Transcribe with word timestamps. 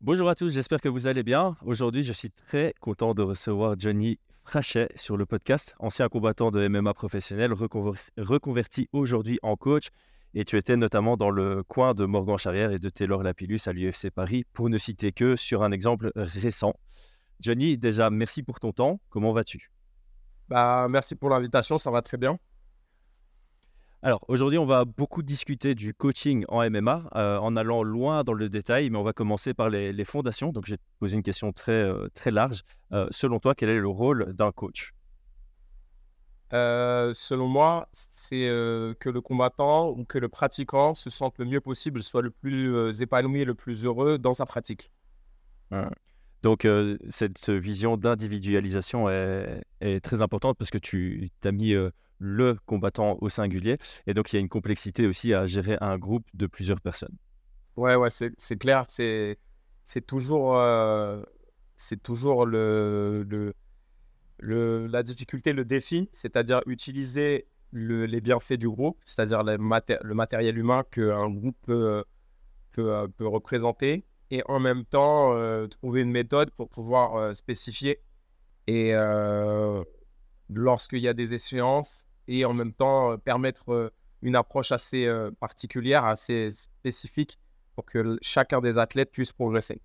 Bonjour 0.00 0.28
à 0.28 0.36
tous, 0.36 0.54
j'espère 0.54 0.80
que 0.80 0.88
vous 0.88 1.08
allez 1.08 1.24
bien. 1.24 1.56
Aujourd'hui, 1.64 2.04
je 2.04 2.12
suis 2.12 2.30
très 2.30 2.72
content 2.80 3.14
de 3.14 3.22
recevoir 3.22 3.74
Johnny 3.76 4.20
Frachet 4.44 4.88
sur 4.94 5.16
le 5.16 5.26
podcast, 5.26 5.74
ancien 5.80 6.08
combattant 6.08 6.52
de 6.52 6.68
MMA 6.68 6.94
professionnel, 6.94 7.52
reconverti 7.52 8.88
aujourd'hui 8.92 9.40
en 9.42 9.56
coach. 9.56 9.88
Et 10.34 10.44
tu 10.44 10.56
étais 10.56 10.76
notamment 10.76 11.16
dans 11.16 11.30
le 11.30 11.64
coin 11.64 11.94
de 11.94 12.04
Morgan 12.04 12.38
Charrière 12.38 12.70
et 12.70 12.78
de 12.78 12.88
Taylor 12.88 13.24
Lapillus 13.24 13.58
à 13.66 13.72
l'UFC 13.72 14.10
Paris, 14.10 14.44
pour 14.52 14.70
ne 14.70 14.78
citer 14.78 15.10
que 15.10 15.34
sur 15.34 15.64
un 15.64 15.72
exemple 15.72 16.12
récent. 16.14 16.74
Johnny, 17.40 17.76
déjà, 17.76 18.08
merci 18.08 18.44
pour 18.44 18.60
ton 18.60 18.70
temps. 18.70 19.00
Comment 19.10 19.32
vas-tu? 19.32 19.68
Bah, 20.48 20.86
Merci 20.88 21.16
pour 21.16 21.28
l'invitation, 21.28 21.76
ça 21.76 21.90
va 21.90 22.02
très 22.02 22.18
bien. 22.18 22.38
Alors 24.00 24.24
aujourd'hui, 24.28 24.58
on 24.60 24.64
va 24.64 24.84
beaucoup 24.84 25.24
discuter 25.24 25.74
du 25.74 25.92
coaching 25.92 26.44
en 26.48 26.68
MMA 26.70 27.10
euh, 27.16 27.38
en 27.38 27.56
allant 27.56 27.82
loin 27.82 28.22
dans 28.22 28.32
le 28.32 28.48
détail, 28.48 28.90
mais 28.90 28.98
on 28.98 29.02
va 29.02 29.12
commencer 29.12 29.54
par 29.54 29.70
les, 29.70 30.04
fondations. 30.04 30.52
Donc, 30.52 30.66
te 30.66 30.76
poser 31.00 31.16
une 31.16 31.24
question 31.24 31.52
très, 31.52 31.72
euh, 31.72 32.06
très 32.14 32.30
large. 32.30 32.62
Euh, 32.92 33.08
selon 33.10 33.40
toi, 33.40 33.56
quel 33.56 33.70
est 33.70 33.78
le 33.78 33.88
rôle 33.88 34.32
d'un 34.34 34.52
coach? 34.52 34.92
Selon 36.50 37.48
moi, 37.48 37.88
c'est 37.92 38.46
que 39.00 39.10
le 39.10 39.20
combattant 39.20 39.90
ou 39.90 40.04
que 40.04 40.16
le 40.16 40.30
pratiquant 40.30 40.94
se 40.94 41.10
sente 41.10 41.36
le 41.38 41.44
mieux 41.44 41.60
possible, 41.60 42.02
soit 42.02 42.22
le 42.22 42.30
plus 42.30 43.02
épanoui 43.02 43.40
et 43.40 43.44
le 43.44 43.54
plus 43.54 43.84
heureux 43.84 44.16
dans 44.16 44.32
sa 44.32 44.46
pratique. 44.46 44.90
Donc, 46.42 46.66
cette 47.10 47.50
vision 47.50 47.98
d'individualisation 47.98 49.10
est, 49.10 49.62
est, 49.82 50.00
très 50.02 50.22
importante 50.22 50.56
parce 50.56 50.70
que 50.70 50.78
tu 50.78 51.30
as 51.44 51.52
mis 51.52 51.74
le 52.18 52.56
combattant 52.66 53.16
au 53.20 53.28
singulier. 53.28 53.78
Et 54.06 54.14
donc, 54.14 54.32
il 54.32 54.36
y 54.36 54.38
a 54.38 54.40
une 54.40 54.48
complexité 54.48 55.06
aussi 55.06 55.32
à 55.32 55.46
gérer 55.46 55.78
un 55.80 55.98
groupe 55.98 56.26
de 56.34 56.46
plusieurs 56.46 56.80
personnes. 56.80 57.16
Ouais, 57.76 57.94
ouais, 57.94 58.10
c'est 58.10 58.58
clair. 58.58 58.84
C'est 58.88 60.06
toujours, 60.06 60.58
euh, 60.58 61.22
c'est 61.76 62.02
toujours 62.02 62.44
le, 62.44 63.24
le, 64.38 64.86
la 64.86 65.02
difficulté, 65.02 65.52
le 65.52 65.64
défi, 65.64 66.08
c'est-à-dire 66.12 66.60
utiliser 66.66 67.46
les 67.72 68.20
bienfaits 68.20 68.54
du 68.54 68.68
groupe, 68.68 68.98
c'est-à-dire 69.06 69.42
le 69.42 70.14
matériel 70.14 70.58
humain 70.58 70.84
qu'un 70.90 71.30
groupe 71.30 71.56
peut, 71.62 72.04
peut, 72.72 73.08
peut, 73.16 73.28
représenter, 73.28 74.04
et 74.30 74.42
en 74.46 74.58
même 74.58 74.84
temps 74.84 75.34
euh, 75.34 75.66
trouver 75.68 76.02
une 76.02 76.10
méthode 76.10 76.50
pour 76.50 76.68
pouvoir 76.68 77.16
euh, 77.16 77.34
spécifier. 77.34 78.00
Et 78.66 78.92
lorsqu'il 80.50 80.98
y 80.98 81.08
a 81.08 81.14
des 81.14 81.32
échéances, 81.32 82.07
et 82.28 82.44
en 82.44 82.54
même 82.54 82.72
temps 82.72 83.12
euh, 83.12 83.16
permettre 83.16 83.72
euh, 83.72 83.90
une 84.22 84.36
approche 84.36 84.70
assez 84.70 85.06
euh, 85.06 85.30
particulière, 85.40 86.04
assez 86.04 86.50
spécifique 86.52 87.38
pour 87.74 87.86
que 87.86 88.18
chacun 88.22 88.60
des 88.60 88.78
athlètes 88.78 89.10
puisse 89.10 89.32
progresser. 89.32 89.80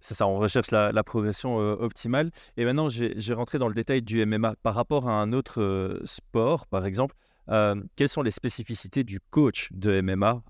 C'est 0.00 0.14
ça, 0.14 0.26
on 0.26 0.38
recherche 0.38 0.70
la, 0.70 0.92
progression 1.02 1.56
optimale. 1.56 2.30
Et 2.58 2.66
maintenant, 2.66 2.88
j'ai 2.90 3.34
rentré 3.34 3.58
dans 3.58 3.66
le 3.66 3.74
détail 3.74 4.02
du 4.02 4.24
MMA. 4.24 4.54
Par 4.62 4.74
rapport 4.74 5.08
à 5.08 5.14
un 5.14 5.32
autre 5.32 6.02
sport, 6.04 6.66
par 6.66 6.84
exemple, 6.84 7.16
quelles 7.96 8.08
sont 8.10 8.20
les 8.20 8.30
spécificités 8.30 9.04
du 9.04 9.20
coach 9.20 9.68
de 9.72 10.02
MMA 10.02 10.42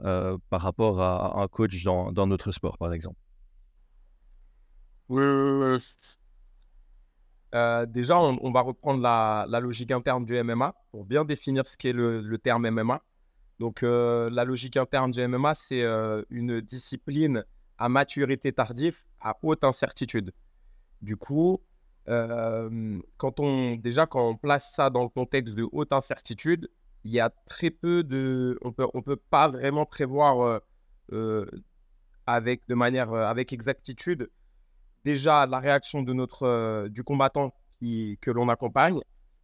par 0.50 0.60
rapport 0.60 1.00
à, 1.00 1.40
un 1.40 1.46
coach 1.46 1.84
dans, 1.84 2.10
dans, 2.10 2.26
notre 2.26 2.50
sport, 2.50 2.76
par 2.76 2.92
exemple? 2.92 3.18
Oui, 5.08 5.22
euh, 7.54 7.86
déjà, 7.86 8.18
on, 8.18 8.50
va 8.50 8.60
reprendre 8.60 9.00
la, 9.00 9.46
logique 9.60 9.90
interne 9.90 10.24
du 10.24 10.42
MMA 10.42 10.74
pour 10.90 11.04
bien 11.04 11.24
définir 11.24 11.66
ce 11.66 11.76
qu'est 11.76 11.92
le, 11.92 12.36
terme 12.38 12.68
MMA. 12.68 13.02
Donc, 13.58 13.82
euh, 13.82 14.28
la 14.30 14.44
logique 14.44 14.76
interne 14.76 15.10
du 15.10 15.26
MMA, 15.26 15.54
c'est 15.54 15.82
euh, 15.82 16.22
une 16.30 16.60
discipline 16.60 17.44
à 17.78 17.88
maturité 17.88 18.52
tardive, 18.52 19.02
à 19.20 19.36
haute 19.42 19.64
incertitude. 19.64 20.32
Du 21.02 21.16
coup, 21.16 21.60
quand 22.06 23.40
on, 23.40 23.76
déjà, 23.76 24.06
quand 24.06 24.28
on 24.28 24.36
place 24.36 24.72
ça 24.72 24.90
dans 24.90 25.02
le 25.02 25.08
contexte 25.08 25.54
de 25.54 25.66
haute 25.72 25.92
incertitude, 25.92 26.68
il 27.04 27.12
y 27.12 27.20
a 27.20 27.30
très 27.46 27.70
peu 27.70 28.02
de. 28.02 28.58
On 28.62 28.72
peut, 28.72 28.84
ne 28.84 28.88
on 28.94 29.02
peut 29.02 29.16
pas 29.16 29.48
vraiment 29.48 29.86
prévoir 29.86 30.60
avec, 32.26 32.66
de 32.68 32.74
manière, 32.74 33.12
avec 33.12 33.52
exactitude 33.52 34.28
déjà 35.06 35.46
la 35.46 35.60
réaction 35.60 36.02
de 36.02 36.12
notre, 36.12 36.42
euh, 36.42 36.88
du 36.88 37.04
combattant 37.04 37.54
que 37.80 38.30
l'on 38.30 38.48
accompagne, 38.48 38.98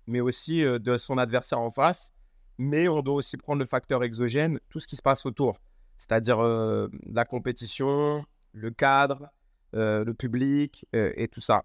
mais 0.08 0.20
aussi 0.20 0.64
euh, 0.64 0.80
de 0.80 0.96
son 0.96 1.18
adversaire 1.18 1.60
en 1.60 1.70
face. 1.70 2.12
Mais 2.58 2.88
on 2.88 3.00
doit 3.00 3.14
aussi 3.14 3.36
prendre 3.36 3.60
le 3.60 3.66
facteur 3.66 4.02
exogène, 4.02 4.58
tout 4.68 4.80
ce 4.80 4.88
qui 4.88 4.96
se 4.96 5.02
passe 5.02 5.24
autour, 5.24 5.60
c'est-à-dire 5.98 6.40
euh, 6.40 6.88
la 7.06 7.24
compétition, 7.24 8.24
le 8.52 8.70
cadre, 8.70 9.28
le 9.72 10.12
public 10.12 10.84
et 10.92 11.28
tout 11.28 11.40
ça. 11.40 11.64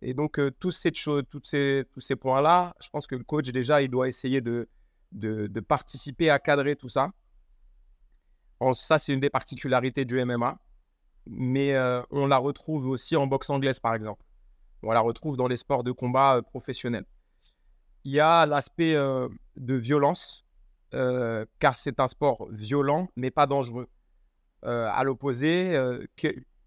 Et 0.00 0.14
donc, 0.14 0.40
tous, 0.60 0.70
ces 0.70 2.16
points-là, 2.18 2.74
je 2.82 2.88
pense 2.88 3.06
que 3.06 3.16
le 3.16 3.22
coach, 3.22 3.50
déjà, 3.50 3.82
il 3.82 3.90
doit 3.90 4.08
essayer 4.08 4.40
de, 4.40 4.66
de 5.12 5.60
participer 5.60 6.30
à 6.30 6.38
cadrer 6.38 6.74
tout 6.74 6.88
ça. 6.88 7.10
ça, 8.72 8.98
c'est 8.98 9.12
une 9.12 9.20
des 9.20 9.28
particularités 9.28 10.06
du 10.06 10.24
MMA 10.24 10.58
mais 11.26 11.74
euh, 11.74 12.02
on 12.10 12.26
la 12.26 12.38
retrouve 12.38 12.88
aussi 12.88 13.16
en 13.16 13.26
boxe 13.26 13.50
anglaise, 13.50 13.80
par 13.80 13.94
exemple. 13.94 14.22
On 14.82 14.92
la 14.92 15.00
retrouve 15.00 15.36
dans 15.36 15.48
les 15.48 15.56
sports 15.56 15.84
de 15.84 15.92
combat 15.92 16.36
euh, 16.36 16.42
professionnels. 16.42 17.06
Il 18.04 18.12
y 18.12 18.20
a 18.20 18.44
l'aspect 18.46 18.94
euh, 18.94 19.28
de 19.56 19.74
violence, 19.74 20.44
car 21.58 21.76
c'est 21.76 21.98
un 21.98 22.06
sport 22.06 22.46
violent, 22.52 23.08
mais 23.16 23.32
pas 23.32 23.46
dangereux. 23.48 23.88
à 24.62 25.02
l'opposé, 25.02 25.76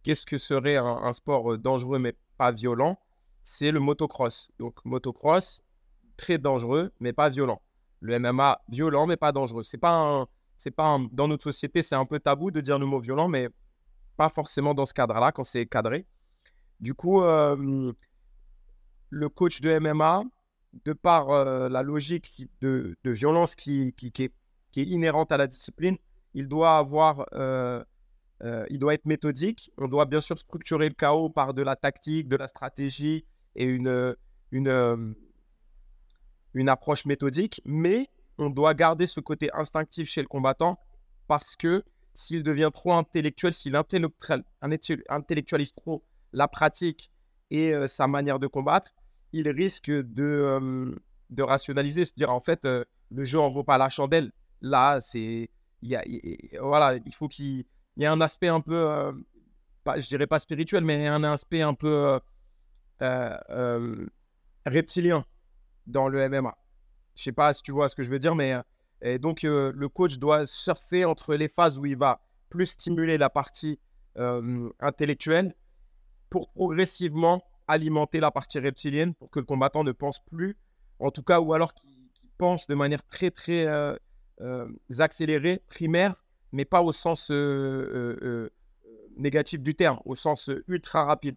qu'est-ce 0.03 0.25
que 0.25 0.37
serait 0.37 0.75
un, 0.75 1.13
sport 1.13 1.57
dangereux, 1.57 1.97
mais 1.97 2.13
pas 2.37 2.51
violent? 2.51 2.99
C'est 3.45 3.71
le 3.71 3.79
motocross. 3.79 4.49
Donc, 4.59 4.83
motocross, 4.83 5.61
très 6.17 6.37
dangereux, 6.37 6.91
mais 6.99 7.13
pas 7.13 7.29
violent. 7.29 7.61
Le 8.01 8.19
MMA, 8.19 8.59
violent, 8.67 9.07
mais 9.07 9.15
pas 9.15 9.31
dangereux. 9.31 9.63
C'est 9.63 9.77
pas 9.77 10.27
c'est 10.57 10.71
pas 10.71 10.97
dans 11.11 11.27
notre 11.27 11.43
société, 11.43 11.83
c'est 11.83 11.95
un 11.95 12.05
peu 12.05 12.19
tabou 12.19 12.51
de 12.51 12.59
dire 12.61 12.79
le 12.79 12.85
mot 12.85 12.99
violent, 12.99 13.27
mais 13.27 13.47
pas 14.17 14.29
forcément 14.29 14.73
dans 14.73 14.85
ce 14.85 14.93
cadre-là, 14.93 15.31
quand 15.31 15.43
c'est 15.43 15.65
cadré. 15.65 16.05
Du 16.79 16.93
coup, 16.93 17.21
le 17.21 17.93
coach 19.29 19.61
de 19.61 19.79
MMA, 19.79 20.23
de 20.85 20.93
par 20.93 21.45
la 21.45 21.83
logique 21.83 22.47
de, 22.61 22.95
violence 23.05 23.55
qui, 23.55 23.93
qui, 23.93 24.07
est, 24.07 24.33
qui, 24.71 24.81
est, 24.81 24.85
inhérente 24.85 25.31
à 25.31 25.37
la 25.37 25.47
discipline, 25.47 25.97
il 26.33 26.47
doit 26.47 26.77
avoir, 26.77 27.25
il 27.31 28.79
doit 28.79 28.93
être 28.93 29.05
méthodique. 29.05 29.71
On 29.77 29.87
doit 29.87 30.05
bien 30.05 30.21
sûr 30.21 30.37
structurer 30.37 30.89
le 30.89 30.95
chaos 30.95 31.29
par 31.29 31.53
de 31.53 31.61
la 31.61 31.75
tactique, 31.75 32.27
de 32.27 32.35
la 32.35 32.47
stratégie 32.47 33.25
et 33.55 33.65
une, 33.65 34.15
une 34.51 35.09
approche 36.69 37.05
méthodique, 37.05 37.61
mais 37.65 38.09
on 38.37 38.49
doit 38.49 38.73
garder 38.73 39.07
ce 39.07 39.19
côté 39.19 39.49
instinctif 39.53 40.09
chez 40.09 40.21
le 40.21 40.27
combattant 40.27 40.79
parce 41.27 41.55
que 41.55 41.83
s'il 42.17 42.41
devient 42.41 42.71
trop 42.73 42.93
intellectuel, 42.93 43.53
s'il 43.53 43.75
intellectualise 43.75 45.73
trop 45.75 46.03
la 46.33 46.47
pratique 46.47 47.11
et 47.51 47.75
euh, 47.75 47.85
sa 47.85 48.07
manière 48.07 48.39
de 48.39 48.47
combattre, 48.47 48.91
il 49.33 49.47
risque 49.49 49.91
de, 49.91 50.23
euh, 50.23 50.95
de 51.29 51.43
rationaliser, 51.43 52.05
se 52.05 52.13
dire 52.17 52.31
en 52.31 52.39
fait, 52.39 52.65
euh, 52.65 52.83
le 53.11 53.23
jeu 53.23 53.39
en 53.39 53.49
vaut 53.49 53.63
pas 53.63 53.77
la 53.77 53.89
chandelle. 53.89 54.31
Là, 54.61 54.99
c'est. 54.99 55.51
voilà, 56.59 56.95
il 57.05 57.13
faut 57.13 57.27
qu'il 57.27 57.65
y 57.97 58.03
ait 58.03 58.07
un 58.07 58.19
aspect 58.19 58.47
un 58.47 58.61
peu, 58.61 59.13
pas, 59.83 59.99
je 59.99 60.07
dirais 60.07 60.25
pas 60.25 60.39
spirituel, 60.39 60.83
mais 60.83 61.05
un 61.05 61.23
aspect 61.23 61.61
un 61.61 61.75
peu 61.75 62.19
reptilien 64.65 65.23
dans 65.85 66.07
le 66.07 66.27
MMA. 66.27 66.57
Je 67.15 67.21
sais 67.21 67.31
pas 67.31 67.53
si 67.53 67.61
tu 67.61 67.71
vois 67.71 67.87
ce 67.87 67.95
que 67.95 68.01
je 68.01 68.09
veux 68.09 68.17
dire, 68.17 68.33
mais 68.33 68.55
et 69.01 69.19
donc, 69.19 69.43
euh, 69.43 69.71
le 69.75 69.89
coach 69.89 70.17
doit 70.17 70.45
surfer 70.45 71.05
entre 71.05 71.35
les 71.35 71.47
phases 71.47 71.77
où 71.77 71.85
il 71.85 71.97
va 71.97 72.21
plus 72.49 72.65
stimuler 72.65 73.17
la 73.17 73.29
partie 73.29 73.79
euh, 74.17 74.69
intellectuelle 74.79 75.53
pour 76.29 76.49
progressivement 76.51 77.43
alimenter 77.67 78.19
la 78.19 78.31
partie 78.31 78.59
reptilienne 78.59 79.13
pour 79.13 79.29
que 79.29 79.39
le 79.39 79.45
combattant 79.45 79.83
ne 79.83 79.91
pense 79.91 80.19
plus, 80.25 80.57
en 80.99 81.11
tout 81.11 81.23
cas, 81.23 81.39
ou 81.39 81.53
alors 81.53 81.73
qu'il 81.73 82.07
pense 82.37 82.65
de 82.67 82.75
manière 82.75 83.05
très, 83.05 83.29
très 83.29 83.65
euh, 83.67 84.67
accélérée, 84.99 85.61
primaire, 85.67 86.23
mais 86.51 86.65
pas 86.65 86.81
au 86.81 86.91
sens 86.91 87.31
négatif 89.17 89.61
du 89.61 89.75
terme, 89.75 89.99
au 90.05 90.15
sens 90.15 90.49
ultra 90.67 91.05
rapide. 91.05 91.35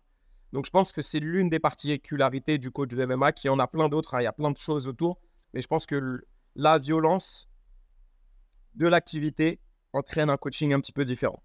Donc, 0.52 0.66
je 0.66 0.70
pense 0.70 0.92
que 0.92 1.02
c'est 1.02 1.20
l'une 1.20 1.48
des 1.48 1.58
particularités 1.58 2.58
du 2.58 2.70
coach 2.70 2.90
de 2.90 3.04
MMA, 3.04 3.32
qui 3.32 3.48
en 3.48 3.58
a 3.58 3.66
plein 3.66 3.88
d'autres, 3.88 4.14
hein. 4.14 4.20
il 4.20 4.24
y 4.24 4.28
a 4.28 4.32
plein 4.32 4.50
de 4.50 4.58
choses 4.58 4.88
autour, 4.88 5.20
mais 5.52 5.60
je 5.60 5.66
pense 5.66 5.86
que 5.86 6.24
la 6.56 6.78
violence 6.78 7.49
de 8.80 8.88
l'activité 8.88 9.60
entraîne 9.92 10.30
un 10.30 10.36
coaching 10.36 10.72
un 10.72 10.80
petit 10.80 10.92
peu 10.92 11.04
différent. 11.04 11.42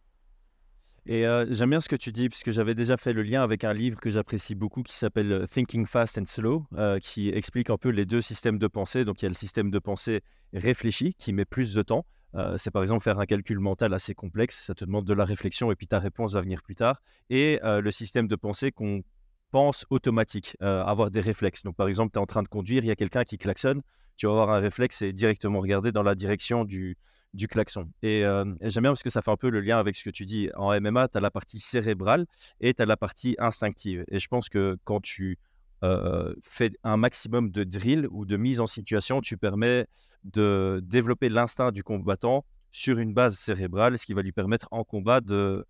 Et 1.07 1.27
euh, 1.27 1.45
j'aime 1.51 1.69
bien 1.69 1.81
ce 1.81 1.89
que 1.89 1.95
tu 1.95 2.11
dis, 2.11 2.29
puisque 2.29 2.49
j'avais 2.49 2.73
déjà 2.73 2.97
fait 2.97 3.13
le 3.13 3.21
lien 3.21 3.43
avec 3.43 3.63
un 3.63 3.73
livre 3.73 3.99
que 3.99 4.09
j'apprécie 4.09 4.55
beaucoup 4.55 4.81
qui 4.81 4.97
s'appelle 4.97 5.31
euh, 5.31 5.45
Thinking 5.45 5.85
Fast 5.85 6.17
and 6.17 6.25
Slow, 6.25 6.65
euh, 6.73 6.97
qui 6.97 7.29
explique 7.29 7.69
un 7.69 7.77
peu 7.77 7.89
les 7.89 8.05
deux 8.05 8.21
systèmes 8.21 8.57
de 8.57 8.67
pensée. 8.67 9.05
Donc 9.05 9.21
il 9.21 9.25
y 9.25 9.27
a 9.27 9.29
le 9.29 9.35
système 9.35 9.69
de 9.69 9.77
pensée 9.77 10.21
réfléchi 10.53 11.13
qui 11.13 11.33
met 11.33 11.45
plus 11.45 11.75
de 11.75 11.83
temps, 11.83 12.05
c'est 12.57 12.69
par 12.69 12.81
exemple 12.81 13.01
faire 13.01 13.17
un 13.17 13.25
calcul 13.25 13.59
mental 13.59 13.93
assez 13.93 14.13
complexe, 14.13 14.65
ça 14.65 14.73
te 14.73 14.83
demande 14.83 15.05
de 15.05 15.13
la 15.13 15.23
réflexion 15.23 15.71
et 15.71 15.75
puis 15.75 15.87
ta 15.87 15.99
réponse 15.99 16.33
va 16.33 16.41
venir 16.41 16.61
plus 16.63 16.75
tard. 16.75 17.01
Et 17.29 17.59
le 17.63 17.91
système 17.91 18.27
de 18.27 18.35
pensée 18.35 18.73
qu'on 18.73 19.03
pense 19.51 19.85
automatique, 19.89 20.57
avoir 20.59 21.11
des 21.11 21.21
réflexes. 21.21 21.63
Donc 21.63 21.77
par 21.77 21.87
exemple, 21.87 22.11
tu 22.11 22.19
es 22.19 22.21
en 22.21 22.25
train 22.25 22.43
de 22.43 22.49
conduire, 22.49 22.83
il 22.83 22.87
y 22.87 22.91
a 22.91 22.95
quelqu'un 22.97 23.23
qui 23.23 23.37
klaxonne, 23.37 23.81
tu 24.17 24.27
vas 24.27 24.33
avoir 24.33 24.49
un 24.49 24.59
réflexe 24.59 25.01
et 25.01 25.13
directement 25.13 25.61
regarder 25.61 25.93
dans 25.93 26.03
la 26.03 26.13
direction 26.13 26.65
du, 26.65 26.97
du 27.35 27.47
klaxon. 27.47 27.89
Et, 28.01 28.21
j'aime 28.21 28.83
bien 28.83 28.91
parce 28.91 29.03
que 29.03 29.09
ça 29.09 29.21
fait 29.21 29.31
un 29.31 29.37
peu 29.37 29.49
le 29.49 29.61
lien 29.61 29.77
avec 29.77 29.95
ce 29.95 30.03
que 30.03 30.09
tu 30.09 30.25
dis. 30.25 30.49
En 30.55 30.79
MMA, 30.79 31.09
tu 31.09 31.17
as 31.17 31.21
la 31.21 31.31
partie 31.31 31.59
cérébrale 31.59 32.25
et 32.59 32.73
tu 32.73 32.81
as 32.81 32.85
la 32.85 32.97
partie 32.97 33.35
instinctive. 33.39 34.03
Et 34.09 34.19
je 34.19 34.27
pense 34.27 34.49
que 34.49 34.77
quand 34.83 35.01
tu 35.01 35.37
fais 36.41 36.71
un 36.83 36.97
maximum 36.97 37.51
de 37.51 37.63
drill 37.63 38.07
ou 38.09 38.25
de 38.25 38.37
mise 38.37 38.59
en 38.59 38.67
situation, 38.67 39.21
tu 39.21 39.37
permets 39.37 39.85
de 40.23 40.81
développer 40.83 41.29
l'instinct 41.29 41.71
du 41.71 41.83
combattant 41.83 42.45
sur 42.71 42.99
une 42.99 43.13
base 43.13 43.37
cérébrale, 43.37 43.97
ce 43.97 44.05
qui 44.05 44.13
va 44.13 44.21
lui 44.21 44.31
permettre 44.31 44.67
en 44.71 44.83
combat 44.83 45.21
de, 45.21 45.65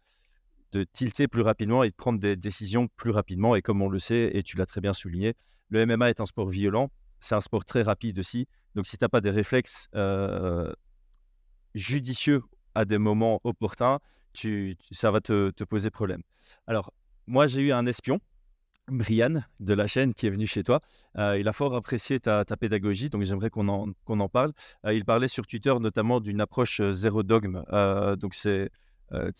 de 0.71 0.83
tilter 0.83 1.27
plus 1.27 1.41
rapidement 1.41 1.83
et 1.83 1.89
de 1.89 1.95
prendre 1.95 2.19
des 2.19 2.35
décisions 2.35 2.87
plus 2.95 3.11
rapidement. 3.11 3.55
Et 3.55 3.61
comme 3.61 3.81
on 3.81 3.89
le 3.89 3.99
sait, 3.99 4.31
et 4.33 4.43
tu 4.43 4.57
l'as 4.57 4.65
très 4.65 4.81
bien 4.81 4.93
souligné, 4.93 5.35
le 5.69 5.85
MMA 5.85 6.09
est 6.09 6.19
un 6.19 6.25
sport 6.25 6.49
violent, 6.49 6.89
c'est 7.19 7.35
un 7.35 7.41
sport 7.41 7.65
très 7.65 7.81
rapide 7.81 8.19
aussi. 8.19 8.47
Donc 8.75 8.85
si 8.87 8.97
tu 8.97 9.03
n'as 9.03 9.09
pas 9.09 9.21
des 9.21 9.29
réflexes 9.29 9.87
judicieux 11.75 12.41
à 12.73 12.85
des 12.85 12.97
moments 12.97 13.39
opportuns, 13.43 13.99
tu, 14.33 14.75
ça 14.91 15.11
va 15.11 15.21
te, 15.21 15.51
poser 15.63 15.91
problème. 15.91 16.21
Alors, 16.67 16.91
moi, 17.27 17.45
j'ai 17.45 17.61
eu 17.61 17.71
un 17.71 17.85
espion, 17.85 18.19
Brian, 18.87 19.41
de 19.59 19.73
la 19.73 19.87
chaîne, 19.87 20.13
qui 20.13 20.27
est 20.27 20.29
venu 20.29 20.47
chez 20.47 20.63
toi. 20.63 20.79
Euh, 21.17 21.39
il 21.39 21.47
a 21.47 21.53
fort 21.53 21.75
apprécié 21.75 22.19
ta, 22.19 22.43
pédagogie, 22.45 23.09
donc 23.09 23.23
j'aimerais 23.23 23.49
qu'on 23.49 23.67
en, 23.67 23.91
en 24.07 24.29
parle. 24.29 24.51
Euh, 24.85 24.93
il 24.93 25.05
parlait 25.05 25.27
sur 25.27 25.45
Twitter 25.45 25.73
notamment 25.79 26.19
d'une 26.19 26.41
approche 26.41 26.79
euh, 26.81 26.91
zéro 26.91 27.23
dogme. 27.23 27.63
donc, 28.17 28.33
c'est 28.33 28.69
euh, 29.11 29.31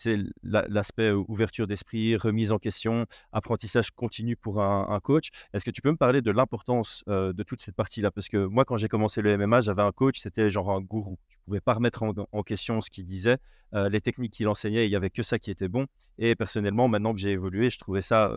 l'aspect 0.42 1.10
ouverture 1.10 1.66
d'esprit, 1.66 2.16
remise 2.16 2.52
en 2.52 2.58
question, 2.58 3.06
apprentissage 3.32 3.90
continu 3.90 4.36
pour 4.36 4.62
un, 4.62 5.00
coach. 5.00 5.30
Est-ce 5.52 5.64
que 5.64 5.70
tu 5.70 5.82
peux 5.82 5.90
me 5.90 5.96
parler 5.96 6.22
de 6.22 6.30
l'importance 6.30 7.04
de 7.06 7.42
toute 7.42 7.60
cette 7.60 7.76
partie-là? 7.76 8.10
Parce 8.10 8.28
que 8.28 8.46
moi, 8.46 8.64
quand 8.64 8.76
j'ai 8.76 8.88
commencé 8.88 9.22
le 9.22 9.36
MMA, 9.36 9.60
j'avais 9.60 9.82
un 9.82 9.92
coach, 9.92 10.20
c'était 10.20 10.50
genre 10.50 10.70
un 10.70 10.80
gourou. 10.80 11.18
Tu 11.28 11.38
pouvais 11.44 11.60
pas 11.60 11.74
remettre 11.74 12.02
en, 12.02 12.42
question 12.42 12.80
ce 12.80 12.90
qu'il 12.90 13.04
disait, 13.04 13.38
les 13.72 14.00
techniques 14.00 14.32
qu'il 14.32 14.48
enseignait, 14.48 14.86
il 14.86 14.90
y 14.90 14.96
avait 14.96 15.10
que 15.10 15.22
ça 15.22 15.38
qui 15.38 15.50
était 15.50 15.68
bon. 15.68 15.86
Et 16.18 16.34
personnellement, 16.34 16.88
maintenant 16.88 17.12
que 17.12 17.20
j'ai 17.20 17.32
évolué, 17.32 17.70
je 17.70 17.78
trouvais 17.78 18.00
ça 18.00 18.32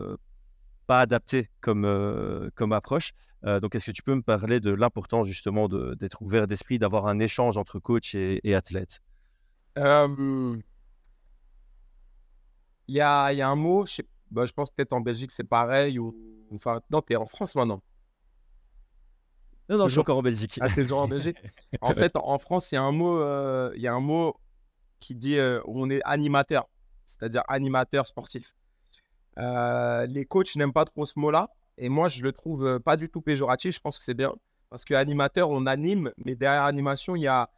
pas 0.86 1.00
adapté 1.00 1.48
comme, 1.60 2.50
comme 2.54 2.72
approche. 2.72 3.12
donc, 3.44 3.74
est-ce 3.74 3.86
que 3.86 3.92
tu 3.92 4.02
peux 4.02 4.14
me 4.14 4.22
parler 4.22 4.60
de 4.60 4.72
l'importance 4.72 5.26
justement 5.26 5.68
d'être 5.68 6.22
ouvert 6.22 6.46
d'esprit, 6.46 6.78
d'avoir 6.78 7.06
un 7.06 7.18
échange 7.18 7.56
entre 7.56 7.78
coach 7.78 8.14
et 8.14 8.54
athlète? 8.54 9.00
Il 12.90 12.96
y 12.96 13.00
a, 13.00 13.32
y 13.32 13.40
a, 13.40 13.48
un 13.48 13.54
mot, 13.54 13.86
je, 13.86 14.02
bah, 14.32 14.46
je 14.46 14.52
pense 14.52 14.68
peut-être 14.72 14.92
en 14.92 15.00
Belgique 15.00 15.30
c'est 15.30 15.44
pareil, 15.44 16.00
ou 16.00 16.12
enfin, 16.52 16.80
non, 16.90 17.00
tu 17.02 17.12
es 17.12 17.16
en 17.16 17.26
France 17.26 17.54
maintenant. 17.54 17.80
Non, 19.68 19.78
non, 19.78 19.84
je 19.84 19.90
suis 19.90 20.00
encore 20.00 20.18
en 20.18 20.22
Belgique. 20.22 20.58
Ah, 20.60 20.68
toujours 20.68 20.98
en 20.98 21.06
Belgique. 21.06 21.36
en 21.80 21.94
fait, 21.94 22.16
en 22.16 22.38
France, 22.40 22.72
il 22.72 22.74
y 22.74 22.78
a 22.78 22.82
un 22.82 22.90
mot, 22.90 23.20
euh, 23.20 23.72
y 23.76 23.86
a 23.86 23.94
un 23.94 24.00
mot 24.00 24.34
qui 24.98 25.14
dit 25.14 25.38
euh, 25.38 25.60
on 25.66 25.88
est 25.88 26.00
animateur, 26.04 26.68
c'est-à-dire 27.06 27.44
animateur 27.46 28.08
sportif. 28.08 28.56
Euh, 29.38 30.06
les 30.06 30.24
coachs 30.24 30.56
n'aiment 30.56 30.72
pas 30.72 30.84
trop 30.84 31.06
ce 31.06 31.16
mot-là, 31.16 31.50
et 31.78 31.88
moi, 31.88 32.08
je 32.08 32.24
le 32.24 32.32
trouve 32.32 32.80
pas 32.80 32.96
du 32.96 33.08
tout 33.08 33.20
péjoratif. 33.20 33.76
Je 33.76 33.80
pense 33.80 34.00
que 34.00 34.04
c'est 34.04 34.14
bien 34.14 34.34
parce 34.68 34.84
que 34.84 34.94
animateur, 34.94 35.48
on 35.50 35.66
anime, 35.66 36.12
mais 36.24 36.34
derrière 36.34 36.64
animation, 36.64 37.14
il 37.14 37.22
y 37.22 37.28
a 37.28 37.48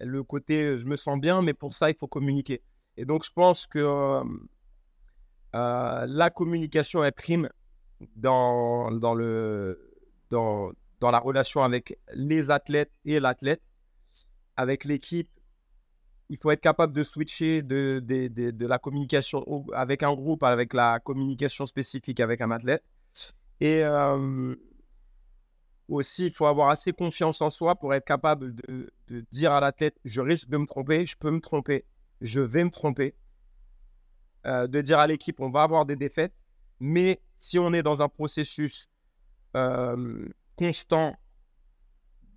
le 0.00 0.22
côté 0.22 0.76
je 0.76 0.84
me 0.84 0.96
sens 0.96 1.18
bien, 1.18 1.40
mais 1.40 1.54
pour 1.54 1.74
ça, 1.74 1.88
il 1.88 1.96
faut 1.96 2.08
communiquer. 2.08 2.62
Et 2.98 3.06
donc, 3.06 3.24
je 3.24 3.30
pense 3.32 3.66
que 3.66 4.22
euh, 5.54 6.06
la 6.08 6.30
communication 6.30 7.04
est 7.04 7.12
prime 7.12 7.48
dans, 8.16 8.90
dans, 8.90 9.14
le, 9.14 9.92
dans, 10.30 10.72
dans 11.00 11.10
la 11.10 11.18
relation 11.18 11.62
avec 11.62 11.98
les 12.14 12.50
athlètes 12.50 12.92
et 13.04 13.20
l'athlète. 13.20 13.62
Avec 14.56 14.84
l'équipe, 14.84 15.30
il 16.28 16.38
faut 16.38 16.50
être 16.50 16.60
capable 16.60 16.92
de 16.92 17.02
switcher 17.02 17.62
de, 17.62 18.00
de, 18.04 18.50
de, 18.50 18.66
la 18.66 18.78
communication 18.78 19.44
avec 19.74 20.02
un 20.02 20.14
groupe, 20.14 20.42
avec 20.42 20.74
la 20.74 21.00
communication 21.00 21.66
spécifique 21.66 22.20
avec 22.20 22.40
un 22.40 22.50
athlète. 22.50 22.82
Et 23.60 23.82
euh, 23.82 24.54
aussi, 25.88 26.26
il 26.26 26.32
faut 26.32 26.46
avoir 26.46 26.68
assez 26.68 26.92
confiance 26.92 27.40
en 27.42 27.50
soi 27.50 27.76
pour 27.76 27.94
être 27.94 28.04
capable 28.04 28.54
de, 28.54 28.90
de 29.08 29.24
dire 29.30 29.52
à 29.52 29.60
l'athlète, 29.60 29.96
je 30.04 30.20
risque 30.20 30.48
de 30.48 30.56
me 30.56 30.66
tromper, 30.66 31.06
je 31.06 31.16
peux 31.16 31.30
me 31.30 31.40
tromper, 31.40 31.84
je 32.20 32.40
vais 32.40 32.64
me 32.64 32.70
tromper. 32.70 33.14
Euh, 34.44 34.66
de 34.66 34.80
dire 34.80 34.98
à 34.98 35.06
l'équipe 35.06 35.38
on 35.38 35.50
va 35.50 35.62
avoir 35.62 35.86
des 35.86 35.94
défaites, 35.94 36.34
mais 36.80 37.20
si 37.26 37.60
on 37.60 37.72
est 37.72 37.84
dans 37.84 38.02
un 38.02 38.08
processus 38.08 38.90
euh, 39.56 40.28
constant 40.56 41.16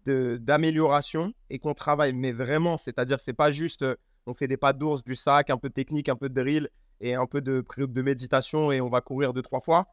d'amélioration 0.05 1.33
et 1.49 1.57
qu'on 1.57 1.73
travaille, 1.73 2.13
mais 2.13 2.31
vraiment, 2.31 2.77
c'est-à-dire 2.77 3.19
c'est 3.19 3.33
pas 3.33 3.49
juste 3.49 3.81
euh, 3.81 3.95
on 4.27 4.35
fait 4.35 4.47
des 4.47 4.57
pas 4.57 4.71
d'ours, 4.71 5.03
du 5.03 5.15
sac, 5.15 5.49
un 5.49 5.57
peu 5.57 5.69
de 5.69 5.73
technique, 5.73 6.07
un 6.07 6.15
peu 6.15 6.29
de 6.29 6.35
drill 6.35 6.69
et 7.01 7.15
un 7.15 7.25
peu 7.25 7.41
de, 7.41 7.65
de 7.77 8.01
méditation 8.03 8.71
et 8.71 8.81
on 8.81 8.89
va 8.89 9.01
courir 9.01 9.33
deux, 9.33 9.41
trois 9.41 9.61
fois. 9.61 9.87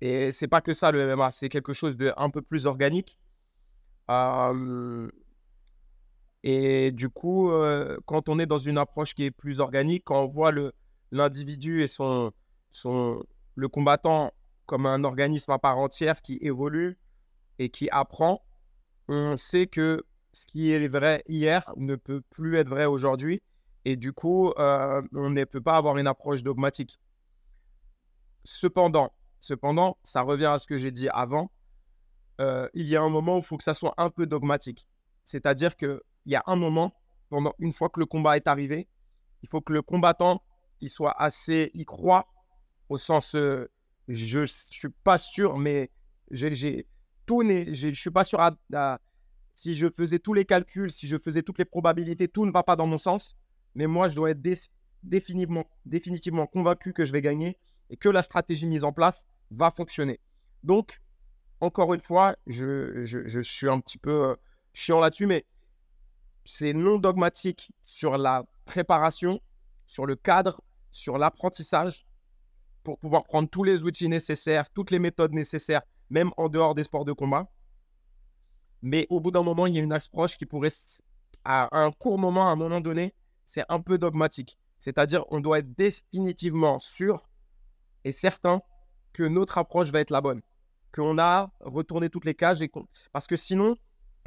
Et 0.00 0.30
c'est 0.30 0.46
pas 0.48 0.60
que 0.60 0.72
ça 0.72 0.92
le 0.92 1.16
MMA, 1.16 1.32
c'est 1.32 1.48
quelque 1.48 1.72
chose 1.72 1.96
de 1.96 2.12
un 2.16 2.30
peu 2.30 2.42
plus 2.42 2.66
organique. 2.66 3.18
Et 6.48 6.92
du 6.92 7.08
coup, 7.08 7.50
euh, 7.50 7.98
quand 8.06 8.28
on 8.28 8.38
est 8.38 8.46
dans 8.46 8.60
une 8.60 8.78
approche 8.78 9.14
qui 9.14 9.24
est 9.24 9.32
plus 9.32 9.58
organique, 9.58 10.04
quand 10.04 10.22
on 10.22 10.28
voit 10.28 10.52
l'individu 11.10 11.82
et 11.82 11.88
son, 11.88 12.30
son, 12.70 13.20
le 13.56 13.66
combattant 13.66 14.32
comme 14.64 14.86
un 14.86 15.02
organisme 15.02 15.50
à 15.50 15.58
part 15.58 15.76
entière 15.76 16.22
qui 16.22 16.38
évolue 16.40 17.00
et 17.58 17.68
qui 17.68 17.90
apprend, 17.90 18.44
on 19.08 19.36
sait 19.36 19.66
que 19.66 20.04
ce 20.34 20.46
qui 20.46 20.70
est 20.70 20.86
vrai 20.86 21.24
hier 21.26 21.72
ne 21.76 21.96
peut 21.96 22.20
plus 22.30 22.58
être 22.58 22.68
vrai 22.68 22.84
aujourd'hui. 22.84 23.42
Et 23.84 23.96
du 23.96 24.12
coup, 24.12 24.52
euh, 24.56 25.02
on 25.14 25.30
ne 25.30 25.42
peut 25.42 25.60
pas 25.60 25.76
avoir 25.76 25.98
une 25.98 26.06
approche 26.06 26.44
dogmatique. 26.44 27.00
Cependant, 28.44 29.12
cependant, 29.40 29.98
ça 30.04 30.22
revient 30.22 30.46
à 30.46 30.60
ce 30.60 30.68
que 30.68 30.78
j'ai 30.78 30.92
dit 30.92 31.08
avant. 31.08 31.50
Euh, 32.40 32.68
il 32.72 32.86
y 32.86 32.94
a 32.94 33.02
un 33.02 33.08
moment 33.08 33.34
où 33.34 33.38
il 33.38 33.44
faut 33.44 33.56
que 33.56 33.64
ça 33.64 33.74
soit 33.74 33.94
un 33.96 34.10
peu 34.10 34.28
dogmatique. 34.28 34.86
C'est-à-dire 35.24 35.76
que 35.76 36.04
il 36.26 36.32
y 36.32 36.36
a 36.36 36.42
un 36.46 36.56
moment, 36.56 36.92
pendant 37.30 37.54
une 37.58 37.72
fois 37.72 37.88
que 37.88 38.00
le 38.00 38.06
combat 38.06 38.36
est 38.36 38.46
arrivé, 38.46 38.88
il 39.42 39.48
faut 39.48 39.60
que 39.60 39.72
le 39.72 39.82
combattant 39.82 40.42
il 40.80 40.90
soit 40.90 41.14
assez, 41.20 41.70
y 41.74 41.84
croit 41.84 42.26
au 42.88 42.98
sens, 42.98 43.34
euh, 43.34 43.70
je 44.08 44.44
suis 44.44 44.88
pas 45.04 45.18
sûr, 45.18 45.58
mais 45.58 45.90
j'ai 46.30 46.86
tout, 47.24 47.42
je 47.42 47.92
suis 47.92 48.10
pas 48.10 48.24
sûr 48.24 48.38
si 49.54 49.74
je 49.74 49.88
faisais 49.88 50.18
tous 50.18 50.34
les 50.34 50.44
calculs, 50.44 50.90
si 50.90 51.08
je 51.08 51.16
faisais 51.16 51.42
toutes 51.42 51.58
les 51.58 51.64
probabilités, 51.64 52.28
tout 52.28 52.44
ne 52.44 52.52
va 52.52 52.62
pas 52.62 52.76
dans 52.76 52.86
mon 52.86 52.98
sens. 52.98 53.36
Mais 53.74 53.86
moi, 53.86 54.08
je 54.08 54.14
dois 54.14 54.30
être 54.30 54.42
définitivement, 55.02 55.64
définitivement 55.84 56.46
convaincu 56.46 56.92
que 56.92 57.04
je 57.04 57.12
vais 57.12 57.22
gagner 57.22 57.58
et 57.90 57.96
que 57.96 58.08
la 58.08 58.22
stratégie 58.22 58.66
mise 58.66 58.84
en 58.84 58.92
place 58.92 59.26
va 59.50 59.70
fonctionner. 59.70 60.20
Donc, 60.62 61.00
encore 61.60 61.94
une 61.94 62.00
fois, 62.00 62.36
je, 62.46 63.04
je, 63.04 63.40
suis 63.40 63.68
un 63.68 63.80
petit 63.80 63.98
peu 63.98 64.30
euh, 64.30 64.34
chiant 64.74 65.00
là-dessus, 65.00 65.26
mais 65.26 65.46
c'est 66.46 66.72
non 66.72 66.98
dogmatique 66.98 67.72
sur 67.80 68.16
la 68.16 68.44
préparation, 68.64 69.40
sur 69.84 70.06
le 70.06 70.16
cadre, 70.16 70.60
sur 70.92 71.18
l'apprentissage 71.18 72.06
pour 72.84 72.98
pouvoir 72.98 73.24
prendre 73.24 73.48
tous 73.48 73.64
les 73.64 73.82
outils 73.82 74.08
nécessaires, 74.08 74.70
toutes 74.70 74.92
les 74.92 75.00
méthodes 75.00 75.32
nécessaires, 75.32 75.82
même 76.08 76.30
en 76.36 76.48
dehors 76.48 76.74
des 76.74 76.84
sports 76.84 77.04
de 77.04 77.12
combat. 77.12 77.50
Mais 78.80 79.06
au 79.10 79.20
bout 79.20 79.32
d'un 79.32 79.42
moment, 79.42 79.66
il 79.66 79.74
y 79.74 79.78
a 79.78 79.82
une 79.82 79.92
approche 79.92 80.38
qui 80.38 80.46
pourrait, 80.46 80.70
à 81.44 81.68
un 81.76 81.90
court 81.90 82.18
moment, 82.18 82.48
à 82.48 82.52
un 82.52 82.56
moment 82.56 82.80
donné, 82.80 83.12
c'est 83.44 83.64
un 83.68 83.80
peu 83.80 83.98
dogmatique. 83.98 84.56
C'est-à-dire, 84.78 85.24
on 85.32 85.40
doit 85.40 85.58
être 85.58 85.74
définitivement 85.74 86.78
sûr 86.78 87.28
et 88.04 88.12
certain 88.12 88.60
que 89.12 89.24
notre 89.24 89.58
approche 89.58 89.90
va 89.90 90.00
être 90.00 90.10
la 90.10 90.20
bonne. 90.20 90.42
Qu'on 90.92 91.18
a 91.18 91.50
retourné 91.60 92.08
toutes 92.08 92.24
les 92.24 92.34
cages. 92.34 92.62
Et 92.62 92.70
Parce 93.12 93.26
que 93.26 93.36
sinon, 93.36 93.76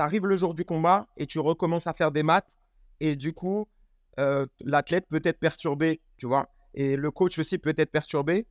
tu 0.08 0.20
le 0.20 0.36
jour 0.36 0.54
du 0.54 0.64
combat 0.64 1.08
et 1.18 1.26
tu 1.26 1.40
recommences 1.40 1.88
à 1.88 1.94
faire 1.94 2.12
des 2.12 2.24
maths. 2.24 2.58
Et 3.00 3.16
du 3.16 3.34
coup, 3.34 3.68
euh, 4.20 4.46
l'athlète 4.62 5.08
peut 5.10 5.22
être 5.24 5.40
perturbé, 5.40 6.02
tu 6.18 6.28
vois. 6.28 6.50
Et 6.74 6.96
le 6.96 7.12
coach 7.12 7.40
aussi 7.40 7.58
peut 7.58 7.74
être 7.78 7.92
perturbé. 7.92 8.48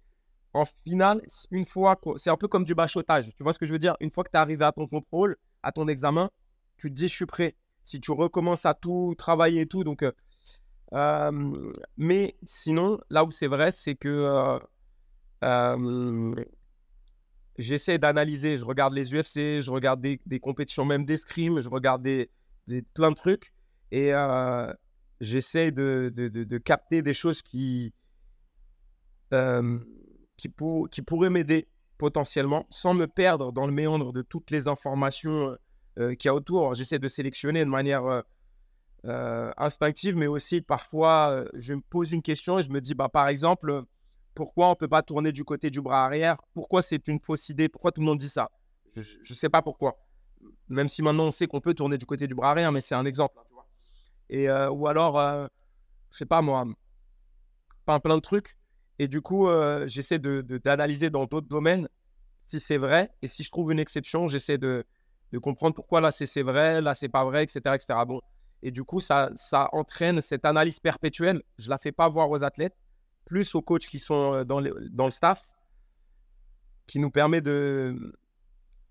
En 0.54 0.64
finale, 0.64 1.22
une 1.50 1.64
fois, 1.64 2.00
c'est 2.16 2.30
un 2.30 2.36
peu 2.36 2.48
comme 2.48 2.64
du 2.64 2.74
bachotage. 2.74 3.32
Tu 3.36 3.42
vois 3.42 3.52
ce 3.52 3.58
que 3.58 3.66
je 3.66 3.72
veux 3.72 3.78
dire? 3.78 3.96
Une 4.00 4.10
fois 4.10 4.24
que 4.24 4.30
tu 4.30 4.36
es 4.36 4.40
arrivé 4.40 4.64
à 4.64 4.72
ton 4.72 4.86
contrôle, 4.86 5.36
à 5.62 5.72
ton 5.72 5.86
examen, 5.88 6.30
tu 6.78 6.88
te 6.88 6.94
dis, 6.94 7.08
je 7.08 7.14
suis 7.14 7.26
prêt. 7.26 7.54
Si 7.84 8.00
tu 8.00 8.12
recommences 8.12 8.66
à 8.66 8.74
tout 8.74 9.14
travailler 9.16 9.62
et 9.62 9.66
tout, 9.66 9.84
donc. 9.84 10.02
Euh, 10.02 10.12
euh, 10.94 11.72
mais 11.98 12.36
sinon, 12.44 12.98
là 13.10 13.24
où 13.24 13.30
c'est 13.30 13.46
vrai, 13.46 13.72
c'est 13.72 13.94
que 13.94 14.58
j'essaie 17.58 17.98
d'analyser. 17.98 18.56
Je 18.56 18.64
regarde 18.64 18.94
les 18.94 19.12
UFC, 19.12 19.60
je 19.60 19.70
regarde 19.70 20.00
des, 20.00 20.40
compétitions, 20.40 20.84
même 20.84 21.04
des 21.04 21.16
scrims, 21.16 21.60
je 21.60 21.68
regarde 21.68 22.02
des, 22.02 22.30
plein 22.94 23.10
de 23.10 23.16
trucs. 23.16 23.52
Et 23.90 24.12
j'essaie 25.20 25.72
de, 25.72 26.58
capter 26.58 27.02
des 27.02 27.14
choses 27.14 27.42
qui, 27.42 27.92
qui, 29.30 30.48
pour, 30.48 30.88
qui 30.88 31.02
pourraient 31.02 31.30
m'aider 31.30 31.68
potentiellement, 31.98 32.66
sans 32.70 32.94
me 32.94 33.06
perdre 33.06 33.52
dans 33.52 33.66
le 33.66 33.72
méandre 33.72 34.12
de 34.12 34.22
toutes 34.22 34.50
les 34.52 34.68
informations 34.68 35.56
qu'il 35.96 36.24
y 36.24 36.28
a 36.28 36.34
autour. 36.34 36.74
J'essaie 36.74 37.00
de 37.00 37.08
sélectionner 37.08 37.64
de 37.64 37.70
manière 37.70 38.22
instinctive, 39.04 40.16
mais 40.16 40.28
aussi 40.28 40.60
parfois, 40.60 41.44
je 41.54 41.74
me 41.74 41.80
pose 41.80 42.12
une 42.12 42.22
question 42.22 42.60
et 42.60 42.62
je 42.62 42.70
me 42.70 42.80
dis, 42.80 42.94
bah, 42.94 43.08
par 43.08 43.26
exemple, 43.26 43.84
pourquoi 44.38 44.68
on 44.68 44.70
ne 44.70 44.76
peut 44.76 44.86
pas 44.86 45.02
tourner 45.02 45.32
du 45.32 45.44
côté 45.44 45.68
du 45.68 45.82
bras 45.82 46.04
arrière? 46.04 46.36
Pourquoi 46.54 46.80
c'est 46.80 47.08
une 47.08 47.18
fausse 47.18 47.48
idée? 47.48 47.68
Pourquoi 47.68 47.90
tout 47.90 48.00
le 48.00 48.06
monde 48.06 48.20
dit 48.20 48.28
ça? 48.28 48.52
Je 48.94 49.00
ne 49.00 49.34
sais 49.34 49.48
pas 49.48 49.62
pourquoi. 49.62 49.98
Même 50.68 50.86
si 50.86 51.02
maintenant 51.02 51.24
on 51.24 51.32
sait 51.32 51.48
qu'on 51.48 51.60
peut 51.60 51.74
tourner 51.74 51.98
du 51.98 52.06
côté 52.06 52.28
du 52.28 52.36
bras 52.36 52.52
arrière, 52.52 52.70
mais 52.70 52.80
c'est 52.80 52.94
un 52.94 53.04
exemple. 53.04 53.36
Hein. 53.40 53.62
Et, 54.30 54.48
ou 54.48 54.86
alors, 54.86 55.18
je 55.18 55.48
je 56.12 56.18
sais 56.18 56.26
pas 56.26 56.40
moi, 56.40 56.64
pas 57.84 57.98
plein 57.98 58.14
de 58.14 58.22
trucs. 58.22 58.54
Et 59.00 59.08
du 59.08 59.20
coup, 59.20 59.48
j'essaie 59.86 60.20
d'analyser 60.20 61.06
de, 61.06 61.14
dans 61.14 61.26
d'autres 61.26 61.48
domaines 61.48 61.88
si 62.38 62.60
c'est 62.60 62.78
vrai. 62.78 63.10
Et 63.22 63.26
si 63.26 63.42
je 63.42 63.50
trouve 63.50 63.72
une 63.72 63.80
exception, 63.80 64.28
j'essaie 64.28 64.56
de, 64.56 64.84
de 65.32 65.38
comprendre 65.38 65.74
pourquoi 65.74 66.00
là 66.00 66.12
c'est 66.12 66.42
vrai, 66.42 66.80
là 66.80 66.94
c'est 66.94 67.08
pas 67.08 67.24
vrai, 67.24 67.42
etc. 67.42 67.74
etc. 67.74 67.86
Bon. 68.06 68.20
Et 68.62 68.70
du 68.70 68.84
coup, 68.84 69.00
ça, 69.00 69.30
ça 69.34 69.68
entraîne 69.72 70.20
cette 70.20 70.44
analyse 70.44 70.78
perpétuelle. 70.78 71.42
Je 71.58 71.70
la 71.70 71.78
fais 71.78 71.92
pas 71.92 72.08
voir 72.08 72.30
aux 72.30 72.44
athlètes, 72.44 72.76
plus 73.28 73.54
aux 73.54 73.62
coachs 73.62 73.86
qui 73.86 73.98
sont 73.98 74.42
dans, 74.44 74.62
dans 74.90 75.04
le 75.04 75.10
staff, 75.10 75.54
qui 76.86 76.98
nous 76.98 77.10
permet 77.10 77.42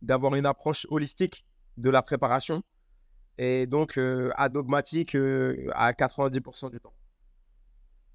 d'avoir 0.02 0.36
une 0.36 0.46
approche 0.46 0.86
holistique 0.90 1.44
de 1.78 1.90
la 1.90 2.02
préparation 2.04 2.64
et 3.40 3.66
donc 3.68 4.00
adogmatique 4.36 5.16
à 5.16 5.92
90% 5.92 6.72
du 6.72 6.80
temps. 6.80 6.94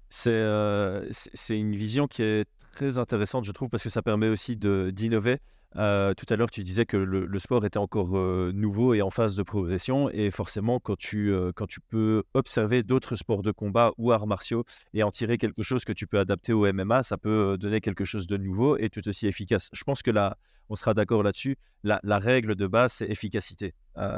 C'est 0.09 1.59
une 1.59 1.75
vision 1.75 2.07
qui 2.07 2.23
est 2.23 2.47
très 2.71 2.97
intéressante, 2.97 3.43
je 3.43 3.51
trouve, 3.51 3.69
parce 3.69 3.83
que 3.83 3.89
ça 3.89 4.01
permet 4.01 4.29
aussi 4.29 4.55
d'innover. 4.55 5.39
Euh, 5.75 6.13
tout 6.13 6.25
à 6.29 6.35
l'heure, 6.35 6.51
tu 6.51 6.63
disais 6.63 6.85
que 6.85 6.97
le, 6.97 7.39
sport 7.39 7.65
était 7.65 7.77
encore 7.77 8.15
euh, 8.17 8.51
nouveau 8.53 8.93
et 8.93 9.01
en 9.01 9.09
phase 9.09 9.35
de 9.35 9.43
progression. 9.43 10.09
Et 10.11 10.31
forcément, 10.31 10.79
quand 10.79 10.97
tu, 10.97 11.31
euh, 11.31 11.51
quand 11.55 11.67
tu 11.67 11.79
peux 11.81 12.23
observer 12.33 12.83
d'autres 12.83 13.15
sports 13.15 13.41
de 13.41 13.51
combat 13.51 13.91
ou 13.97 14.11
arts 14.11 14.27
martiaux 14.27 14.63
et 14.93 15.03
en 15.03 15.11
tirer 15.11 15.37
quelque 15.37 15.63
chose 15.63 15.83
que 15.85 15.93
tu 15.93 16.07
peux 16.07 16.19
adapter 16.19 16.53
au 16.53 16.71
MMA, 16.71 17.03
ça 17.03 17.17
peut 17.17 17.57
donner 17.57 17.81
quelque 17.81 18.05
chose 18.05 18.27
de 18.27 18.37
nouveau 18.37 18.77
et 18.77 18.89
tout 18.89 19.07
aussi 19.07 19.27
efficace. 19.27 19.69
Je 19.73 19.83
pense 19.83 20.01
que 20.01 20.11
là, 20.11 20.37
on 20.69 20.75
sera 20.75 20.93
d'accord 20.93 21.23
là-dessus. 21.23 21.57
La, 21.83 21.99
règle 22.19 22.55
de 22.55 22.67
base, 22.67 22.93
c'est 22.93 23.09
efficacité. 23.09 23.73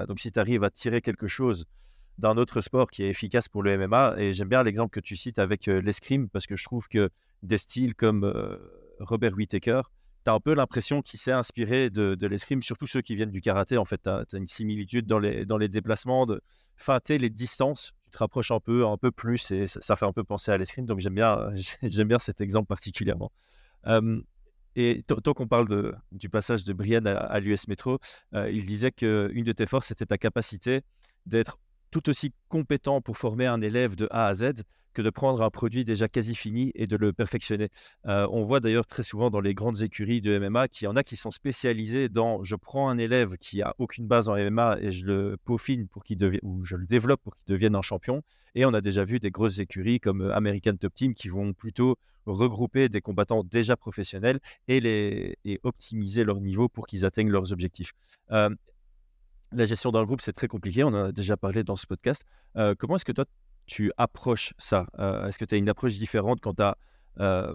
donc, 0.08 0.20
si 0.20 0.32
tu 0.32 0.40
arrives 0.40 0.64
à 0.64 0.70
tirer 0.70 1.02
quelque 1.02 1.28
chose 1.28 1.66
d'un 2.20 2.38
autre 2.38 2.62
sport 2.62 2.92
qui 2.92 3.04
est 3.04 3.10
efficace 3.10 3.50
pour 3.50 3.64
le 3.64 3.76
MMA, 3.78 4.16
et 4.18 4.34
j'aime 4.34 4.48
bien 4.48 4.62
l'exemple 4.62 4.92
que 4.92 5.00
tu 5.00 5.16
cites 5.16 5.40
avec 5.40 5.66
l'escrime, 5.66 6.30
parce 6.30 6.46
que 6.46 6.56
je 6.56 6.64
trouve 6.64 6.88
que 6.88 7.10
des 7.42 7.58
styles 7.58 7.96
comme 7.96 8.32
Robert 9.00 9.34
Whittaker, 9.34 9.82
tu 10.26 10.32
as 10.32 10.34
un 10.34 10.40
peu 10.40 10.54
l'impression 10.54 11.02
qu'il 11.02 11.20
s'est 11.20 11.32
inspiré 11.32 11.90
de, 11.90 12.16
de 12.16 12.28
l'escrime, 12.28 12.62
surtout 12.62 12.88
ceux 12.88 13.02
qui 13.02 13.16
viennent 13.16 13.32
du 13.32 13.42
karaté. 13.42 13.78
En 13.78 13.86
fait, 13.86 14.02
tu 14.04 14.10
as, 14.10 14.26
une 14.34 14.48
similitude 14.48 15.06
dans 15.06 15.20
les, 15.20 15.70
déplacements, 15.70 16.26
de 16.26 16.42
feinter 16.76 17.18
les 17.18 17.30
distances. 17.30 17.94
Tu 18.06 18.12
te 18.12 18.18
rapproches 18.18 18.52
un 18.52 18.60
peu, 18.60 18.88
un 18.88 18.98
peu 18.98 19.12
plus 19.12 19.52
et 19.52 19.68
ça, 19.68 19.96
fait 19.96 20.06
un 20.06 20.14
peu 20.14 20.24
penser 20.24 20.52
à 20.52 20.58
l'escrime. 20.58 20.86
Donc, 20.86 21.00
j'aime 21.00 21.14
bien, 21.14 21.52
bien 22.06 22.20
cet 22.20 22.42
exemple 22.42 22.68
particulièrement. 22.68 23.32
et 24.76 25.04
tant 25.04 25.34
qu'on 25.34 25.48
parle 25.48 25.96
du 26.12 26.30
passage 26.30 26.64
de 26.64 26.74
Brian 26.74 27.06
à, 27.06 27.40
l'US 27.40 27.68
Metro, 27.68 28.00
euh, 28.34 28.50
il 28.52 28.66
disait 28.66 28.92
qu'une 28.92 29.44
de 29.44 29.52
tes 29.52 29.68
forces, 29.68 29.88
c'était 29.88 30.08
ta 30.08 30.18
capacité 30.18 30.82
d'être 31.28 31.60
tout 31.96 32.10
aussi 32.10 32.34
compétent 32.50 33.00
pour 33.00 33.16
former 33.16 33.46
un 33.46 33.62
élève 33.62 33.96
de 33.96 34.10
A 34.12 34.28
à 34.28 34.34
Z 34.34 34.64
que 34.94 35.02
de 35.02 35.10
prendre 35.10 35.42
un 35.42 35.50
produit 35.50 35.86
déjà 35.86 36.10
quasi 36.10 36.36
fini 36.36 36.74
et 36.76 36.88
de 36.88 36.98
le 36.98 37.14
perfectionner. 37.14 37.70
Euh, 38.06 38.28
on 38.32 38.44
voit 38.44 38.60
d'ailleurs 38.60 38.86
très 38.86 39.02
souvent 39.02 39.30
dans 39.30 39.40
les 39.40 39.54
grandes 39.54 39.82
écuries 39.82 40.20
de 40.20 40.38
MMA 40.38 40.68
qu'il 40.68 40.86
y 40.86 40.88
en 40.90 40.98
a 40.98 41.04
qui 41.04 41.16
sont 41.16 41.32
spécialisés 41.32 42.10
dans 42.10 42.44
je 42.44 42.58
prends 42.58 42.90
un 42.90 42.98
élève 42.98 43.38
qui 43.38 43.62
a 43.62 43.74
aucune 43.78 44.08
base 44.08 44.28
en 44.28 44.36
MMA 44.36 44.80
et 44.82 44.92
je 44.92 45.06
le 45.06 45.38
peaufine 45.46 45.88
pour 45.88 46.04
qu'il 46.04 46.18
devienne 46.18 46.42
ou 46.44 46.66
je 46.66 46.76
le 46.76 46.86
développe 46.86 47.22
pour 47.24 47.34
qu'il 47.38 47.54
devienne 47.54 47.76
un 47.76 47.82
champion. 47.82 48.24
Et 48.56 48.66
on 48.66 48.74
a 48.74 48.82
déjà 48.82 49.06
vu 49.06 49.20
des 49.20 49.32
grosses 49.32 49.60
écuries 49.60 50.02
comme 50.02 50.20
euh, 50.20 50.36
American 50.36 50.76
Top 50.76 50.94
Team 50.94 51.14
qui 51.14 51.30
vont 51.30 51.54
plutôt 51.54 51.96
regrouper 52.26 52.90
des 52.90 53.00
combattants 53.00 53.46
déjà 53.46 53.78
professionnels 53.78 54.42
et, 54.68 54.82
les, 54.82 55.38
et 55.46 55.62
optimiser 55.64 56.26
leur 56.26 56.42
niveau 56.42 56.68
pour 56.68 56.88
qu'ils 56.88 57.06
atteignent 57.06 57.32
leurs 57.32 57.54
objectifs. 57.54 57.94
Euh, 58.32 58.50
la 59.52 59.66
gestion 59.66 59.92
d'un 59.92 60.04
groupe, 60.04 60.22
c'est 60.22 60.34
très 60.34 60.48
compliqué. 60.48 60.84
On 60.84 60.88
en 60.90 61.06
a 61.06 61.12
déjà 61.12 61.38
parlé 61.38 61.64
dans 61.64 61.76
ce 61.76 61.88
podcast. 61.88 62.24
comment 62.78 62.96
est-ce 62.96 63.06
que 63.06 63.12
toi, 63.12 63.26
tu 63.66 63.92
approches 63.98 64.54
ça? 64.58 64.88
Euh, 65.00 65.28
Est-ce 65.28 65.40
que 65.40 65.46
tu 65.46 65.56
as 65.56 65.58
une 65.58 65.70
approche 65.70 65.96
différente 65.96 66.40
quand 66.42 66.56
tu 66.56 66.64
as 66.64 66.78
euh, 67.20 67.54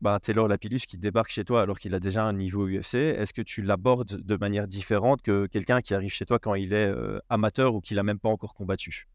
bah, 0.00 0.18
Taylor 0.20 0.48
Lapillus 0.48 0.80
qui 0.80 0.98
débarque 0.98 1.30
chez 1.30 1.44
toi 1.44 1.62
alors 1.62 1.78
qu'il 1.78 1.94
a 1.94 2.00
déjà 2.00 2.24
un 2.24 2.32
niveau 2.32 2.66
UFC 2.68 2.94
Est-ce 2.94 3.32
que 3.32 3.42
tu 3.42 3.62
l'abordes 3.62 4.20
de 4.20 4.36
manière 4.36 4.66
différente 4.66 5.22
que 5.22 5.46
quelqu'un 5.46 5.80
qui 5.80 5.94
arrive 5.94 6.12
chez 6.12 6.26
toi 6.26 6.38
quand 6.38 6.54
il 6.54 6.72
est 6.72 6.88
euh, 6.88 7.18
amateur 7.28 7.74
ou 7.74 7.80
qu'il 7.80 7.96
n'a 7.96 8.02
même 8.02 8.18
pas 8.18 8.28
encore 8.28 8.54
combattu? 8.54 9.08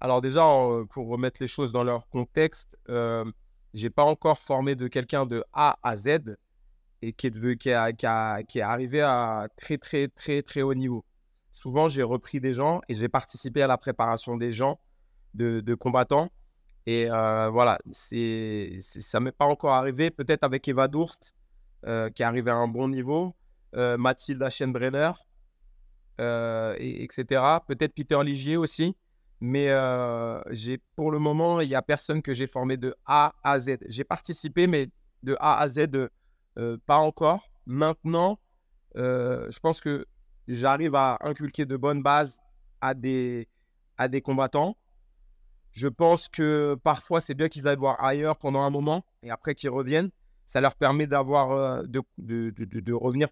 Alors 0.00 0.20
déjà, 0.20 0.44
pour 0.90 1.08
remettre 1.08 1.38
les 1.40 1.48
choses 1.48 1.72
dans 1.72 1.82
leur 1.82 2.08
contexte, 2.08 2.76
euh, 2.88 3.24
j'ai 3.74 3.90
pas 3.90 4.04
encore 4.04 4.38
formé 4.38 4.76
de 4.76 4.86
quelqu'un 4.86 5.26
de 5.26 5.44
A 5.52 5.78
à 5.82 5.96
Z 5.96 6.36
et 7.02 7.12
qui 7.12 7.26
est, 7.28 7.56
qui, 7.56 7.70
qui 8.48 8.58
est 8.58 8.62
arrivé 8.62 9.00
à 9.00 9.48
très 9.56 9.78
très 9.78 10.08
très 10.08 10.42
très 10.42 10.62
haut 10.62 10.74
niveau. 10.74 11.04
Souvent, 11.58 11.88
j'ai 11.88 12.04
repris 12.04 12.38
des 12.38 12.52
gens 12.52 12.82
et 12.88 12.94
j'ai 12.94 13.08
participé 13.08 13.62
à 13.62 13.66
la 13.66 13.76
préparation 13.76 14.36
des 14.36 14.52
gens 14.52 14.78
de, 15.34 15.74
combattants. 15.74 16.30
Et 16.86 17.10
euh, 17.10 17.50
voilà, 17.50 17.80
ça 17.90 19.18
m'est 19.18 19.32
pas 19.32 19.44
encore 19.44 19.72
arrivé. 19.72 20.12
Peut-être 20.12 20.44
avec 20.44 20.68
Eva 20.68 20.86
Dourst, 20.86 21.34
euh, 21.84 22.10
qui 22.10 22.22
est 22.22 22.24
arrivé 22.24 22.52
à 22.52 22.54
un 22.54 22.68
bon 22.68 22.86
niveau, 22.86 23.34
euh, 23.74 23.98
Mathilde 23.98 24.40
Aschenbrenner, 24.40 25.10
et, 26.20 27.02
etc. 27.02 27.42
Peut-être 27.66 27.92
Peter 27.92 28.22
Ligier 28.22 28.56
aussi. 28.56 28.96
Mais 29.40 29.66
j'ai, 30.50 30.78
pour 30.94 31.10
le 31.10 31.18
moment, 31.18 31.60
il 31.60 31.68
n'y 31.68 31.74
a 31.74 31.82
personne 31.82 32.22
que 32.22 32.32
j'ai 32.34 32.46
formé 32.46 32.76
de 32.76 32.94
A 33.04 33.34
à 33.42 33.58
Z. 33.58 33.78
J'ai 33.88 34.04
participé, 34.04 34.68
mais 34.68 34.90
de 35.24 35.36
A 35.40 35.58
à 35.58 35.66
Z, 35.66 35.88
pas 36.86 36.98
encore. 36.98 37.50
Maintenant, 37.66 38.38
je 38.94 39.58
pense 39.58 39.80
que 39.80 40.06
j'arrive 40.48 40.94
à 40.94 41.18
inculquer 41.20 41.66
de 41.66 41.76
bonnes 41.76 42.02
bases 42.02 42.40
à 42.80 42.94
des, 42.94 43.48
à 43.96 44.08
des 44.08 44.20
combattants. 44.20 44.76
Je 45.72 45.88
pense 45.88 46.28
que 46.28 46.76
parfois, 46.82 47.20
c'est 47.20 47.34
bien 47.34 47.48
qu'ils 47.48 47.68
aillent 47.68 47.76
voir 47.76 48.02
ailleurs 48.02 48.38
pendant 48.38 48.62
un 48.62 48.70
moment 48.70 49.04
et 49.22 49.30
après 49.30 49.54
qu'ils 49.54 49.70
reviennent. 49.70 50.10
Ça 50.46 50.60
leur 50.60 50.74
permet 50.74 51.06
d'avoir, 51.06 51.50
euh, 51.50 51.82
de, 51.82 52.02
de, 52.16 52.50
de, 52.50 52.92
revenir 52.92 53.28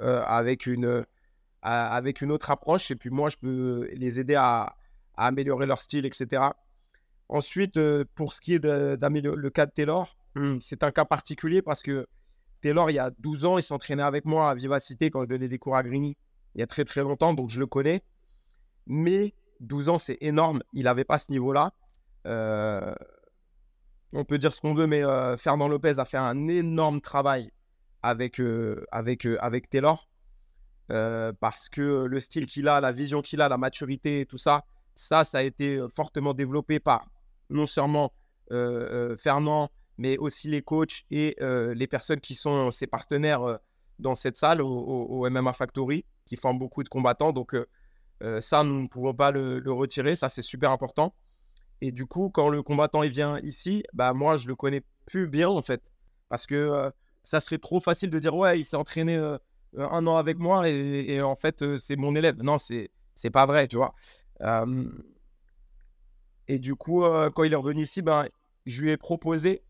euh, 0.00 0.22
avec, 0.26 0.66
une, 0.66 1.06
avec 1.62 2.20
une 2.20 2.32
autre 2.32 2.50
approche. 2.50 2.90
Et 2.90 2.96
puis 2.96 3.10
moi, 3.10 3.30
je 3.30 3.36
peux 3.36 3.88
les 3.92 4.18
aider 4.18 4.34
à, 4.34 4.74
améliorer 5.16 5.66
leur 5.66 5.80
style, 5.80 6.06
etc. 6.06 6.42
Ensuite, 7.28 7.76
euh, 7.76 8.04
pour 8.14 8.32
ce 8.32 8.40
qui 8.40 8.54
est 8.54 8.58
d'améliorer 8.58 9.36
le 9.36 9.50
cas 9.50 9.66
de 9.66 9.70
Taylor, 9.70 10.16
hmm, 10.34 10.58
c'est 10.60 10.82
un 10.82 10.90
cas 10.90 11.04
particulier 11.04 11.62
parce 11.62 11.82
que 11.82 12.06
Taylor, 12.60 12.90
il 12.90 12.94
y 12.94 12.98
a 12.98 13.10
12 13.18 13.44
ans, 13.44 13.58
il 13.58 13.62
s'entraînait 13.62 14.02
avec 14.02 14.24
moi 14.24 14.50
à 14.50 14.54
Vivacité 14.54 15.10
quand 15.10 15.22
je 15.22 15.28
donnais 15.28 15.48
des 15.48 15.58
cours 15.58 15.76
à 15.76 15.82
Grigny. 15.82 16.16
Il 16.54 16.60
y 16.60 16.62
a 16.62 16.66
très 16.66 16.84
très 16.84 17.02
longtemps, 17.02 17.34
donc 17.34 17.50
je 17.50 17.60
le 17.60 17.66
connais. 17.66 18.02
Mais 18.86 19.34
12 19.60 19.88
ans, 19.90 19.98
c'est 19.98 20.18
énorme. 20.20 20.62
Il 20.72 20.84
n'avait 20.84 21.04
pas 21.04 21.18
ce 21.18 21.30
niveau-là. 21.30 21.72
Euh, 22.26 22.94
on 24.12 24.24
peut 24.24 24.38
dire 24.38 24.52
ce 24.52 24.60
qu'on 24.60 24.74
veut, 24.74 24.86
mais 24.86 25.04
euh, 25.04 25.36
Fernand 25.36 25.68
Lopez 25.68 25.98
a 25.98 26.04
fait 26.04 26.16
un 26.16 26.48
énorme 26.48 27.00
travail 27.00 27.50
avec, 28.02 28.40
euh, 28.40 28.84
Taylor. 29.70 30.08
parce 30.88 31.68
que 31.68 32.04
le 32.06 32.20
style 32.20 32.46
qu'il 32.46 32.66
a, 32.66 32.80
la 32.80 32.92
vision 32.92 33.22
qu'il 33.22 33.40
a, 33.40 33.48
la 33.48 33.58
maturité, 33.58 34.26
tout 34.26 34.38
ça, 34.38 34.64
ça, 34.94 35.24
ça 35.24 35.38
a 35.38 35.42
été 35.42 35.80
fortement 35.94 36.34
développé 36.34 36.80
par 36.80 37.06
non 37.48 37.66
seulement 37.66 38.12
Fernand, 38.50 39.70
mais 39.98 40.18
aussi 40.18 40.48
les 40.48 40.62
coachs 40.62 41.04
et 41.10 41.36
les 41.40 41.86
personnes 41.86 42.20
qui 42.20 42.34
sont 42.34 42.70
ses 42.70 42.88
partenaires 42.88 43.60
dans 44.00 44.14
cette 44.14 44.36
salle, 44.36 44.60
au, 44.62 45.28
MMA 45.30 45.52
Factory, 45.52 46.04
qui 46.30 46.36
forment 46.36 46.60
beaucoup 46.60 46.84
de 46.84 46.88
combattants. 46.88 47.32
Donc, 47.32 47.54
euh, 48.22 48.40
ça, 48.40 48.62
nous 48.62 48.82
ne 48.82 48.86
pouvons 48.86 49.12
pas 49.12 49.32
le, 49.32 49.60
retirer. 49.66 50.14
Ça, 50.14 50.28
c'est 50.28 50.42
super 50.42 50.70
important. 50.70 51.12
Et 51.80 51.90
du 51.90 52.06
coup, 52.06 52.30
quand 52.30 52.48
le 52.48 52.62
combattant 52.62 53.02
il 53.02 53.10
vient 53.10 53.40
ici, 53.40 53.82
bah 53.92 54.12
moi, 54.12 54.36
je 54.36 54.46
le 54.46 54.54
connais 54.54 54.82
plus 55.06 55.26
bien 55.26 55.48
en 55.48 55.62
fait, 55.62 55.90
parce 56.28 56.46
que 56.46 56.54
euh, 56.54 56.90
ça 57.22 57.40
serait 57.40 57.58
trop 57.58 57.80
facile 57.80 58.10
de 58.10 58.18
dire 58.18 58.36
ouais, 58.36 58.60
il 58.60 58.64
s'est 58.64 58.76
entraîné 58.76 59.16
euh, 59.16 59.38
un 59.76 60.06
an 60.06 60.16
avec 60.16 60.38
moi 60.38 60.68
et, 60.68 61.22
en 61.22 61.36
fait 61.36 61.78
c'est 61.78 61.96
mon 61.96 62.14
élève. 62.14 62.36
Non, 62.42 62.58
c'est 62.58 62.90
c'est 63.14 63.30
pas 63.30 63.46
vrai, 63.46 63.66
tu 63.66 63.76
vois. 63.76 63.94
et 66.48 66.58
du 66.58 66.74
coup, 66.74 67.02
quand 67.34 67.44
il 67.44 67.52
est 67.52 67.56
revenu 67.56 67.82
ici, 67.82 68.02
ben 68.02 68.26
je 68.66 68.82
lui 68.82 68.90
ai 68.90 68.96
proposé 68.98 69.62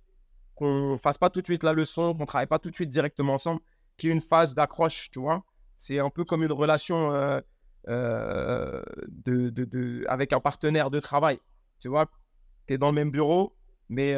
qu'on 0.57 0.99
fasse 0.99 1.17
pas 1.17 1.31
tout 1.31 1.41
de 1.41 1.47
suite 1.47 1.63
la 1.63 1.73
leçon, 1.73 2.15
qu'on 2.15 2.27
travaille 2.27 2.49
pas 2.49 2.59
tout 2.59 2.71
de 2.71 2.75
suite 2.75 2.91
directement 2.91 3.35
ensemble, 3.35 3.61
qu'il 3.97 4.09
y 4.09 4.11
ait 4.11 4.15
une 4.15 4.21
phase 4.21 4.53
d'accroche, 4.55 5.11
tu 5.13 5.21
vois. 5.21 5.45
C'est 5.81 5.99
un 5.99 6.11
peu 6.11 6.25
comme 6.25 6.43
une 6.43 6.53
relation 6.53 7.11
de, 7.89 9.49
de, 9.49 9.65
de, 9.65 10.05
avec 10.09 10.35
un 10.35 10.39
partenaire 10.39 10.91
de 10.91 11.01
travail. 11.01 11.41
Tu 11.79 11.89
vois, 11.89 12.05
tu 12.67 12.75
es 12.75 12.79
dans 12.79 12.89
le 12.89 12.95
même 12.95 13.11
bureau, 13.11 13.57
mais 13.89 14.13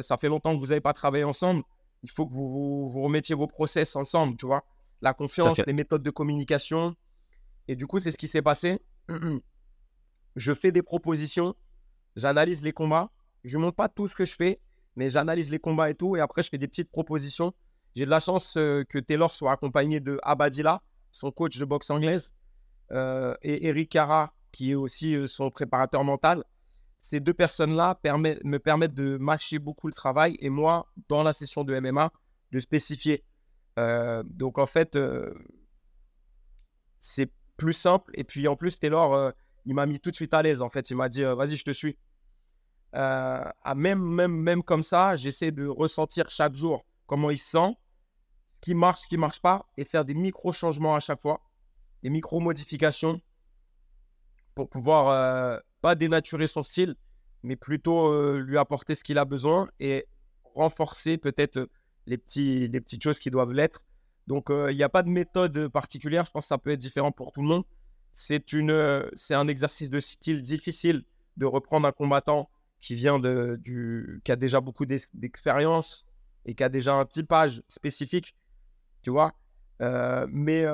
ça 0.00 0.16
fait 0.20 0.28
longtemps 0.28 0.54
que 0.54 0.60
vous 0.60 0.68
n'avez 0.68 0.80
pas 0.80 0.92
travaillé 0.92 1.24
ensemble. 1.24 1.64
Il 2.04 2.10
faut 2.10 2.24
que 2.24 2.32
vous, 2.32 2.88
vous, 2.88 3.02
remettiez 3.02 3.34
vos 3.34 3.48
process 3.48 3.96
ensemble, 3.96 4.36
tu 4.36 4.46
vois. 4.46 4.64
La 5.00 5.12
confiance, 5.12 5.58
les 5.66 5.72
méthodes 5.72 6.04
de 6.04 6.10
communication. 6.10 6.94
Et 7.66 7.74
du 7.74 7.88
coup, 7.88 7.98
c'est 7.98 8.12
ce 8.12 8.18
qui 8.18 8.28
s'est 8.28 8.40
passé. 8.40 8.80
Je 10.36 10.54
fais 10.54 10.70
des 10.70 10.82
propositions, 10.82 11.56
j'analyse 12.14 12.62
les 12.62 12.72
combats. 12.72 13.10
Je 13.42 13.58
ne 13.58 13.62
montre 13.62 13.74
pas 13.74 13.88
tout 13.88 14.06
ce 14.06 14.14
que 14.14 14.24
je 14.24 14.34
fais, 14.34 14.60
mais 14.94 15.10
j'analyse 15.10 15.50
les 15.50 15.58
combats 15.58 15.90
et 15.90 15.96
tout. 15.96 16.14
Et 16.14 16.20
après, 16.20 16.42
je 16.42 16.48
fais 16.48 16.58
des 16.58 16.68
petites 16.68 16.90
propositions. 16.90 17.52
J'ai 17.96 18.04
de 18.04 18.10
la 18.10 18.20
chance 18.20 18.54
que 18.54 18.98
Taylor 18.98 19.30
soit 19.30 19.52
accompagné 19.52 19.98
de 19.98 20.18
Abadila, 20.22 20.80
son 21.12 21.30
coach 21.30 21.58
de 21.58 21.64
boxe 21.64 21.90
anglaise, 21.90 22.34
et 22.90 23.66
Eric 23.68 23.90
Cara, 23.90 24.34
qui 24.50 24.72
est 24.72 24.74
aussi 24.74 25.28
son 25.28 25.50
préparateur 25.50 26.04
mental 26.04 26.44
ces 27.02 27.18
deux 27.18 27.34
personnes-là 27.34 27.98
me 28.04 28.58
permettent 28.58 28.94
de 28.94 29.16
mâcher 29.18 29.58
beaucoup 29.58 29.88
le 29.88 29.92
travail 29.92 30.36
et 30.38 30.48
moi, 30.50 30.86
dans 31.08 31.24
la 31.24 31.32
session 31.32 31.64
de 31.64 31.78
MMA, 31.78 32.12
de 32.52 32.60
spécifier. 32.60 33.24
Euh, 33.76 34.22
donc 34.24 34.56
en 34.56 34.66
fait, 34.66 34.94
euh, 34.94 35.34
c'est 37.00 37.32
plus 37.56 37.72
simple. 37.72 38.12
Et 38.14 38.22
puis 38.22 38.46
en 38.46 38.54
plus, 38.54 38.78
Taylor, 38.78 39.14
euh, 39.14 39.30
il 39.66 39.74
m'a 39.74 39.84
mis 39.84 39.98
tout 39.98 40.12
de 40.12 40.14
suite 40.14 40.32
à 40.32 40.42
l'aise. 40.42 40.62
En 40.62 40.70
fait, 40.70 40.90
il 40.90 40.96
m'a 40.96 41.08
dit, 41.08 41.24
vas-y, 41.24 41.56
je 41.56 41.64
te 41.64 41.72
suis. 41.72 41.98
à 42.92 43.74
même, 43.74 44.00
même, 44.00 44.36
même 44.36 44.62
comme 44.62 44.84
ça, 44.84 45.16
j'essaie 45.16 45.50
de 45.50 45.66
ressentir 45.66 46.30
chaque 46.30 46.54
jour 46.54 46.86
comment 47.06 47.30
il 47.30 47.38
se 47.38 47.50
sent, 47.50 47.76
qui 48.62 48.74
marche, 48.74 49.02
qui 49.08 49.18
marche 49.18 49.40
pas, 49.40 49.66
et 49.76 49.84
faire 49.84 50.06
des 50.06 50.14
micro-changements 50.14 50.94
à 50.94 51.00
chaque 51.00 51.20
fois, 51.20 51.42
des 52.02 52.08
micro-modifications 52.08 53.20
pour 54.54 54.70
pouvoir 54.70 55.60
pas 55.82 55.94
dénaturer 55.94 56.46
son 56.46 56.62
style, 56.62 56.96
mais 57.42 57.56
plutôt 57.56 58.06
euh, 58.06 58.40
lui 58.40 58.56
apporter 58.56 58.94
ce 58.94 59.04
qu'il 59.04 59.18
a 59.18 59.24
besoin 59.24 59.68
et 59.80 60.06
renforcer 60.54 61.18
peut-être 61.18 61.58
euh, 61.58 61.70
les, 62.06 62.16
les 62.68 62.80
petites 62.80 63.02
choses 63.02 63.18
qui 63.18 63.30
doivent 63.30 63.52
l'être. 63.52 63.82
Donc, 64.28 64.50
euh, 64.50 64.70
il 64.70 64.76
n'y 64.76 64.84
a 64.84 64.88
pas 64.88 65.02
de 65.02 65.08
méthode 65.08 65.68
particulière. 65.68 66.24
Je 66.24 66.30
pense 66.30 66.44
que 66.44 66.48
ça 66.48 66.58
peut 66.58 66.70
être 66.70 66.78
différent 66.78 67.10
pour 67.12 67.32
tout 67.32 67.42
le 67.42 67.48
monde. 67.48 67.64
C'est 68.12 68.44
un 69.32 69.48
exercice 69.48 69.90
de 69.90 69.98
style 69.98 70.42
difficile 70.42 71.04
de 71.36 71.46
reprendre 71.46 71.88
un 71.88 71.92
combattant 71.92 72.50
qui 72.78 72.94
vient 72.94 73.18
de, 73.18 73.58
du, 73.60 74.20
qui 74.24 74.30
a 74.32 74.36
déjà 74.36 74.60
beaucoup 74.60 74.84
d'expérience 74.86 76.04
et 76.44 76.54
qui 76.54 76.62
a 76.62 76.68
déjà 76.68 76.94
un 76.94 77.06
typage 77.06 77.62
spécifique, 77.68 78.36
tu 79.02 79.10
vois. 79.10 79.32
mais 80.28 80.66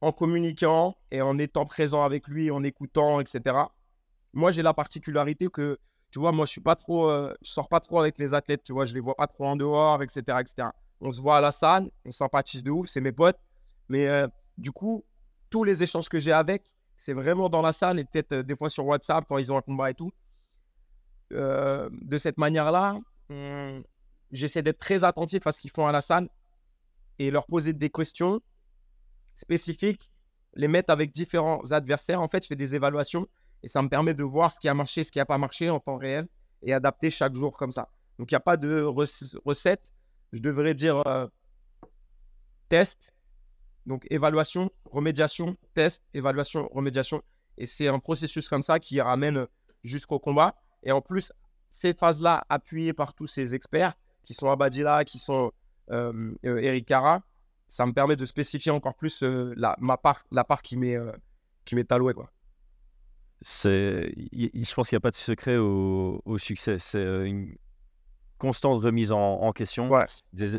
en 0.00 0.12
communiquant 0.12 0.96
et 1.10 1.20
en 1.20 1.38
étant 1.38 1.66
présent 1.66 2.02
avec 2.02 2.26
lui, 2.28 2.50
en 2.50 2.62
écoutant, 2.62 3.20
etc., 3.20 3.56
moi, 4.32 4.52
j'ai 4.52 4.62
la 4.62 4.74
particularité 4.74 5.48
que, 5.48 5.78
tu 6.10 6.18
vois, 6.18 6.32
moi, 6.32 6.46
je 6.46 6.52
suis 6.52 6.60
pas 6.60 6.76
trop, 6.76 7.10
euh, 7.10 7.34
je 7.42 7.50
sors 7.50 7.68
pas 7.68 7.80
trop 7.80 7.98
avec 7.98 8.18
les 8.18 8.32
athlètes, 8.34 8.62
tu 8.62 8.72
vois, 8.72 8.84
je 8.84 8.94
les 8.94 9.00
vois 9.00 9.16
pas 9.16 9.26
trop 9.26 9.46
en 9.46 9.56
dehors, 9.56 10.02
etc., 10.02 10.22
etc. 10.40 10.68
On 11.00 11.10
se 11.10 11.20
voit 11.20 11.38
à 11.38 11.40
la 11.40 11.52
salle, 11.52 11.90
on 12.04 12.12
sympathise 12.12 12.62
de 12.62 12.70
ouf, 12.70 12.86
c'est 12.86 13.00
mes 13.00 13.12
potes. 13.12 13.38
Mais 13.88 14.08
euh, 14.08 14.28
du 14.56 14.70
coup, 14.70 15.04
tous 15.50 15.64
les 15.64 15.82
échanges 15.82 16.08
que 16.08 16.18
j'ai 16.18 16.32
avec, 16.32 16.70
c'est 16.96 17.12
vraiment 17.12 17.48
dans 17.48 17.62
la 17.62 17.72
salle 17.72 17.98
et 17.98 18.04
peut-être 18.04 18.32
euh, 18.32 18.42
des 18.42 18.54
fois 18.54 18.68
sur 18.68 18.86
WhatsApp 18.86 19.24
quand 19.28 19.38
ils 19.38 19.50
ont 19.50 19.56
un 19.56 19.62
combat 19.62 19.90
et 19.90 19.94
tout. 19.94 20.12
de 21.30 22.18
cette 22.18 22.38
manière-là, 22.38 22.98
hmm, 23.28 23.76
j'essaie 24.30 24.62
d'être 24.62 24.78
très 24.78 25.02
attentif 25.04 25.46
à 25.46 25.52
ce 25.52 25.60
qu'ils 25.60 25.70
font 25.70 25.86
à 25.86 25.92
la 25.92 26.00
salle 26.00 26.28
et 27.20 27.30
leur 27.30 27.46
poser 27.46 27.74
des 27.74 27.90
questions 27.90 28.40
spécifiques, 29.34 30.10
les 30.54 30.68
mettre 30.68 30.90
avec 30.90 31.12
différents 31.12 31.60
adversaires. 31.70 32.22
En 32.22 32.28
fait, 32.28 32.42
je 32.42 32.48
fais 32.48 32.56
des 32.56 32.74
évaluations 32.74 33.28
et 33.62 33.68
ça 33.68 33.82
me 33.82 33.90
permet 33.90 34.14
de 34.14 34.24
voir 34.24 34.50
ce 34.50 34.58
qui 34.58 34.68
a 34.68 34.74
marché, 34.74 35.04
ce 35.04 35.12
qui 35.12 35.18
n'a 35.18 35.26
pas 35.26 35.36
marché 35.36 35.68
en 35.68 35.80
temps 35.80 35.98
réel 35.98 36.26
et 36.62 36.72
adapter 36.72 37.10
chaque 37.10 37.34
jour 37.34 37.54
comme 37.58 37.70
ça. 37.70 37.90
Donc, 38.18 38.30
il 38.30 38.34
n'y 38.34 38.38
a 38.38 38.40
pas 38.40 38.56
de 38.56 38.80
recette. 39.44 39.92
Je 40.32 40.40
devrais 40.40 40.72
dire 40.72 41.06
euh, 41.06 41.26
test, 42.70 43.12
donc 43.84 44.06
évaluation, 44.08 44.70
remédiation, 44.86 45.58
test, 45.74 46.02
évaluation, 46.14 46.70
remédiation. 46.72 47.22
Et 47.58 47.66
c'est 47.66 47.88
un 47.88 47.98
processus 47.98 48.48
comme 48.48 48.62
ça 48.62 48.78
qui 48.78 48.98
ramène 48.98 49.46
jusqu'au 49.84 50.18
combat. 50.18 50.54
Et 50.84 50.90
en 50.90 51.02
plus, 51.02 51.34
ces 51.68 51.92
phases-là, 51.92 52.46
appuyées 52.48 52.94
par 52.94 53.12
tous 53.12 53.26
ces 53.26 53.54
experts, 53.54 53.92
qui 54.22 54.32
sont 54.32 54.50
Abadila, 54.50 55.04
qui 55.04 55.18
sont 55.18 55.52
Eric 56.42 56.86
Cara, 56.86 57.22
ça 57.66 57.86
me 57.86 57.92
permet 57.92 58.16
de 58.16 58.26
spécifier 58.26 58.72
encore 58.72 58.94
plus 58.94 59.22
la, 59.22 59.76
ma 59.80 59.96
part, 59.96 60.24
la 60.30 60.44
part 60.44 60.62
qui 60.62 60.76
m'est 60.76 61.92
allouée. 61.92 62.14
Quoi 62.14 62.30
c'est, 63.42 64.12
je 64.32 64.74
pense 64.74 64.88
qu'il 64.88 64.96
n'y 64.96 65.00
a 65.00 65.00
pas 65.00 65.10
de 65.10 65.16
secret 65.16 65.56
au, 65.56 66.38
succès. 66.38 66.78
C'est 66.78 67.04
une 67.26 67.54
constante 68.38 68.82
remise 68.82 69.12
en, 69.12 69.52
question. 69.52 69.90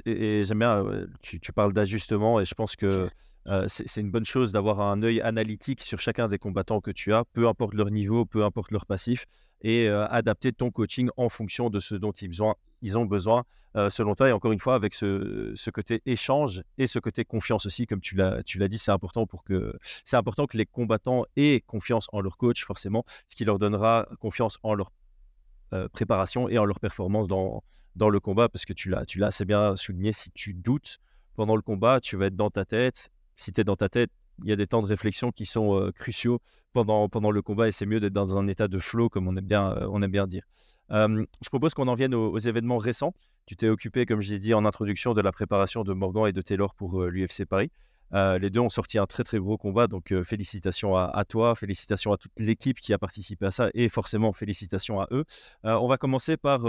Et, 0.06 0.44
j'aime 0.44 0.60
bien, 0.60 0.84
tu, 1.22 1.40
parles 1.54 1.74
d'ajustement 1.74 2.40
et 2.40 2.46
je 2.46 2.56
pense 2.56 2.76
que 2.76 3.10
c'est 3.68 4.02
une 4.02 4.12
bonne 4.12 4.26
chose 4.26 4.52
d'avoir 4.52 4.82
un 4.82 5.02
œil 5.04 5.22
analytique 5.22 5.82
sur 5.82 6.00
chacun 6.00 6.28
des 6.28 6.38
combattants 6.38 6.82
que 6.82 6.92
tu 6.92 7.14
as, 7.14 7.26
peu 7.34 7.48
importe 7.48 7.74
leur 7.74 7.90
niveau, 7.92 8.26
peu 8.26 8.44
importe 8.44 8.72
leur 8.72 8.86
passif, 8.86 9.26
et 9.62 9.88
adapter 9.88 10.52
ton 10.54 10.72
coaching 10.72 11.10
en 11.18 11.30
fonction 11.30 11.70
de 11.70 11.80
ce 11.80 11.96
dont 11.96 12.12
ils, 12.12 12.32
ils 12.82 12.98
ont 12.98 13.06
besoin 13.06 13.44
selon 13.90 14.16
toi. 14.16 14.30
Et 14.30 14.32
encore 14.32 14.52
une 14.52 14.60
fois, 14.60 14.76
avec 14.76 14.94
ce, 14.94 15.52
ce, 15.56 15.70
côté 15.70 16.02
échange 16.06 16.64
et 16.78 16.88
ce 16.88 17.00
côté 17.00 17.26
confiance 17.26 17.66
aussi, 17.66 17.88
comme 17.88 18.02
tu 18.02 18.16
l'as, 18.16 18.44
dit, 18.44 18.78
c'est 18.78 18.92
important 18.92 19.26
pour 19.26 19.44
que 19.44 19.76
important 20.14 20.46
que 20.46 20.58
les 20.58 20.66
combattants 20.66 21.26
aient 21.36 21.62
confiance 21.62 22.08
en 22.12 22.22
leur 22.22 22.38
coach, 22.38 22.64
forcément, 22.64 23.04
ce 23.28 23.36
qui 23.36 23.46
leur 23.46 23.60
donnera 23.60 24.08
confiance 24.20 24.58
en 24.64 24.76
leur 24.76 24.92
préparation 25.94 26.50
et 26.50 26.58
en 26.58 26.66
leur 26.66 26.80
performance 26.80 27.28
dans, 27.28 27.64
dans 27.96 28.10
le 28.10 28.20
combat, 28.20 28.50
parce 28.50 28.66
que 28.66 28.74
tu 28.74 28.90
l'as 28.90 29.28
assez 29.28 29.46
bien 29.46 29.76
souligné. 29.76 30.12
Si 30.12 30.32
tu 30.32 30.54
doutes 30.54 31.00
pendant 31.36 31.56
le 31.56 31.62
combat, 31.62 32.00
tu 32.00 32.18
vas 32.18 32.28
être 32.28 32.36
dans 32.36 32.50
ta 32.50 32.66
tête. 32.66 33.10
Si 33.42 33.52
tu 33.52 33.62
es 33.62 33.64
dans 33.64 33.76
ta 33.76 33.90
tête, 33.90 34.12
il 34.44 34.50
y 34.50 34.54
a 34.54 34.56
des 34.56 34.68
temps 34.68 34.82
de 34.82 34.88
réflexion 34.88 35.32
qui 35.32 35.46
sont 35.46 35.76
euh, 35.76 35.92
cruciaux 35.92 36.40
pendant, 36.74 37.32
le 37.32 37.42
combat 37.42 37.68
et 37.68 37.72
c'est 37.72 37.86
mieux 37.86 38.00
d'être 38.00 38.14
dans 38.14 38.38
un 38.38 38.48
état 38.48 38.68
de 38.68 38.80
flow, 38.80 39.10
comme 39.10 39.28
on 39.28 39.36
aime 39.36 39.46
bien, 39.46 39.76
bien 40.08 40.28
dire. 40.28 40.44
je 40.90 41.50
propose 41.50 41.74
qu'on 41.74 41.88
en 41.88 41.96
vienne 41.96 42.16
aux 42.16 42.38
événements 42.38 42.78
récents. 42.78 43.14
Tu 43.46 43.56
t'es 43.56 43.68
occupé, 43.68 44.06
comme 44.06 44.22
je 44.22 44.32
l'ai 44.32 44.40
dit 44.40 44.54
en 44.54 44.66
introduction, 44.66 45.14
de 45.14 45.22
la 45.22 45.32
préparation 45.32 45.84
de 45.84 45.94
Morgan 45.94 46.28
et 46.28 46.32
de 46.32 46.42
Taylor 46.42 46.76
pour 46.76 47.02
euh, 47.02 47.10
l'UFC 47.10 47.46
Paris. 47.46 47.72
Euh, 48.14 48.38
les 48.38 48.50
deux 48.50 48.60
ont 48.60 48.70
sorti 48.70 49.00
un 49.00 49.06
très 49.06 49.24
très 49.24 49.40
gros 49.40 49.58
combat, 49.58 49.88
donc 49.88 50.12
euh, 50.12 50.24
félicitations 50.24 50.96
à, 50.96 51.26
toi, 51.26 51.56
félicitations 51.56 52.12
à 52.12 52.18
toute 52.18 52.32
l'équipe 52.38 52.80
qui 52.80 52.94
a 52.94 52.98
participé 52.98 53.46
à 53.46 53.52
ça 53.52 53.70
et 53.74 53.88
forcément 53.88 54.34
félicitations 54.34 55.00
à 55.00 55.08
eux. 55.12 55.26
on 55.64 55.88
va 55.88 55.98
commencer 55.98 56.36
par 56.36 56.60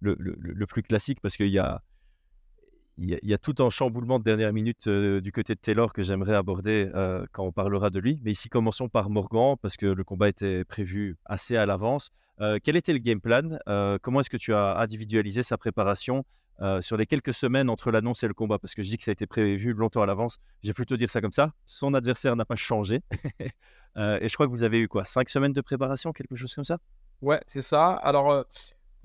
le, 0.00 0.64
plus 0.66 0.82
classique 0.82 1.20
parce 1.20 1.36
qu'il 1.36 1.48
y 1.48 1.58
a, 1.58 1.82
il 3.02 3.18
y, 3.22 3.34
a, 3.34 3.38
tout 3.38 3.54
un 3.60 3.70
chamboulement 3.70 4.18
de 4.18 4.24
dernière 4.24 4.52
minute 4.52 4.86
du 4.86 5.32
côté 5.32 5.54
de 5.54 5.58
Taylor 5.58 5.94
que 5.94 6.02
j'aimerais 6.02 6.34
aborder 6.34 6.90
quand 7.32 7.44
on 7.44 7.52
parlera 7.52 7.88
de 7.88 7.98
lui. 7.98 8.20
Mais 8.22 8.32
ici, 8.32 8.50
commençons 8.50 8.90
par 8.90 9.08
Morgan 9.08 9.56
parce 9.62 9.78
que 9.78 9.86
le 9.86 10.04
combat 10.04 10.28
était 10.28 10.64
prévu 10.64 11.16
assez 11.24 11.56
à 11.56 11.64
l'avance. 11.64 12.10
quel 12.62 12.76
était 12.76 12.92
le 12.92 12.98
game 12.98 13.20
plan? 13.22 13.58
Comment 14.02 14.20
est-ce 14.20 14.28
que 14.28 14.36
tu 14.36 14.52
as 14.52 14.78
individualisé 14.78 15.42
sa 15.42 15.56
préparation 15.56 16.26
sur 16.80 16.98
les 16.98 17.06
quelques 17.06 17.32
semaines 17.32 17.70
entre 17.70 17.90
l'annonce 17.90 18.22
et 18.22 18.28
le 18.28 18.34
combat? 18.34 18.58
Parce 18.58 18.74
que 18.74 18.82
je 18.82 18.90
dis 18.90 18.98
que 18.98 19.04
ça 19.04 19.12
a 19.12 19.12
été 19.12 19.26
prévu 19.26 19.72
longtemps 19.72 20.02
à 20.02 20.06
l'avance. 20.06 20.38
J'ai 20.62 20.74
plutôt 20.74 20.98
dire 20.98 21.08
ça 21.08 21.22
comme 21.22 21.32
ça. 21.32 21.54
Son 21.64 21.94
adversaire 21.94 22.36
n'a 22.36 22.44
pas 22.44 22.56
changé. 22.56 23.00
et 23.96 24.28
je 24.28 24.34
crois 24.34 24.46
que 24.46 24.52
vous 24.52 24.62
avez 24.62 24.78
eu 24.78 24.88
quoi? 24.88 25.04
Cinq 25.04 25.30
semaines 25.30 25.54
de 25.54 25.62
préparation, 25.62 26.12
quelque 26.12 26.36
chose 26.36 26.54
comme 26.54 26.64
ça? 26.64 26.76
Ouais, 27.22 27.40
c'est 27.46 27.62
ça. 27.62 27.92
Alors, 27.92 28.44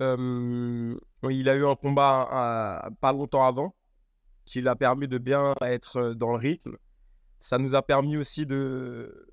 il 0.00 1.48
a 1.48 1.54
eu 1.54 1.64
un 1.64 1.76
combat 1.76 2.90
pas 3.00 3.12
longtemps 3.14 3.46
avant 3.46 3.74
qui 4.46 4.62
l'a 4.62 4.76
permis 4.76 5.08
de 5.08 5.18
bien 5.18 5.54
être 5.60 6.14
dans 6.14 6.30
le 6.30 6.38
rythme. 6.38 6.76
Ça 7.38 7.58
nous 7.58 7.74
a 7.74 7.82
permis 7.82 8.16
aussi 8.16 8.46
de 8.46 9.28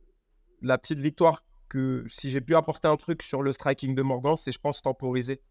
la 0.62 0.78
petite 0.78 1.00
victoire 1.00 1.44
que 1.70 2.04
si 2.08 2.30
j'ai 2.30 2.42
pu 2.42 2.56
apporter 2.56 2.88
un 2.88 2.98
truc 2.98 3.24
sur 3.24 3.42
le 3.42 3.52
striking 3.52 3.96
de 3.96 4.02
Morgan, 4.02 4.36
c'est 4.36 4.52
je 4.52 4.60
pense 4.60 4.82
temporiser, 4.82 5.42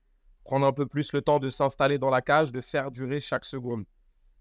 prendre 0.44 0.66
un 0.66 0.72
peu 0.72 0.86
plus 0.86 1.12
le 1.12 1.22
temps 1.22 1.38
de 1.38 1.48
s'installer 1.48 1.98
dans 1.98 2.10
la 2.10 2.20
cage, 2.20 2.52
de 2.52 2.60
faire 2.60 2.90
durer 2.90 3.20
chaque 3.20 3.44
seconde. 3.44 3.84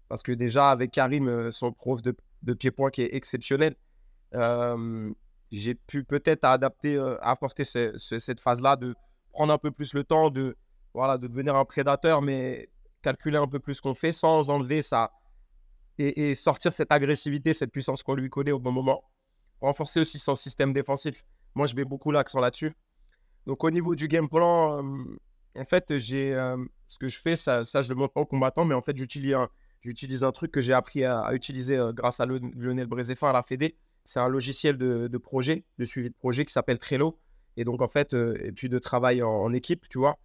Parce 0.08 0.22
que 0.22 0.32
déjà 0.32 0.70
avec 0.70 0.90
Karim, 0.90 1.50
son 1.50 1.72
prof 1.72 2.02
de, 2.02 2.14
de 2.42 2.54
pied-point 2.54 2.90
qui 2.90 3.02
est 3.02 3.14
exceptionnel, 3.14 3.74
j'ai 5.50 5.74
pu 5.74 6.04
peut-être 6.04 6.44
adapter, 6.44 6.98
apporter 7.20 7.64
cette 7.64 8.40
phase-là 8.40 8.76
de 8.76 8.94
prendre 9.30 9.52
un 9.52 9.58
peu 9.58 9.70
plus 9.70 9.94
le 9.94 10.04
temps 10.04 10.30
de 10.30 10.56
voilà 10.94 11.16
de 11.16 11.26
devenir 11.26 11.56
un 11.56 11.64
prédateur, 11.64 12.20
mais 12.20 12.68
calculer 13.02 13.38
un 13.38 13.48
peu 13.48 13.58
plus 13.58 13.74
ce 13.74 13.82
qu'on 13.82 13.94
fait 13.94 14.12
sans 14.12 14.48
enlever 14.50 14.82
ça 14.82 15.12
et, 15.98 16.34
sortir 16.34 16.72
cette 16.72 16.92
agressivité, 16.92 17.52
cette 17.52 17.70
puissance 17.70 18.02
qu'on 18.02 18.14
lui 18.14 18.30
connaît 18.30 18.52
au 18.52 18.58
bon 18.58 18.72
moment. 18.72 19.04
Renforcer 19.60 20.00
aussi 20.00 20.18
son 20.18 20.34
système 20.34 20.72
défensif. 20.72 21.24
Moi, 21.54 21.66
je 21.66 21.74
mets 21.74 21.84
beaucoup 21.84 22.10
l'accent 22.10 22.40
là-dessus. 22.40 22.72
Donc, 23.46 23.62
au 23.64 23.70
niveau 23.70 23.94
du 23.94 24.08
game 24.08 24.28
plan, 24.28 24.82
euh, 24.82 25.18
en 25.56 25.64
fait, 25.64 25.98
j'ai 25.98 26.34
euh, 26.34 26.56
ce 26.86 26.98
que 26.98 27.08
je 27.08 27.18
fais, 27.18 27.36
ça, 27.36 27.64
ça 27.64 27.80
je 27.80 27.88
le 27.88 27.94
montre 27.94 28.16
aux 28.16 28.24
combattants, 28.24 28.64
mais 28.64 28.74
en 28.74 28.82
fait, 28.82 28.96
j'utilise 28.96 29.34
un, 29.34 29.48
j'utilise 29.80 30.24
un 30.24 30.32
truc 30.32 30.50
que 30.50 30.60
j'ai 30.60 30.72
appris 30.72 31.04
à, 31.04 31.32
utiliser 31.34 31.76
euh, 31.76 31.92
grâce 31.92 32.20
à 32.20 32.26
Lionel 32.26 32.86
Brézéfin 32.86 33.30
à 33.30 33.32
la 33.32 33.42
Fédé. 33.42 33.76
c'est 34.04 34.20
un 34.20 34.28
logiciel 34.28 34.78
de, 34.78 35.18
projet, 35.18 35.64
de 35.78 35.84
suivi 35.84 36.08
de 36.08 36.14
projet 36.14 36.44
qui 36.44 36.52
s'appelle 36.52 36.78
Trello. 36.78 37.18
Et 37.56 37.64
donc, 37.64 37.82
en 37.82 37.88
fait, 37.88 38.14
et 38.14 38.50
puis 38.52 38.70
de 38.70 38.78
travail 38.78 39.22
en, 39.22 39.52
équipe, 39.52 39.88
tu 39.90 39.98
vois, 39.98 40.18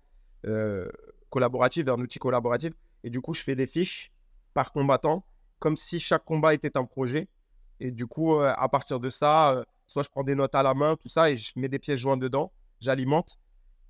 collaborative, 1.30 1.90
un 1.90 2.00
outil 2.00 2.20
collaboratif. 2.20 2.74
Et 3.04 3.10
du 3.10 3.22
coup, 3.22 3.34
je 3.34 3.44
fais 3.44 3.56
des 3.56 3.68
fiches 3.68 4.12
par 4.54 4.72
combattant, 4.72 5.26
comme 5.60 5.78
si 5.78 6.00
chaque 6.00 6.26
combat 6.26 6.54
était 6.54 6.78
un 6.78 6.86
projet. 6.86 7.28
Et 7.80 7.92
du 7.92 8.08
coup, 8.08 8.40
à 8.40 8.70
partir 8.70 9.00
de 9.00 9.10
ça, 9.10 9.64
soit 9.88 10.04
je 10.04 10.10
prends 10.10 10.24
des 10.24 10.36
notes 10.36 10.56
à 10.56 10.64
la 10.64 10.74
main, 10.74 10.96
tout 10.96 11.10
ça, 11.10 11.30
et 11.30 11.38
je 11.38 11.54
mets 11.56 11.70
des 11.70 11.80
pièces 11.80 12.00
jointes 12.00 12.20
dedans, 12.20 12.52
j'alimente. 12.82 13.38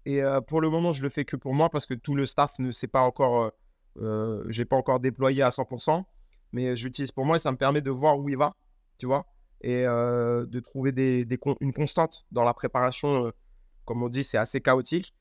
Et 0.06 0.22
pour 0.48 0.62
le 0.62 0.70
moment, 0.70 0.92
je 0.92 1.02
le 1.02 1.10
fais 1.10 1.26
que 1.26 1.36
pour 1.36 1.54
moi 1.54 1.70
parce 1.70 1.86
que 1.86 1.94
tout 1.94 2.16
le 2.16 2.26
staff 2.26 2.60
ne 2.60 2.72
sait 2.72 2.88
pas 2.88 3.02
encore, 3.02 3.52
euh, 3.98 4.44
n'ai 4.58 4.66
pas 4.66 4.78
encore 4.78 5.00
déployé 5.00 5.42
à 5.42 5.50
100%, 5.50 6.04
mais 6.52 6.76
j'utilise 6.76 7.12
pour 7.12 7.26
moi 7.26 7.38
et 7.38 7.40
ça 7.40 7.52
me 7.52 7.58
permet 7.58 7.82
de 7.82 7.92
voir 7.92 8.18
où 8.18 8.30
il 8.30 8.38
va, 8.38 8.56
tu 8.98 9.06
vois, 9.06 9.26
et 9.62 9.84
de 9.84 10.60
trouver 10.60 10.92
des, 10.92 11.26
des 11.26 11.40
une 11.60 11.74
constante 11.74 12.26
dans 12.32 12.44
la 12.44 12.54
préparation. 12.54 13.32
comme 13.86 14.04
on 14.04 14.10
dit, 14.10 14.24
c'est 14.24 14.38
assez 14.38 14.62
chaotique. 14.62 15.14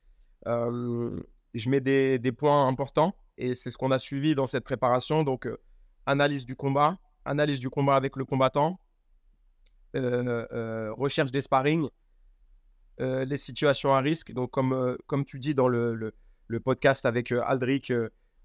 Je 1.58 1.70
mets 1.70 1.80
des, 1.80 2.32
points 2.32 2.66
importants 2.66 3.16
et 3.38 3.54
c'est 3.54 3.70
ce 3.70 3.78
qu'on 3.78 3.90
a 3.90 3.98
suivi 3.98 4.34
dans 4.34 4.46
cette 4.46 4.64
préparation. 4.64 5.22
Donc, 5.22 5.48
analyse 6.06 6.44
du 6.46 6.56
combat, 6.56 6.98
analyse 7.24 7.60
du 7.60 7.70
combat 7.70 7.96
avec 7.96 8.16
le 8.16 8.24
combattant, 8.24 8.78
recherche 9.94 11.30
des 11.30 11.40
sparring, 11.40 11.88
euh, 13.00 13.26
les 13.26 13.36
situations 13.36 13.94
à 13.94 14.00
risque. 14.00 14.32
Donc, 14.32 14.50
comme, 14.52 14.72
euh, 14.72 15.24
tu 15.26 15.38
dis 15.38 15.54
dans 15.54 15.68
le, 15.68 16.14
podcast 16.64 17.04
avec 17.04 17.30
euh, 17.30 17.42
Aldric 17.44 17.92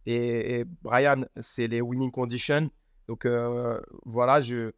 et, 0.05 0.65
Brian, 0.81 1.23
c'est 1.39 1.67
les 1.67 1.81
winning 1.81 2.11
conditions. 2.11 2.69
Donc, 3.07 3.25
voilà, 4.05 4.41
je, 4.41 4.73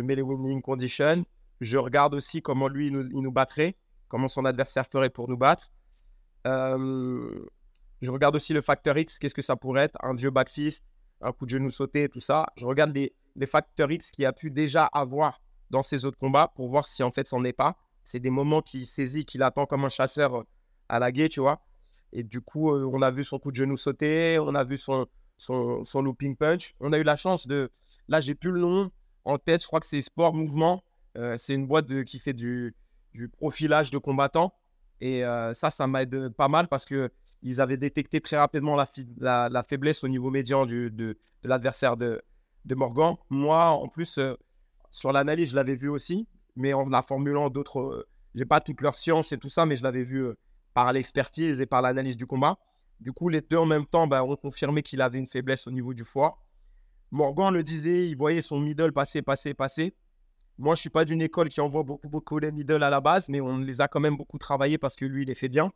mets 0.00 0.14
les 0.14 0.22
winning 0.22 0.62
conditions. 0.62 1.24
Je 1.60 1.76
regarde 1.76 2.14
aussi 2.14 2.40
comment 2.40 2.68
lui, 2.68 2.88
il 2.88 3.22
nous 3.22 3.32
battrait, 3.32 3.76
comment 4.08 4.28
son 4.28 4.44
adversaire 4.44 4.86
ferait 4.86 5.10
pour 5.10 5.28
nous 5.28 5.36
battre. 5.36 5.70
Je 6.44 8.10
regarde 8.10 8.36
aussi 8.36 8.52
le 8.52 8.60
facteur 8.60 8.96
X, 8.96 9.18
qu'est-ce 9.18 9.34
que 9.34 9.42
ça 9.42 9.56
pourrait 9.56 9.82
être 9.82 9.96
Un 10.02 10.14
vieux 10.14 10.30
backfist, 10.30 10.84
un 11.20 11.32
coup 11.32 11.46
de 11.46 11.50
genou 11.50 11.70
sauté, 11.70 12.08
tout 12.08 12.20
ça. 12.20 12.46
Je 12.56 12.66
regarde 12.66 12.94
les, 12.94 13.14
facteurs 13.46 13.90
X 13.90 14.10
qu'il 14.10 14.26
a 14.26 14.32
pu 14.32 14.50
déjà 14.50 14.84
avoir 14.86 15.40
dans 15.70 15.82
ses 15.82 16.04
autres 16.04 16.18
combats 16.18 16.48
pour 16.54 16.68
voir 16.68 16.86
si 16.86 17.02
en 17.02 17.10
fait 17.10 17.26
c'en 17.26 17.44
est 17.44 17.52
pas. 17.52 17.76
C'est 18.02 18.20
des 18.20 18.30
moments 18.30 18.62
qu'il 18.62 18.86
saisit, 18.86 19.24
qu'il 19.24 19.42
attend 19.42 19.66
comme 19.66 19.84
un 19.84 19.90
chasseur 19.90 20.34
euh, 20.36 20.42
à 20.88 20.98
la 20.98 21.12
guet, 21.12 21.28
tu 21.28 21.40
vois. 21.40 21.60
Et 22.12 22.22
du 22.22 22.40
coup, 22.40 22.72
euh, 22.72 22.90
on 22.90 23.02
a 23.02 23.10
vu 23.10 23.22
son 23.22 23.38
coup 23.38 23.50
de 23.50 23.56
genou 23.56 23.76
sauter, 23.76 24.38
on 24.40 24.54
a 24.54 24.64
vu 24.64 24.78
son, 24.78 25.06
son, 25.36 26.02
looping 26.02 26.36
punch. 26.36 26.74
On 26.80 26.92
a 26.92 26.98
eu 26.98 27.02
la 27.02 27.16
chance 27.16 27.46
de. 27.46 27.70
Là, 28.08 28.20
j'ai 28.20 28.34
plus 28.34 28.50
le 28.50 28.60
nom 28.60 28.90
en 29.24 29.38
tête, 29.38 29.60
je 29.60 29.66
crois 29.66 29.80
que 29.80 29.86
c'est 29.86 30.00
Sport 30.00 30.34
Mouvement. 30.34 30.82
Euh, 31.16 31.36
c'est 31.36 31.54
une 31.54 31.66
boîte 31.66 32.04
qui 32.04 32.18
fait 32.18 32.32
du, 32.32 32.74
du 33.12 33.28
profilage 33.28 33.90
de 33.90 33.98
combattants. 33.98 34.54
Et 35.00 35.22
ça, 35.52 35.70
ça 35.70 35.86
m'aide 35.86 36.30
pas 36.30 36.48
mal 36.48 36.68
parce 36.68 36.84
qu'ils 36.84 37.60
avaient 37.60 37.76
détecté 37.76 38.20
très 38.20 38.36
rapidement 38.36 38.76
la, 38.76 39.62
faiblesse 39.68 40.02
au 40.02 40.08
niveau 40.08 40.30
médian 40.30 40.66
du, 40.66 40.90
de, 40.90 41.16
l'adversaire 41.44 41.96
de, 41.96 42.20
de 42.64 42.74
Morgan. 42.74 43.14
Moi, 43.30 43.66
en 43.66 43.88
plus, 43.88 44.18
sur 44.90 45.12
l'analyse, 45.12 45.50
je 45.50 45.56
l'avais 45.56 45.76
vu 45.76 45.88
aussi 45.88 46.26
mais 46.58 46.74
en 46.74 46.86
la 46.88 47.02
formulant 47.02 47.48
d'autres. 47.48 47.80
Je 47.80 47.98
euh, 47.98 48.08
j'ai 48.34 48.44
pas 48.44 48.60
toute 48.60 48.82
leur 48.82 48.96
science 48.96 49.32
et 49.32 49.38
tout 49.38 49.48
ça, 49.48 49.64
mais 49.64 49.76
je 49.76 49.82
l'avais 49.82 50.02
vu 50.02 50.26
par 50.74 50.92
l'expertise 50.92 51.60
et 51.60 51.66
par 51.66 51.80
l'analyse 51.80 52.16
du 52.16 52.26
combat. 52.26 52.58
Du 53.00 53.12
coup, 53.12 53.28
les 53.28 53.40
deux 53.40 53.56
en 53.56 53.64
même 53.64 53.86
temps 53.86 54.06
bah, 54.06 54.22
ont 54.22 54.36
confirmé 54.36 54.82
qu'il 54.82 55.00
avait 55.00 55.18
une 55.18 55.26
faiblesse 55.26 55.66
au 55.66 55.70
niveau 55.70 55.94
du 55.94 56.04
foie. 56.04 56.38
Morgan 57.10 57.54
le 57.54 57.62
disait, 57.62 58.08
il 58.08 58.16
voyait 58.16 58.42
son 58.42 58.60
middle 58.60 58.92
passer, 58.92 59.22
passer, 59.22 59.54
passer. 59.54 59.94
Moi, 60.58 60.74
je 60.74 60.80
suis 60.80 60.90
pas 60.90 61.04
d'une 61.04 61.22
école 61.22 61.48
qui 61.48 61.60
envoie 61.60 61.84
beaucoup, 61.84 62.08
beaucoup 62.08 62.38
les 62.38 62.50
middle 62.50 62.82
à 62.82 62.90
la 62.90 63.00
base, 63.00 63.28
mais 63.28 63.40
on 63.40 63.58
les 63.58 63.80
a 63.80 63.88
quand 63.88 64.00
même 64.00 64.16
beaucoup 64.16 64.38
travaillés 64.38 64.78
parce 64.78 64.96
que 64.96 65.04
lui, 65.04 65.22
il 65.22 65.28
les 65.28 65.34
fait 65.34 65.48
bien. 65.48 65.72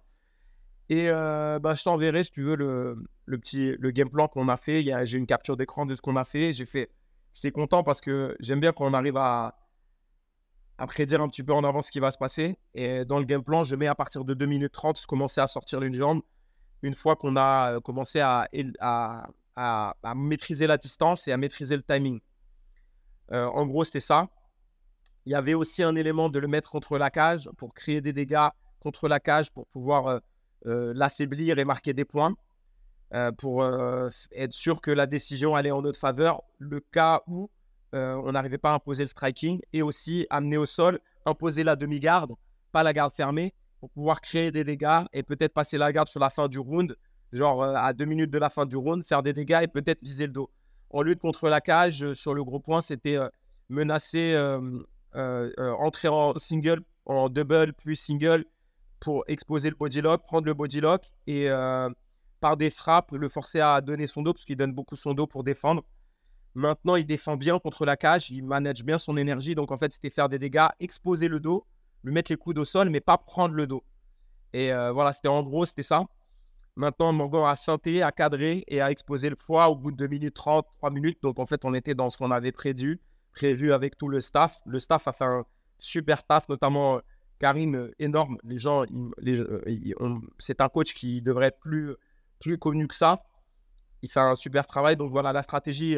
Et 0.89 1.09
euh, 1.09 1.59
bah, 1.61 1.75
je 1.75 1.85
t'enverrai, 1.85 2.25
si 2.25 2.33
tu 2.33 2.43
veux, 2.43 2.57
le, 2.57 2.97
le, 3.25 3.39
petit 3.39 3.77
le 3.79 3.91
game 3.93 4.11
plan 4.11 4.29
qu'on 4.29 4.49
a 4.49 4.57
fait. 4.57 4.85
J'ai 5.07 5.19
une 5.19 5.27
capture 5.27 5.57
d'écran 5.57 5.87
de 5.87 5.95
ce 5.95 6.03
qu'on 6.03 6.17
a 6.17 6.25
fait. 6.25 6.53
J'ai 6.53 6.67
fait, 6.67 6.91
j'étais 7.35 7.53
content 7.53 7.85
parce 7.85 8.01
que 8.01 8.37
j'aime 8.41 8.61
bien 8.61 8.73
quand 8.73 8.85
on 8.85 8.93
arrive 8.93 9.17
à, 9.17 9.57
à 10.79 10.87
prédire 10.87 11.23
un 11.23 11.29
petit 11.29 11.45
peu 11.45 11.53
en 11.53 11.63
avance 11.63 11.87
ce 11.87 11.93
qui 11.93 12.01
va 12.01 12.11
se 12.11 12.19
passer. 12.19 12.59
Et 12.75 13.05
dans 13.05 13.21
le 13.21 13.25
game 13.25 13.45
plan, 13.45 13.63
je 13.63 13.77
mets 13.77 13.87
à 13.87 13.95
partir 13.95 14.25
de 14.25 14.35
2 14.35 14.47
minutes 14.47 14.73
30, 14.73 15.07
commencer 15.07 15.41
à 15.41 15.47
sortir 15.47 15.83
une 15.83 15.95
jambe 15.95 16.23
une 16.83 16.95
fois 16.95 17.17
qu'on 17.17 17.37
a 17.37 17.75
euh, 17.75 17.81
commencé 17.81 18.21
à, 18.21 18.49
à, 18.81 19.29
à, 19.57 20.15
maîtriser 20.15 20.67
la 20.67 20.77
distance 20.77 21.29
et 21.29 21.33
à 21.33 21.37
maîtriser 21.37 21.77
le 21.77 21.83
timing. 21.83 22.21
Euh, 23.31 23.47
en 23.47 23.67
gros, 23.67 23.85
c'était 23.85 24.01
ça. 24.01 24.29
Il 25.27 25.33
y 25.33 25.35
avait 25.35 25.55
aussi 25.55 25.83
un 25.83 25.95
élément 25.95 26.29
de 26.29 26.39
le 26.39 26.49
mettre 26.49 26.71
contre 26.71 26.99
la 26.99 27.11
cage 27.11 27.49
pour 27.57 27.75
créer 27.75 28.01
des 28.01 28.13
dégâts 28.13 28.49
contre 28.81 29.09
la 29.09 29.21
cage 29.21 29.53
pour 29.53 29.67
pouvoir 29.69 30.21
euh, 30.67 30.93
l'affaiblir 30.95 31.59
et 31.59 31.65
marquer 31.65 31.93
des 31.93 32.05
points. 32.05 32.35
pour 33.39 33.65
être 33.65 34.53
sûr 34.53 34.81
que 34.81 34.91
la 34.91 35.07
décision 35.07 35.55
allait 35.55 35.71
en 35.71 35.83
notre 35.83 35.99
faveur, 35.99 36.43
le 36.59 36.81
cas 36.81 37.21
où 37.27 37.51
euh, 37.95 38.15
on 38.25 38.33
n'arrivait 38.33 38.59
pas 38.59 38.71
à 38.71 38.75
imposer 38.75 39.03
le 39.03 39.09
striking 39.09 39.61
et 39.73 39.83
aussi 39.83 40.27
amener 40.31 40.57
au 40.57 40.65
sol, 40.65 40.99
imposer 41.27 41.63
la 41.63 41.77
demi-garde, 41.77 42.33
pas 42.73 42.83
la 42.83 42.93
garde 42.93 43.13
fermée, 43.13 43.55
pour 43.81 43.91
pouvoir 43.91 44.21
créer 44.21 44.51
des 44.51 44.65
dégâts 44.65 45.03
et 45.13 45.23
peut-être 45.23 45.53
passer 45.53 45.77
la 45.77 45.93
garde 45.93 46.09
sur 46.09 46.21
la 46.21 46.31
fin 46.31 46.49
du 46.49 46.59
round, 46.59 46.97
genre 47.33 47.63
euh, 47.63 47.75
à 47.75 47.93
deux 47.93 48.07
minutes 48.07 48.31
de 48.31 48.39
la 48.39 48.49
fin 48.49 48.65
du 48.65 48.77
round, 48.77 49.05
faire 49.05 49.23
des 49.23 49.35
dégâts 49.35 49.61
et 49.63 49.69
peut-être 49.69 50.01
viser 50.03 50.27
le 50.27 50.33
dos. 50.33 50.51
En 50.91 51.03
lutte 51.03 51.21
contre 51.21 51.49
la 51.49 51.61
cage, 51.61 52.03
euh, 52.03 52.15
sur 52.15 52.33
le 52.33 52.45
gros 52.45 52.61
point, 52.61 52.81
c'était 52.81 53.19
menacer, 53.69 54.35
entrer 55.15 56.09
en 56.09 56.37
single, 56.39 56.83
en 57.07 57.29
double, 57.29 57.73
puis 57.75 57.97
single 57.97 58.45
pour 59.01 59.25
exposer 59.27 59.71
le 59.71 59.77
body 59.77 60.01
lock, 60.01 60.23
prendre 60.23 60.47
le 60.47 60.55
body 60.55 60.81
lock 60.81 61.03
et 61.27 61.49
par 62.41 62.57
des 62.57 62.71
frappes, 62.71 63.13
le 63.13 63.29
forcer 63.29 63.61
à 63.61 63.81
donner 63.81 64.07
son 64.07 64.23
dos 64.23 64.33
parce 64.33 64.45
qu'il 64.45 64.57
donne 64.57 64.73
beaucoup 64.73 64.97
son 64.97 65.15
dos 65.15 65.27
pour 65.27 65.45
défendre. 65.45 65.85
Maintenant, 66.55 66.97
il 66.97 67.07
défend 67.07 67.37
bien 67.37 67.59
contre 67.59 67.87
la 67.87 67.97
cage, 67.97 68.31
il 68.31 68.45
manage 68.45 68.85
bien 68.85 68.99
son 68.99 69.17
énergie. 69.17 69.55
Donc, 69.55 69.71
en 69.71 69.79
fait, 69.79 69.93
c'était 69.93 70.11
faire 70.11 70.29
des 70.29 70.39
dégâts, 70.39 70.69
exposer 70.81 71.29
le 71.29 71.41
dos, 71.41 71.67
lui 72.05 72.13
mettre 72.13 72.31
les 72.31 72.37
coudes 72.37 72.59
au 72.59 72.65
sol, 72.65 72.91
mais 72.91 73.01
pas 73.01 73.17
prendre 73.17 73.55
le 73.55 73.67
dos. 73.67 73.83
Et 74.53 74.73
euh, 74.73 74.93
voilà, 74.93 75.15
c'était 75.15 75.29
en 75.29 75.43
gros, 75.43 75.65
c'était 75.65 75.83
ça. 75.83 76.05
Maintenant, 76.77 77.13
Morgan 77.13 77.45
a 77.47 77.55
chanté, 77.55 78.03
a 78.03 78.13
cadré 78.13 78.65
et 78.67 78.81
a 78.81 78.91
exposé 78.91 79.31
le 79.31 79.37
foie 79.37 79.69
au 79.69 79.77
bout 79.77 79.93
de 79.93 79.97
2 79.97 80.09
minutes 80.09 80.35
30, 80.35 80.67
3 80.79 80.91
minutes. 80.91 81.19
Donc, 81.23 81.39
en 81.39 81.47
fait, 81.47 81.65
on 81.65 81.73
était 81.73 81.95
dans 81.95 82.11
ce 82.11 82.19
qu'on 82.19 82.31
avait 82.31 82.53
prévu, 82.53 83.01
prévu 83.33 83.73
avec 83.73 83.97
tout 83.97 84.09
le 84.09 84.21
staff. 84.21 84.61
Le 84.67 84.79
staff 84.79 85.09
a 85.09 85.13
fait 85.13 85.25
un 85.25 85.45
super 85.79 86.25
taf, 86.25 86.49
notamment 86.49 86.97
euh, 86.97 87.01
Karim, 87.39 87.75
euh, 87.75 87.95
énorme. 87.99 88.39
Les 88.45 88.59
gens, 88.59 88.85
c'est 90.39 90.61
un 90.61 90.69
coach 90.69 90.95
qui 90.95 91.23
devrait 91.23 91.47
être 91.47 91.61
plus, 91.61 91.95
plus 92.39 92.59
connu 92.59 92.87
que 92.87 92.95
ça. 92.95 93.23
Il 94.03 94.11
fait 94.11 94.21
un 94.21 94.37
super 94.37 94.67
travail. 94.67 94.97
Donc, 94.97 95.11
voilà, 95.11 95.33
la 95.33 95.43
stratégie 95.43 95.97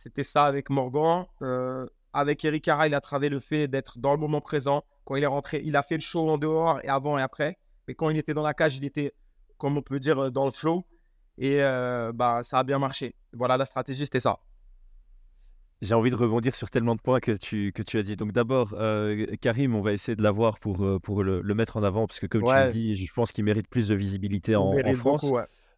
c'était 0.00 0.24
ça 0.24 0.44
avec 0.44 0.70
Morgan. 0.70 1.26
Euh, 1.42 1.86
avec 2.12 2.44
Eric 2.44 2.64
Cara, 2.64 2.86
il 2.86 2.94
a 2.94 3.00
travaillé 3.00 3.28
le 3.28 3.38
fait 3.38 3.68
d'être 3.68 3.98
dans 3.98 4.12
le 4.12 4.18
moment 4.18 4.40
présent. 4.40 4.82
Quand 5.04 5.16
il 5.16 5.22
est 5.22 5.26
rentré, 5.26 5.60
il 5.64 5.76
a 5.76 5.82
fait 5.82 5.96
le 5.96 6.00
show 6.00 6.28
en 6.28 6.38
dehors 6.38 6.80
et 6.82 6.88
avant 6.88 7.18
et 7.18 7.22
après. 7.22 7.58
Mais 7.86 7.94
quand 7.94 8.08
il 8.08 8.16
était 8.16 8.32
dans 8.32 8.42
la 8.42 8.54
cage, 8.54 8.76
il 8.76 8.84
était, 8.84 9.12
comme 9.58 9.76
on 9.76 9.82
peut 9.82 10.00
dire, 10.00 10.18
euh, 10.18 10.30
dans 10.30 10.46
le 10.46 10.50
flow. 10.50 10.86
Et 11.36 11.62
euh, 11.62 12.12
bah, 12.14 12.42
ça 12.42 12.60
a 12.60 12.64
bien 12.64 12.78
marché. 12.78 13.14
Voilà, 13.34 13.56
la 13.56 13.66
stratégie, 13.66 14.04
c'était 14.04 14.20
ça. 14.20 14.38
J'ai 15.82 15.94
envie 15.94 16.10
de 16.10 16.16
rebondir 16.16 16.54
sur 16.54 16.68
tellement 16.68 16.94
de 16.94 17.00
points 17.00 17.20
que 17.20 17.32
tu, 17.32 17.72
que 17.72 17.82
tu 17.82 17.98
as 17.98 18.02
dit. 18.02 18.16
Donc 18.16 18.32
d'abord, 18.32 18.74
Karim, 19.40 19.74
on 19.74 19.80
va 19.80 19.92
essayer 19.92 20.16
de 20.16 20.22
l'avoir 20.22 20.58
pour, 20.58 21.00
pour 21.02 21.22
le, 21.22 21.42
mettre 21.54 21.76
en 21.76 21.82
avant, 21.82 22.06
parce 22.06 22.20
que 22.20 22.26
comme 22.26 22.42
tu 22.42 22.48
l'as 22.48 22.70
dit, 22.70 22.96
je 22.96 23.12
pense 23.12 23.32
qu'il 23.32 23.44
mérite 23.44 23.68
plus 23.68 23.88
de 23.88 23.94
visibilité 23.94 24.56
en, 24.56 24.72
France. 24.94 25.30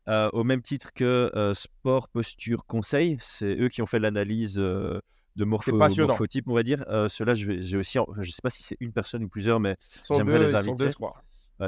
Euh, 0.09 0.29
au 0.33 0.43
même 0.43 0.63
titre 0.63 0.93
que 0.93 1.31
euh, 1.37 1.55
Sport 1.55 2.09
Posture 2.09 2.67
Conseil, 2.67 3.19
c'est 3.21 3.57
eux 3.57 3.69
qui 3.69 3.83
ont 3.83 3.87
fait 3.87 4.01
l'analyse 4.01 4.59
euh, 4.59 5.01
de 5.37 5.45
morpho 5.45 5.77
morphotype, 5.77 6.49
on 6.49 6.55
va 6.55 6.65
dire. 6.65 6.85
Ceux-là, 7.09 7.35
j'ai 7.35 7.77
aussi, 7.77 7.99
je 8.17 8.21
ne 8.21 8.33
sais 8.33 8.43
pas 8.43 8.51
si 8.51 8.63
c'est 8.63 8.77
une 8.81 8.93
personne 8.93 9.23
ou 9.25 9.29
plusieurs, 9.29 9.61
mais 9.61 9.77
j'aimerais 10.11 10.47
les 10.47 10.55
inviter. 10.57 10.89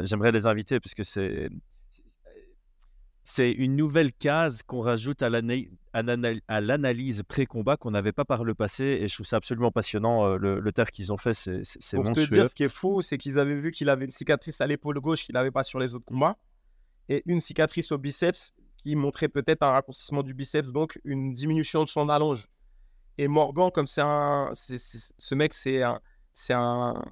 j'aimerais 0.02 0.32
les 0.32 0.46
inviter 0.46 0.80
parce 0.80 0.94
que 0.94 1.04
c'est 1.04 1.48
c'est 3.24 3.50
une 3.50 3.74
nouvelle 3.74 4.12
case 4.12 4.62
qu'on 4.62 4.80
rajoute 4.80 5.22
à 5.22 5.30
l'analyse 6.60 7.22
pré-combat 7.26 7.78
qu'on 7.78 7.90
n'avait 7.90 8.12
pas 8.12 8.26
par 8.26 8.44
le 8.44 8.54
passé 8.54 8.84
et 8.84 9.08
je 9.08 9.14
trouve 9.14 9.26
ça 9.26 9.36
absolument 9.36 9.70
passionnant. 9.70 10.36
Le, 10.36 10.60
le 10.60 10.72
taf 10.72 10.90
qu'ils 10.90 11.10
ont 11.10 11.16
fait, 11.16 11.32
c'est 11.32 11.54
monstrueux. 11.54 12.02
Pour 12.02 12.14
te 12.14 12.34
dire, 12.34 12.48
ce 12.50 12.54
qui 12.54 12.64
est 12.64 12.68
fou, 12.68 13.00
c'est 13.00 13.16
qu'ils 13.16 13.38
avaient 13.38 13.56
vu 13.56 13.70
qu'il 13.70 13.88
avait 13.88 14.04
une 14.04 14.10
cicatrice 14.10 14.60
à 14.60 14.66
l'épaule 14.66 15.00
gauche 15.00 15.24
qu'il 15.24 15.32
n'avait 15.32 15.50
pas 15.50 15.62
sur 15.62 15.78
les 15.78 15.94
autres 15.94 16.04
combats 16.04 16.36
et 17.08 17.22
une 17.26 17.40
cicatrice 17.40 17.92
au 17.92 17.98
biceps 17.98 18.52
qui 18.76 18.96
montrait 18.96 19.28
peut-être 19.28 19.62
un 19.62 19.70
raccourcissement 19.70 20.22
du 20.22 20.34
biceps, 20.34 20.70
donc 20.72 21.00
une 21.04 21.32
diminution 21.32 21.82
de 21.84 21.88
son 21.88 22.08
allonge. 22.08 22.46
Et 23.16 23.28
Morgan, 23.28 23.70
comme 23.70 23.86
c'est 23.86 24.02
un. 24.02 24.50
ce 24.52 25.34
mec, 25.34 25.54
c'est 25.54 25.82
un. 25.82 26.00
C'est 26.32 26.54
un. 26.54 27.02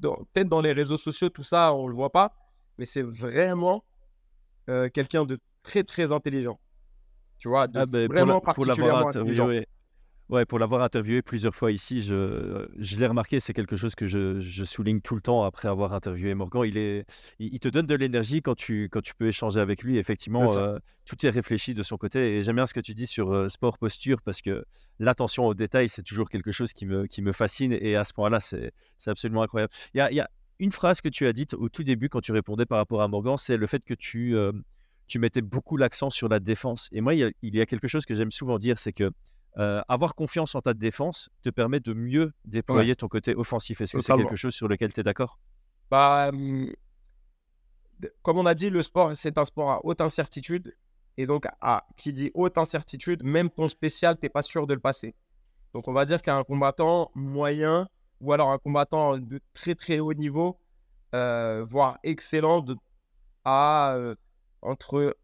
Peut-être 0.00 0.48
dans 0.48 0.60
les 0.60 0.72
réseaux 0.72 0.96
sociaux, 0.96 1.28
tout 1.28 1.42
ça, 1.42 1.74
on 1.74 1.86
le 1.86 1.94
voit 1.94 2.10
pas, 2.10 2.34
mais 2.78 2.84
c'est 2.84 3.02
vraiment 3.02 3.84
euh, 4.70 4.88
quelqu'un 4.88 5.24
de 5.24 5.38
très, 5.62 5.82
très 5.84 6.12
intelligent. 6.12 6.58
Tu 7.38 7.48
vois, 7.48 7.66
de 7.66 7.78
ah 7.78 7.86
ben, 7.86 8.06
vraiment 8.06 8.40
particulièrement 8.40 9.08
intelligent. 9.08 9.50
Ouais, 10.30 10.44
pour 10.44 10.60
l'avoir 10.60 10.82
interviewé 10.82 11.22
plusieurs 11.22 11.56
fois 11.56 11.72
ici, 11.72 12.04
je, 12.04 12.68
je 12.78 13.00
l'ai 13.00 13.06
remarqué, 13.08 13.40
c'est 13.40 13.52
quelque 13.52 13.74
chose 13.74 13.96
que 13.96 14.06
je, 14.06 14.38
je, 14.38 14.62
souligne 14.62 15.00
tout 15.00 15.16
le 15.16 15.20
temps 15.20 15.42
après 15.42 15.66
avoir 15.66 15.92
interviewé 15.92 16.34
Morgan. 16.34 16.62
Il, 16.64 16.78
est, 16.78 17.04
il, 17.40 17.58
te 17.58 17.68
donne 17.68 17.86
de 17.86 17.96
l'énergie 17.96 18.40
quand 18.40 18.54
tu, 18.54 18.88
quand 18.92 19.00
tu 19.00 19.12
peux 19.16 19.26
échanger 19.26 19.58
avec 19.58 19.82
lui. 19.82 19.98
Effectivement, 19.98 20.56
euh, 20.56 20.78
tout 21.04 21.26
est 21.26 21.30
réfléchi 21.30 21.74
de 21.74 21.82
son 21.82 21.96
côté. 21.96 22.36
Et 22.36 22.42
j'aime 22.42 22.54
bien 22.54 22.66
ce 22.66 22.74
que 22.74 22.80
tu 22.80 22.94
dis 22.94 23.08
sur 23.08 23.32
euh, 23.32 23.48
sport 23.48 23.76
posture 23.76 24.22
parce 24.22 24.40
que 24.40 24.64
l'attention 25.00 25.46
aux 25.46 25.54
détails, 25.54 25.88
c'est 25.88 26.04
toujours 26.04 26.30
quelque 26.30 26.52
chose 26.52 26.72
qui 26.72 26.86
me, 26.86 27.06
qui 27.08 27.22
me 27.22 27.32
fascine. 27.32 27.76
Et 27.80 27.96
à 27.96 28.04
ce 28.04 28.12
point-là, 28.12 28.38
c'est 28.38 28.72
absolument 29.08 29.42
incroyable. 29.42 29.72
Il 29.94 29.98
y 29.98 30.00
a, 30.00 30.12
y 30.12 30.20
a, 30.20 30.30
une 30.60 30.72
phrase 30.72 31.00
que 31.00 31.08
tu 31.08 31.26
as 31.26 31.32
dite 31.32 31.54
au 31.54 31.68
tout 31.68 31.82
début 31.82 32.08
quand 32.08 32.20
tu 32.20 32.32
répondais 32.32 32.66
par 32.66 32.78
rapport 32.78 33.00
à 33.00 33.08
Morgan, 33.08 33.36
c'est 33.36 33.56
le 33.56 33.66
fait 33.66 33.82
que 33.82 33.94
tu, 33.94 34.36
euh, 34.36 34.52
tu 35.08 35.18
mettais 35.18 35.40
beaucoup 35.40 35.78
l'accent 35.78 36.10
sur 36.10 36.28
la 36.28 36.38
défense. 36.38 36.88
Et 36.92 37.00
moi, 37.00 37.14
il 37.14 37.18
y 37.18 37.24
a, 37.24 37.30
il 37.42 37.56
y 37.56 37.60
a 37.60 37.66
quelque 37.66 37.88
chose 37.88 38.04
que 38.04 38.14
j'aime 38.14 38.30
souvent 38.30 38.58
dire, 38.58 38.78
c'est 38.78 38.92
que 38.92 39.10
euh, 39.58 39.80
avoir 39.88 40.14
confiance 40.14 40.54
en 40.54 40.60
ta 40.60 40.74
défense 40.74 41.30
te 41.42 41.48
permet 41.48 41.80
de 41.80 41.94
mieux 41.94 42.32
déployer 42.44 42.94
ton 42.94 43.08
côté 43.08 43.34
offensif. 43.34 43.80
Est-ce 43.80 43.96
que 43.96 44.02
c'est 44.02 44.14
quelque 44.14 44.36
chose 44.36 44.54
sur 44.54 44.68
lequel 44.68 44.92
tu 44.92 45.00
es 45.00 45.02
d'accord? 45.02 45.40
Bah, 45.90 46.30
Comme 48.22 48.38
on 48.38 48.46
a 48.46 48.54
dit, 48.54 48.70
le 48.70 48.82
sport, 48.82 49.16
c'est 49.16 49.38
un 49.38 49.44
sport 49.46 49.70
à 49.70 49.80
haute 49.84 50.02
incertitude. 50.02 50.76
Et 51.16 51.26
donc, 51.26 51.46
à, 51.60 51.86
qui 51.96 52.12
dit 52.12 52.30
haute 52.34 52.58
incertitude, 52.58 53.24
même 53.24 53.50
ton 53.50 53.66
spécial, 53.68 54.16
tu 54.16 54.26
n'es 54.26 54.30
pas 54.30 54.42
sûr 54.42 54.66
de 54.66 54.74
le 54.74 54.80
passer. 54.80 55.14
Donc, 55.74 55.88
on 55.88 55.92
va 55.92 56.04
dire 56.04 56.22
qu'un 56.22 56.44
combattant 56.44 57.10
moyen 57.14 57.88
ou 58.20 58.32
alors 58.32 58.50
un 58.50 58.58
combattant 58.58 59.18
de 59.18 59.40
très 59.54 59.74
très 59.74 59.98
haut 59.98 60.14
niveau, 60.14 60.58
euh, 61.14 61.64
voire 61.64 61.98
excellent, 62.02 62.64
à 63.44 63.94
euh, 63.94 64.14
entre 64.62 65.16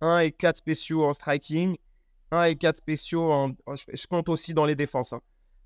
1 0.00 0.18
et 0.20 0.32
4 0.32 0.56
spéciaux 0.56 1.04
en 1.04 1.12
striking 1.12 1.76
1 2.30 2.44
et 2.44 2.56
4 2.56 2.76
spéciaux, 2.76 3.30
en, 3.30 3.52
je, 3.74 4.06
compte 4.06 4.28
aussi 4.28 4.54
dans 4.54 4.64
les 4.64 4.74
défenses. 4.74 5.12
Hein. 5.12 5.20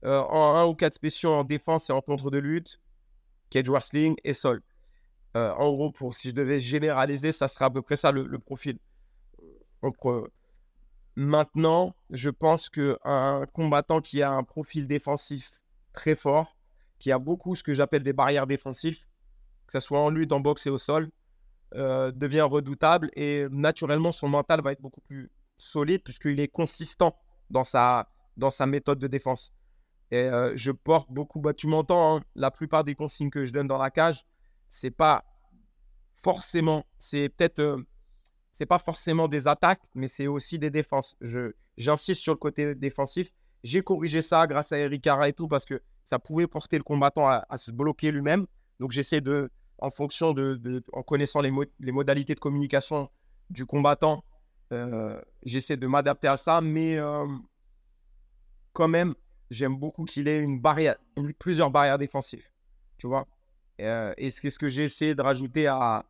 Euh, 0.04 0.20
en 0.20 0.56
1 0.56 0.66
ou 0.66 0.74
4 0.74 0.94
spéciaux 0.94 1.32
en 1.32 1.44
défense 1.44 1.88
et 1.90 1.92
en 1.92 2.00
contre 2.00 2.30
de 2.30 2.38
lutte, 2.38 2.80
cage 3.50 3.68
wrestling 3.68 4.16
et 4.24 4.34
sol. 4.34 4.62
En 5.34 5.70
gros, 5.70 5.92
pour, 5.92 6.16
si 6.16 6.30
je 6.30 6.34
devais 6.34 6.58
généraliser, 6.58 7.30
ça 7.30 7.46
serait 7.46 7.66
à 7.66 7.70
peu 7.70 7.80
près 7.80 7.94
ça 7.94 8.10
le, 8.10 8.38
profil. 8.40 8.76
maintenant, 11.14 11.94
je 12.10 12.28
pense 12.28 12.68
qu'un 12.68 13.46
combattant 13.52 14.00
qui 14.00 14.20
a 14.20 14.32
un 14.32 14.42
profil 14.42 14.88
défensif 14.88 15.60
très 15.98 16.14
fort, 16.14 16.56
qui 17.00 17.10
a 17.10 17.18
beaucoup 17.18 17.56
ce 17.56 17.64
que 17.64 17.74
j'appelle 17.74 18.04
des 18.04 18.12
barrières 18.12 18.46
défensives, 18.46 19.00
que 19.66 19.72
ce 19.72 19.80
soit 19.80 20.00
en 20.00 20.10
lutte, 20.10 20.32
en 20.32 20.40
boxe 20.40 20.66
et 20.66 20.70
au 20.70 20.78
sol, 20.78 21.10
euh, 21.74 22.12
devient 22.12 22.46
redoutable 22.56 23.10
et 23.14 23.46
naturellement 23.50 24.12
son 24.12 24.28
mental 24.28 24.62
va 24.62 24.72
être 24.72 24.80
beaucoup 24.80 25.02
plus 25.02 25.30
solide 25.56 26.02
puisqu'il 26.02 26.40
est 26.40 26.48
consistant 26.48 27.14
dans 27.50 27.64
sa, 27.64 28.08
dans 28.36 28.48
sa 28.48 28.64
méthode 28.66 29.00
de 29.00 29.08
défense. 29.08 29.52
Et 30.10 30.28
euh, 30.30 30.52
je 30.54 30.70
porte 30.70 31.10
beaucoup, 31.10 31.40
bah, 31.40 31.52
tu 31.52 31.66
m'entends, 31.66 32.16
hein, 32.16 32.22
la 32.36 32.50
plupart 32.50 32.84
des 32.84 32.94
consignes 32.94 33.30
que 33.30 33.44
je 33.44 33.52
donne 33.52 33.66
dans 33.66 33.76
la 33.76 33.90
cage, 33.90 34.24
c'est 34.68 34.92
pas 34.92 35.24
forcément, 36.14 36.86
c'est 36.98 37.28
peut-être, 37.28 37.58
euh, 37.58 37.82
c'est 38.52 38.66
pas 38.66 38.78
forcément 38.78 39.28
des 39.28 39.46
attaques, 39.48 39.82
mais 39.94 40.08
c'est 40.08 40.28
aussi 40.28 40.58
des 40.58 40.70
défenses. 40.70 41.16
J'insiste 41.76 42.22
sur 42.22 42.32
le 42.32 42.38
côté 42.38 42.74
défensif. 42.74 43.30
J'ai 43.64 43.82
corrigé 43.82 44.22
ça 44.22 44.46
grâce 44.46 44.72
à 44.72 44.78
Eric 44.78 45.02
Cara 45.02 45.28
et 45.28 45.32
tout 45.32 45.48
parce 45.48 45.64
que 45.64 45.80
ça 46.04 46.18
pouvait 46.18 46.46
porter 46.46 46.78
le 46.78 46.84
combattant 46.84 47.28
à, 47.28 47.56
se 47.56 47.70
bloquer 47.70 48.10
lui-même. 48.10 48.46
Donc 48.80 48.92
j'essaie 48.92 49.20
de, 49.20 49.50
en 49.78 49.90
fonction 49.90 50.32
de, 50.32 50.82
en 50.92 51.02
connaissant 51.02 51.40
les, 51.40 51.52
les 51.80 51.92
modalités 51.92 52.34
de 52.34 52.40
communication 52.40 53.10
du 53.50 53.66
combattant, 53.66 54.24
euh, 54.72 55.20
j'essaie 55.42 55.76
de 55.76 55.86
m'adapter 55.86 56.28
à 56.28 56.36
ça, 56.36 56.60
mais 56.60 56.98
euh, 56.98 57.26
quand 58.72 58.88
même, 58.88 59.14
j'aime 59.50 59.76
beaucoup 59.76 60.04
qu'il 60.04 60.28
ait 60.28 60.40
une 60.40 60.60
barrière, 60.60 60.96
plusieurs 61.38 61.70
barrières 61.70 61.98
défensives. 61.98 62.44
Tu 62.98 63.06
vois 63.06 63.26
euh, 63.80 64.12
Et 64.18 64.30
ce, 64.30 64.50
ce 64.50 64.58
que 64.58 64.68
j'ai 64.68 64.84
essayé 64.84 65.14
de 65.14 65.22
rajouter 65.22 65.66
à, 65.66 66.04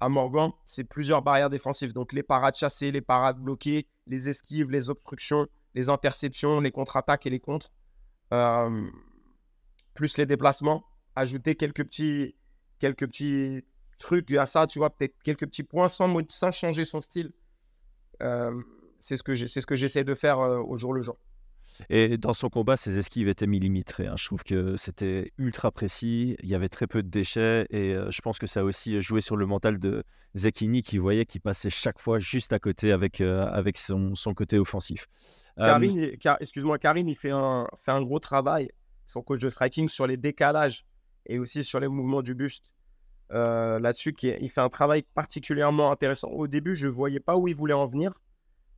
à 0.00 0.08
Morgan, 0.08 0.50
c'est 0.64 0.84
plusieurs 0.84 1.22
barrières 1.22 1.50
défensives. 1.50 1.92
Donc 1.92 2.12
les 2.12 2.22
parades 2.22 2.56
chassées, 2.56 2.90
les 2.90 3.00
parades 3.00 3.38
bloquées, 3.38 3.86
les 4.06 4.28
esquives, 4.28 4.70
les 4.70 4.90
obstructions, 4.90 5.46
les 5.74 5.88
interceptions, 5.88 6.60
les 6.60 6.70
contre-attaques 6.70 7.26
et 7.26 7.30
les 7.30 7.40
contres. 7.40 7.72
plus 9.94 10.18
les 10.18 10.26
déplacements. 10.26 10.84
Ajouter 11.16 11.56
quelques 11.56 11.84
petits, 11.84 12.36
quelques 12.78 13.06
petits 13.06 13.64
trucs 13.98 14.30
à 14.32 14.46
ça, 14.46 14.66
tu 14.66 14.78
vois, 14.78 14.90
peut-être 14.90 15.14
quelques 15.22 15.46
petits 15.46 15.64
points 15.64 15.88
sans, 15.88 16.14
sans 16.30 16.52
changer 16.52 16.84
son 16.84 17.00
style 17.00 17.32
c'est 19.00 19.16
ce 19.16 19.22
que 19.22 19.34
c'est 19.34 19.60
ce 19.60 19.66
que 19.66 19.74
j'essaie 19.74 20.04
de 20.04 20.14
faire 20.14 20.38
au 20.38 20.76
jour 20.76 20.92
le 20.92 21.02
jour. 21.02 21.18
Et 21.88 22.18
dans 22.18 22.32
son 22.32 22.50
combat, 22.50 22.76
ses 22.76 22.98
esquives 22.98 23.28
étaient 23.28 23.46
millimétrées. 23.46 24.06
Hein. 24.06 24.16
Je 24.16 24.26
trouve 24.26 24.42
que 24.42 24.76
c'était 24.76 25.32
ultra 25.38 25.70
précis. 25.70 26.36
Il 26.42 26.48
y 26.48 26.54
avait 26.54 26.68
très 26.68 26.86
peu 26.86 27.02
de 27.02 27.08
déchets. 27.08 27.66
Et 27.70 27.94
je 27.94 28.20
pense 28.20 28.38
que 28.38 28.46
ça 28.46 28.60
a 28.60 28.62
aussi 28.64 29.00
joué 29.00 29.20
sur 29.20 29.36
le 29.36 29.46
mental 29.46 29.78
de 29.78 30.02
Zekini 30.34 30.82
qui 30.82 30.98
voyait 30.98 31.24
qu'il 31.24 31.40
passait 31.40 31.70
chaque 31.70 31.98
fois 31.98 32.18
juste 32.18 32.52
à 32.52 32.58
côté 32.58 32.92
avec, 32.92 33.20
avec 33.20 33.78
son, 33.78 34.14
son, 34.14 34.34
côté 34.34 34.58
offensif. 34.58 35.06
Karine, 35.56 36.12
excuse-moi, 36.40 36.78
Karine, 36.78 37.08
il 37.08 37.16
fait 37.16 37.30
un, 37.30 37.66
fait 37.76 37.90
un 37.90 38.02
gros 38.02 38.18
travail, 38.18 38.70
son 39.04 39.22
coach 39.22 39.40
de 39.40 39.48
striking, 39.48 39.88
sur 39.88 40.06
les 40.06 40.16
décalages 40.16 40.84
et 41.26 41.38
aussi 41.38 41.64
sur 41.64 41.80
les 41.80 41.88
mouvements 41.88 42.22
du 42.22 42.34
buste. 42.34 42.70
Euh, 43.32 43.78
là-dessus. 43.78 44.12
Qui 44.12 44.34
il 44.40 44.50
fait 44.50 44.60
un 44.60 44.68
travail 44.68 45.02
particulièrement 45.14 45.92
intéressant. 45.92 46.28
Au 46.28 46.48
début, 46.48 46.74
je 46.74 46.88
ne 46.88 46.92
voyais 46.92 47.20
pas 47.20 47.36
où 47.36 47.46
il 47.46 47.54
voulait 47.54 47.74
en 47.74 47.86
venir 47.86 48.12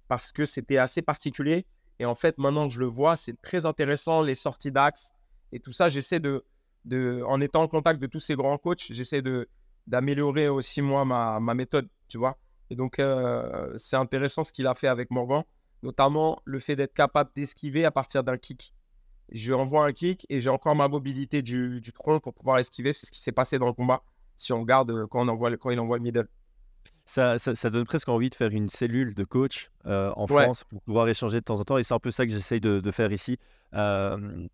parce 0.08 0.30
que 0.30 0.44
c'était 0.44 0.76
assez 0.76 1.00
particulier. 1.00 1.64
Et 1.98 2.04
en 2.04 2.14
fait, 2.14 2.36
maintenant 2.36 2.68
que 2.68 2.74
je 2.74 2.80
le 2.80 2.86
vois, 2.86 3.16
c'est 3.16 3.40
très 3.40 3.64
intéressant, 3.64 4.20
les 4.20 4.34
sorties 4.34 4.70
d'axe 4.70 5.12
et 5.52 5.60
tout 5.60 5.72
ça. 5.72 5.88
J'essaie 5.88 6.20
de, 6.20 6.44
de, 6.84 7.22
en 7.26 7.40
étant 7.40 7.62
en 7.62 7.68
contact 7.68 8.00
de 8.00 8.06
tous 8.06 8.20
ces 8.20 8.34
grands 8.34 8.58
coachs, 8.58 8.88
j'essaie 8.90 9.22
de, 9.22 9.48
d'améliorer 9.86 10.48
aussi 10.48 10.82
moi 10.82 11.04
ma, 11.04 11.40
ma, 11.40 11.54
méthode, 11.54 11.88
tu 12.08 12.18
vois. 12.18 12.36
Et 12.70 12.76
donc, 12.76 12.98
euh, 12.98 13.72
c'est 13.76 13.96
intéressant 13.96 14.44
ce 14.44 14.52
qu'il 14.52 14.66
a 14.66 14.74
fait 14.74 14.88
avec 14.88 15.10
Morgan, 15.10 15.44
notamment 15.82 16.40
le 16.44 16.58
fait 16.58 16.76
d'être 16.76 16.94
capable 16.94 17.30
d'esquiver 17.34 17.84
à 17.84 17.90
partir 17.90 18.24
d'un 18.24 18.36
kick. 18.36 18.74
Je 19.30 19.52
envoie 19.52 19.86
un 19.86 19.92
kick 19.92 20.26
et 20.28 20.40
j'ai 20.40 20.50
encore 20.50 20.74
ma 20.74 20.88
mobilité 20.88 21.42
du, 21.42 21.80
du 21.80 21.92
tronc 21.92 22.20
pour 22.20 22.34
pouvoir 22.34 22.58
esquiver. 22.58 22.92
C'est 22.92 23.06
ce 23.06 23.12
qui 23.12 23.20
s'est 23.20 23.32
passé 23.32 23.58
dans 23.58 23.66
le 23.66 23.72
combat 23.72 24.02
si 24.36 24.52
on 24.52 24.60
regarde 24.60 24.90
euh, 24.90 25.06
quand, 25.06 25.24
on 25.26 25.28
envoie, 25.28 25.56
quand 25.56 25.70
il 25.70 25.80
envoie 25.80 25.96
le 25.96 26.02
middle. 26.02 26.28
Ça, 27.04 27.38
ça, 27.38 27.70
donne 27.70 27.84
presque 27.84 28.08
envie 28.08 28.30
de 28.30 28.34
faire 28.34 28.50
une 28.50 28.68
cellule 28.68 29.14
de 29.14 29.24
coach 29.24 29.70
euh, 29.86 30.12
en 30.16 30.26
France 30.26 30.64
pour 30.64 30.80
pouvoir 30.82 31.08
échanger 31.08 31.40
de 31.40 31.44
temps 31.44 31.58
en 31.58 31.64
temps. 31.64 31.78
Et 31.78 31.84
c'est 31.84 31.94
un 31.94 31.98
peu 31.98 32.10
ça 32.10 32.24
que 32.24 32.32
j'essaye 32.32 32.60
de, 32.60 32.80
de, 32.80 32.90
faire 32.90 33.12
ici. 33.12 33.38
Euh, 33.74 34.46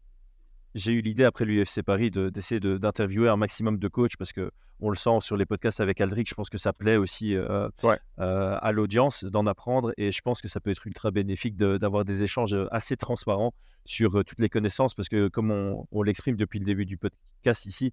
j'ai 0.78 0.92
eu 0.92 1.00
l'idée 1.00 1.24
après 1.24 1.44
l'UFC 1.44 1.82
Paris 1.82 2.10
d'essayer 2.10 2.60
d'interviewer 2.60 3.28
un 3.28 3.36
maximum 3.36 3.78
de 3.78 3.88
coachs 3.88 4.16
parce 4.16 4.32
que 4.32 4.50
on 4.80 4.90
le 4.90 4.96
sent 4.96 5.20
sur 5.20 5.36
les 5.36 5.44
podcasts 5.44 5.80
avec 5.80 6.00
Aldric. 6.00 6.28
Je 6.28 6.34
pense 6.34 6.50
que 6.50 6.58
ça 6.58 6.72
plaît 6.72 6.96
aussi 6.96 7.34
euh, 7.34 7.68
euh, 7.84 8.58
à 8.60 8.72
l'audience 8.72 9.24
d'en 9.24 9.46
apprendre 9.46 9.92
et 9.96 10.12
je 10.12 10.20
pense 10.20 10.40
que 10.40 10.48
ça 10.48 10.60
peut 10.60 10.70
être 10.70 10.86
ultra 10.86 11.10
bénéfique 11.10 11.56
d'avoir 11.56 12.04
des 12.04 12.22
échanges 12.22 12.56
assez 12.70 12.96
transparents 12.96 13.52
sur 13.84 14.16
euh, 14.16 14.22
toutes 14.22 14.38
les 14.38 14.48
connaissances 14.48 14.94
parce 14.94 15.08
que 15.08 15.28
comme 15.28 15.50
on, 15.50 15.84
on 15.90 16.02
l'exprime 16.02 16.36
depuis 16.36 16.60
le 16.60 16.64
début 16.64 16.86
du 16.86 16.96
podcast 16.96 17.66
ici, 17.66 17.92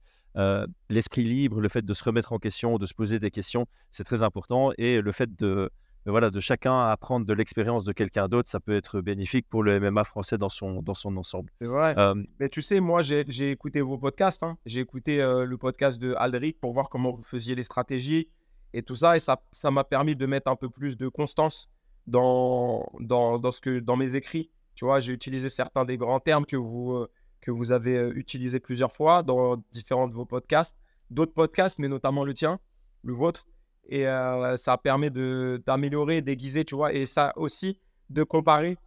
l'esprit 0.89 1.23
libre, 1.23 1.61
le 1.61 1.69
fait 1.69 1.83
de 1.83 1.93
se 1.93 2.03
remettre 2.03 2.33
en 2.33 2.39
question, 2.39 2.77
de 2.77 2.85
se 2.85 2.93
poser 2.93 3.19
des 3.19 3.31
questions, 3.31 3.67
c'est 3.89 4.03
très 4.03 4.21
important 4.21 4.71
et 4.77 5.01
le 5.01 5.11
fait 5.11 5.33
de 5.35 5.71
voilà, 6.11 6.29
de 6.29 6.39
chacun 6.39 6.87
apprendre 6.87 7.25
de 7.25 7.33
l'expérience 7.33 7.83
de 7.83 7.91
quelqu'un 7.91 8.27
d'autre, 8.27 8.49
ça 8.49 8.59
peut 8.59 8.75
être 8.75 9.01
bénéfique 9.01 9.47
pour 9.49 9.63
le 9.63 9.79
MMA 9.79 10.03
français 10.03 10.37
dans 10.37 10.49
son, 10.49 10.81
dans 10.81 10.93
son 10.93 11.17
ensemble. 11.17 11.51
C'est 11.59 11.67
vrai. 11.67 11.95
Mais 12.39 12.49
tu 12.49 12.61
sais, 12.61 12.79
moi, 12.79 13.01
j'ai 13.01 13.51
écouté 13.51 13.81
vos 13.81 13.97
podcasts. 13.97 14.43
Hein. 14.43 14.57
J'ai 14.65 14.81
écouté 14.81 15.17
le 15.17 15.57
podcast 15.57 15.99
de 15.99 16.13
Aldric 16.17 16.59
pour 16.59 16.73
voir 16.73 16.89
comment 16.89 17.11
vous 17.11 17.23
faisiez 17.23 17.55
les 17.55 17.63
stratégies 17.63 18.29
et 18.73 18.83
tout 18.83 18.95
ça. 18.95 19.17
Et 19.17 19.19
ça 19.19 19.71
m'a 19.71 19.83
permis 19.83 20.15
de 20.15 20.25
mettre 20.25 20.49
un 20.49 20.55
peu 20.55 20.69
plus 20.69 20.95
de 20.95 21.07
constance 21.07 21.69
dans, 22.07 22.87
dans, 22.99 23.39
dans, 23.39 23.51
ce 23.51 23.61
que, 23.61 23.79
dans 23.79 23.95
mes 23.95 24.15
écrits. 24.15 24.51
Tu 24.75 24.85
vois, 24.85 24.99
j'ai 24.99 25.13
utilisé 25.13 25.49
certains 25.49 25.85
des 25.85 25.97
grands 25.97 26.19
termes 26.19 26.45
que 26.45 26.57
vous, 26.57 27.07
que 27.41 27.51
vous 27.51 27.71
avez 27.71 28.09
utilisés 28.11 28.59
plusieurs 28.59 28.91
fois 28.91 29.23
dans 29.23 29.57
différents 29.71 30.07
de 30.07 30.13
vos 30.13 30.25
podcasts. 30.25 30.75
D'autres 31.09 31.33
podcasts, 31.33 31.79
mais 31.79 31.87
notamment 31.87 32.25
le 32.25 32.33
tien, 32.33 32.59
le 33.03 33.13
vôtre 33.13 33.47
et 33.87 34.07
euh, 34.07 34.57
ça 34.57 34.77
permet 34.77 35.09
d'améliorer, 35.09 36.21
d'aiguiser, 36.21 36.65
tu 36.65 36.75
vois, 36.75 36.93
et 36.93 37.05
ça 37.05 37.33
aussi 37.35 37.79
de 38.09 38.23
comparer. 38.23 38.77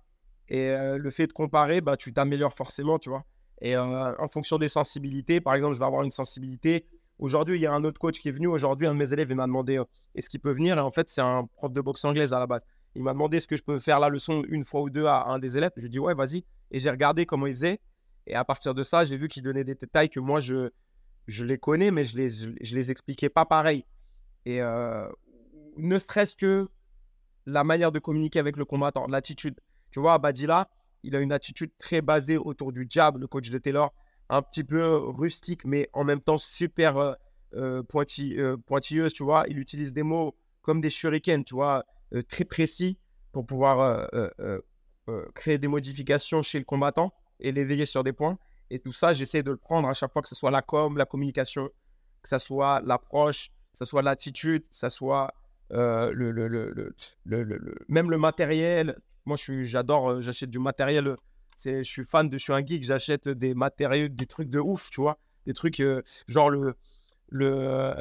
Et 0.48 0.70
euh, 0.70 0.98
le 0.98 1.10
fait 1.10 1.26
de 1.26 1.32
comparer, 1.32 1.80
bah, 1.80 1.96
tu 1.96 2.12
t'améliores 2.12 2.54
forcément, 2.54 2.98
tu 2.98 3.10
vois. 3.10 3.24
Et 3.60 3.76
euh, 3.76 4.14
en 4.18 4.28
fonction 4.28 4.58
des 4.58 4.68
sensibilités, 4.68 5.40
par 5.40 5.54
exemple, 5.54 5.74
je 5.74 5.78
vais 5.78 5.86
avoir 5.86 6.02
une 6.02 6.10
sensibilité. 6.10 6.86
Aujourd'hui, 7.18 7.56
il 7.56 7.62
y 7.62 7.66
a 7.66 7.72
un 7.72 7.84
autre 7.84 7.98
coach 7.98 8.18
qui 8.18 8.28
est 8.28 8.32
venu. 8.32 8.46
Aujourd'hui, 8.46 8.86
un 8.86 8.94
de 8.94 8.98
mes 8.98 9.12
élèves, 9.12 9.30
il 9.30 9.36
m'a 9.36 9.46
demandé 9.46 9.80
est-ce 10.14 10.30
qu'il 10.30 10.40
peut 10.40 10.52
venir? 10.52 10.78
Et 10.78 10.80
en 10.80 10.90
fait, 10.90 11.08
c'est 11.08 11.20
un 11.20 11.46
prof 11.56 11.72
de 11.72 11.80
boxe 11.80 12.04
anglaise 12.04 12.32
à 12.32 12.38
la 12.38 12.46
base. 12.46 12.62
Il 12.94 13.02
m'a 13.02 13.12
demandé 13.12 13.38
est-ce 13.38 13.48
que 13.48 13.56
je 13.56 13.62
peux 13.62 13.78
faire 13.78 14.00
la 14.00 14.08
leçon 14.08 14.44
une 14.48 14.64
fois 14.64 14.82
ou 14.82 14.90
deux 14.90 15.06
à 15.06 15.26
un 15.26 15.38
des 15.38 15.56
élèves? 15.56 15.72
Je 15.76 15.82
lui 15.82 15.86
ai 15.88 15.90
dit 15.90 15.98
ouais, 15.98 16.14
vas-y. 16.14 16.44
Et 16.70 16.78
j'ai 16.78 16.90
regardé 16.90 17.26
comment 17.26 17.46
il 17.46 17.54
faisait. 17.54 17.80
Et 18.26 18.34
à 18.34 18.44
partir 18.44 18.74
de 18.74 18.82
ça, 18.82 19.04
j'ai 19.04 19.16
vu 19.16 19.28
qu'il 19.28 19.42
donnait 19.42 19.64
des 19.64 19.74
détails 19.74 20.08
que 20.08 20.20
moi, 20.20 20.38
je, 20.38 20.70
je 21.26 21.44
les 21.44 21.58
connais, 21.58 21.90
mais 21.90 22.04
je 22.04 22.16
les, 22.16 22.28
je 22.28 22.74
les 22.74 22.90
expliquais 22.90 23.28
pas 23.28 23.44
pareil. 23.44 23.84
Et 24.46 24.60
ne 24.60 25.98
serait-ce 25.98 26.36
que 26.36 26.68
la 27.48 27.64
manière 27.64 27.92
de 27.92 27.98
communiquer 27.98 28.38
avec 28.38 28.56
le 28.56 28.64
combattant, 28.64 29.06
l'attitude. 29.06 29.58
Tu 29.90 30.00
vois, 30.00 30.18
Badila, 30.18 30.68
il 31.02 31.16
a 31.16 31.20
une 31.20 31.32
attitude 31.32 31.70
très 31.78 32.02
basée 32.02 32.36
autour 32.36 32.72
du 32.72 32.86
jab, 32.88 33.16
le 33.16 33.26
coach 33.26 33.50
de 33.50 33.58
Taylor, 33.58 33.94
un 34.28 34.42
petit 34.42 34.64
peu 34.64 34.96
rustique, 34.96 35.64
mais 35.64 35.88
en 35.94 36.04
même 36.04 36.20
temps 36.20 36.36
super 36.36 36.98
euh, 36.98 37.14
euh, 37.54 37.82
euh, 38.00 38.56
pointilleuse, 38.66 39.12
tu 39.14 39.22
vois. 39.22 39.44
Il 39.48 39.58
utilise 39.58 39.92
des 39.92 40.02
mots 40.02 40.36
comme 40.60 40.82
des 40.82 40.90
shurikens, 40.90 41.44
tu 41.44 41.54
vois, 41.54 41.84
très 42.28 42.44
précis 42.44 42.98
pour 43.32 43.46
pouvoir 43.46 44.06
créer 45.34 45.56
des 45.56 45.68
modifications 45.68 46.42
chez 46.42 46.58
le 46.58 46.66
combattant 46.66 47.14
et 47.40 47.52
l'éveiller 47.52 47.86
sur 47.86 48.04
des 48.04 48.12
points. 48.12 48.38
Et 48.68 48.78
tout 48.78 48.92
ça, 48.92 49.14
j'essaie 49.14 49.42
de 49.42 49.50
le 49.50 49.56
prendre 49.56 49.88
à 49.88 49.94
chaque 49.94 50.12
fois 50.12 50.20
que 50.20 50.28
ce 50.28 50.34
soit 50.34 50.50
la 50.50 50.60
com, 50.60 50.98
la 50.98 51.06
communication, 51.06 51.70
que 52.22 52.28
ce 52.28 52.36
soit 52.36 52.82
l'approche, 52.84 53.50
ce 53.72 53.84
soit 53.84 54.02
l'attitude, 54.02 54.64
ce 54.70 54.88
soit 54.88 55.32
le, 55.70 56.12
le, 56.12 56.48
le, 56.48 56.94
le, 57.24 57.74
même 57.88 58.10
le 58.10 58.18
matériel. 58.18 58.98
Moi, 59.26 59.36
j'adore, 59.36 60.20
j'achète 60.20 60.50
du 60.50 60.58
matériel. 60.58 61.16
je 61.62 61.82
suis 61.82 62.04
fan 62.04 62.28
de, 62.28 62.38
je 62.38 62.42
suis 62.42 62.52
un 62.52 62.64
geek, 62.64 62.82
j'achète 62.82 63.28
des 63.28 63.54
matériaux, 63.54 64.08
des 64.08 64.26
trucs 64.26 64.48
de 64.48 64.58
ouf, 64.58 64.90
tu 64.90 65.00
vois. 65.00 65.18
Des 65.46 65.52
trucs 65.52 65.82
genre 66.26 66.50
le, 66.50 66.74
le, 67.28 67.92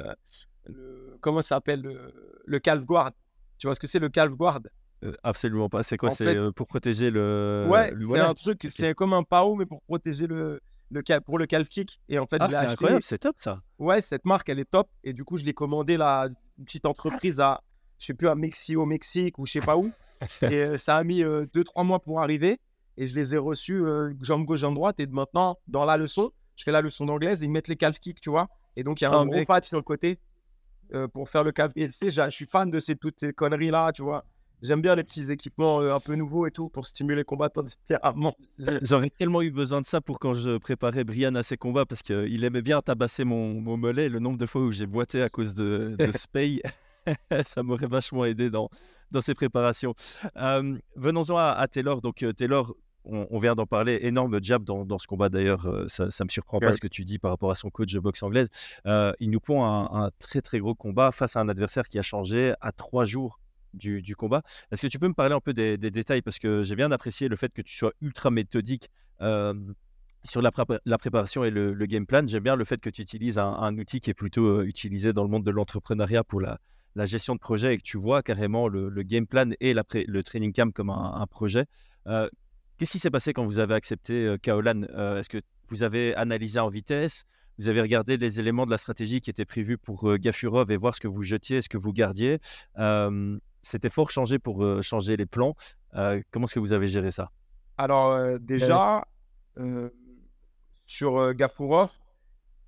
comment 1.21 1.41
ça 1.41 1.55
s'appelle, 1.55 1.81
le, 1.81 2.13
le 2.45 2.59
calf 2.59 2.85
guard. 2.85 3.11
Tu 3.57 3.67
vois 3.67 3.75
ce 3.75 3.79
que 3.79 3.87
c'est 3.87 3.99
le 3.99 4.09
calf 4.09 4.35
guard? 4.35 4.59
Absolument 5.23 5.69
pas. 5.69 5.83
C'est 5.83 5.97
quoi? 5.97 6.11
C'est 6.11 6.35
pour 6.55 6.67
protéger 6.67 7.11
le. 7.11 7.65
Ouais, 7.69 7.93
c'est 7.99 8.19
un 8.19 8.33
truc, 8.33 8.65
c'est 8.69 8.95
comme 8.95 9.13
un 9.13 9.23
pao, 9.23 9.55
mais 9.55 9.65
pour 9.65 9.81
protéger 9.83 10.27
le, 10.27 10.61
le 10.91 11.19
pour 11.21 11.37
le 11.37 11.45
calf 11.45 11.69
kick. 11.69 11.99
Et 12.09 12.19
en 12.19 12.25
fait, 12.25 12.37
ah, 12.39 12.47
c'est 12.49 12.55
incroyable, 12.57 13.03
c'est 13.03 13.17
top 13.17 13.35
ça. 13.39 13.61
Ouais, 13.79 14.01
cette 14.01 14.25
marque, 14.25 14.49
elle 14.49 14.59
est 14.59 14.69
top. 14.69 14.89
Et 15.03 15.13
du 15.13 15.23
coup, 15.23 15.37
je 15.37 15.43
l'ai 15.43 15.53
commandé 15.53 15.97
là, 15.97 16.27
une 16.57 16.65
petite 16.65 16.85
entreprise 16.85 17.39
à, 17.39 17.61
je 17.99 18.05
sais 18.05 18.13
plus, 18.13 18.27
à 18.27 18.35
Mexico, 18.35 18.81
au 18.81 18.85
Mexique 18.85 19.37
ou 19.39 19.45
je 19.45 19.53
sais 19.53 19.61
pas 19.61 19.77
où. 19.77 19.91
et 20.41 20.77
ça 20.77 20.97
a 20.97 21.03
mis 21.03 21.21
2-3 21.23 21.85
mois 21.85 21.99
pour 21.99 22.21
arriver. 22.21 22.59
Et 22.99 23.05
je 23.05 23.15
les 23.15 23.35
ai 23.35 23.37
reçus 23.37 23.83
jambe 24.21 24.45
gauche, 24.45 24.59
jambe 24.59 24.75
droite. 24.75 24.99
Et 24.99 25.07
maintenant, 25.07 25.57
dans 25.67 25.85
la 25.85 25.97
leçon, 25.97 26.31
je 26.55 26.63
fais 26.63 26.71
la 26.71 26.81
leçon 26.81 27.05
d'anglaise, 27.05 27.41
ils 27.43 27.51
mettent 27.51 27.67
les 27.67 27.75
calf 27.75 27.99
kicks, 27.99 28.19
tu 28.19 28.29
vois. 28.29 28.47
Et 28.75 28.83
donc, 28.83 29.01
il 29.01 29.03
y 29.03 29.07
a 29.07 29.11
un 29.11 29.25
gros 29.25 29.43
pad 29.45 29.63
sur 29.63 29.77
le 29.77 29.83
côté 29.83 30.19
pour 31.13 31.29
faire 31.29 31.43
le 31.43 31.51
calf. 31.51 31.71
Et 31.75 31.85
tu 31.87 31.91
sais, 31.91 32.09
je 32.09 32.29
suis 32.29 32.45
fan 32.45 32.69
de 32.69 32.79
ces, 32.79 32.95
toutes 32.95 33.19
ces 33.19 33.33
conneries-là, 33.33 33.91
tu 33.91 34.01
vois. 34.01 34.25
J'aime 34.61 34.81
bien 34.81 34.95
les 34.95 35.03
petits 35.03 35.31
équipements 35.31 35.81
un 35.81 35.99
peu 35.99 36.15
nouveaux 36.15 36.47
et 36.47 36.51
tout 36.51 36.69
pour 36.69 36.87
stimuler 36.87 37.17
les 37.17 37.23
combattants 37.23 37.63
différemment. 37.63 38.35
J'aurais 38.81 39.11
tellement 39.11 39.41
eu 39.41 39.51
besoin 39.51 39.81
de 39.81 39.85
ça 39.85 40.01
pour 40.01 40.19
quand 40.19 40.33
je 40.33 40.57
préparais 40.57 41.03
Brian 41.03 41.35
à 41.35 41.43
ses 41.43 41.57
combats 41.57 41.85
parce 41.85 42.01
qu'il 42.01 42.43
aimait 42.43 42.63
bien 42.63 42.81
tabasser 42.81 43.23
mon, 43.23 43.61
mon, 43.61 43.77
mollet. 43.77 44.09
Le 44.09 44.19
nombre 44.19 44.37
de 44.37 44.45
fois 44.45 44.61
où 44.61 44.71
j'ai 44.71 44.87
boité 44.87 45.21
à 45.21 45.29
cause 45.29 45.53
de, 45.53 45.95
de 45.97 46.11
Spay, 46.11 46.61
ça 47.45 47.61
m'aurait 47.61 47.87
vachement 47.87 48.25
aidé 48.25 48.49
dans, 48.49 48.69
dans 49.11 49.21
ses 49.21 49.33
préparations. 49.33 49.93
venons-en 50.35 51.37
à, 51.37 51.67
Taylor. 51.67 52.01
Donc, 52.01 52.25
Taylor, 52.35 52.73
on, 53.03 53.39
vient 53.39 53.55
d'en 53.55 53.65
parler, 53.65 53.99
énorme 54.01 54.39
jab 54.41 54.63
dans, 54.63 54.97
ce 54.97 55.07
combat 55.07 55.29
d'ailleurs, 55.29 55.65
euh, 55.67 55.87
ça, 55.87 56.05
ne 56.05 56.23
me 56.25 56.29
surprend 56.29 56.59
pas 56.59 56.73
ce 56.73 56.81
que 56.81 56.87
tu 56.87 57.05
dis 57.05 57.19
par 57.19 57.31
rapport 57.31 57.51
à 57.51 57.55
son 57.55 57.69
coach 57.69 57.93
de 57.93 57.99
boxe 57.99 58.21
anglaise. 58.23 58.49
Euh, 58.85 59.11
il 59.19 59.29
nous 59.29 59.39
pond 59.39 59.63
un, 59.63 60.09
très 60.19 60.41
très 60.41 60.59
gros 60.59 60.75
combat 60.75 61.11
face 61.11 61.35
à 61.35 61.39
un 61.39 61.49
adversaire 61.49 61.87
qui 61.87 61.99
a 61.99 62.01
changé 62.01 62.53
à 62.59 62.71
trois 62.71 63.05
jours 63.05 63.39
du, 63.77 64.15
combat. 64.15 64.41
Est-ce 64.71 64.81
que 64.81 64.87
tu 64.87 64.99
peux 64.99 65.07
me 65.07 65.13
parler 65.13 65.35
un 65.35 65.39
peu 65.39 65.53
des, 65.53 65.77
détails? 65.77 66.21
Parce 66.21 66.39
que 66.39 66.61
j'ai 66.61 66.75
bien 66.75 66.91
apprécié 66.91 67.27
le 67.27 67.35
fait 67.35 67.53
que 67.53 67.61
tu 67.61 67.75
sois 67.75 67.93
ultra 68.01 68.31
méthodique 68.31 68.89
sur 70.27 70.41
la, 70.41 70.51
préparation 70.97 71.43
et 71.43 71.49
le, 71.49 71.73
game 71.85 72.05
plan. 72.05 72.25
J'aime 72.27 72.43
bien 72.43 72.55
le 72.55 72.65
fait 72.65 72.79
que 72.79 72.89
tu 72.89 73.01
utilises 73.01 73.39
un, 73.39 73.77
outil 73.77 73.99
qui 73.99 74.09
est 74.09 74.15
plutôt 74.15 74.61
utilisé 74.63 75.13
dans 75.13 75.23
le 75.23 75.29
monde 75.29 75.43
de 75.43 75.51
l'entrepreneuriat 75.51 76.23
pour 76.23 76.41
la, 76.41 76.59
gestion 77.05 77.35
de 77.35 77.39
projet 77.39 77.75
et 77.75 77.77
que 77.77 77.83
tu 77.83 77.97
vois 77.97 78.23
carrément 78.23 78.67
le, 78.67 78.89
game 79.03 79.27
plan 79.27 79.49
et 79.59 79.73
le 79.73 80.21
training 80.23 80.53
camp 80.53 80.73
comme 80.73 80.89
un, 80.89 81.25
projet. 81.27 81.65
Qu'est-ce 82.05 82.91
qui 82.91 82.99
s'est 82.99 83.11
passé 83.11 83.33
quand 83.33 83.45
vous 83.45 83.59
avez 83.59 83.73
accepté 83.73 84.35
Kaolan? 84.41 84.83
Est-ce 84.83 85.29
que 85.29 85.41
vous 85.69 85.83
avez 85.83 86.15
analysé 86.15 86.59
en 86.59 86.69
vitesse? 86.69 87.25
Vous 87.59 87.69
avez 87.69 87.81
regardé 87.81 88.17
les 88.17 88.39
éléments 88.39 88.67
de 88.67 88.71
la 88.71 88.77
stratégie 88.77 89.19
qui 89.19 89.31
étaient 89.31 89.45
prévus 89.45 89.79
pour 89.79 90.15
Gafurov 90.17 90.71
et 90.71 90.77
voir 90.77 90.93
ce 90.93 91.01
que 91.01 91.07
vous 91.07 91.23
jetiez, 91.23 91.61
ce 91.61 91.69
que 91.69 91.77
vous 91.77 91.93
gardiez? 91.93 92.39
C'était 93.67 93.89
fort 93.89 94.09
changé 94.09 94.39
pour 94.39 94.65
changer 94.81 95.17
les 95.17 95.25
plans. 95.25 95.55
comment 96.31 96.45
est-ce 96.45 96.55
que 96.55 96.59
vous 96.59 96.73
avez 96.73 96.87
géré 96.87 97.11
ça? 97.11 97.31
Alors 97.77 98.39
déjà, 98.39 99.05
sur 100.85 101.33
Gafurov, 101.33 101.91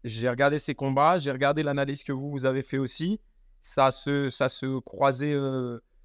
j'ai 0.03 0.29
regardé 0.29 0.59
ses 0.59 0.75
combats, 0.75 1.19
j'ai 1.19 1.31
regardé 1.31 1.63
l'analyse 1.63 2.03
que 2.03 2.11
vous, 2.11 2.29
vous 2.29 2.45
avez 2.45 2.61
fait 2.61 2.77
aussi. 2.77 3.19
Ça 3.61 3.91
se, 3.91 4.29
ça 4.29 4.49
se 4.49 4.79
croisait 4.79 5.37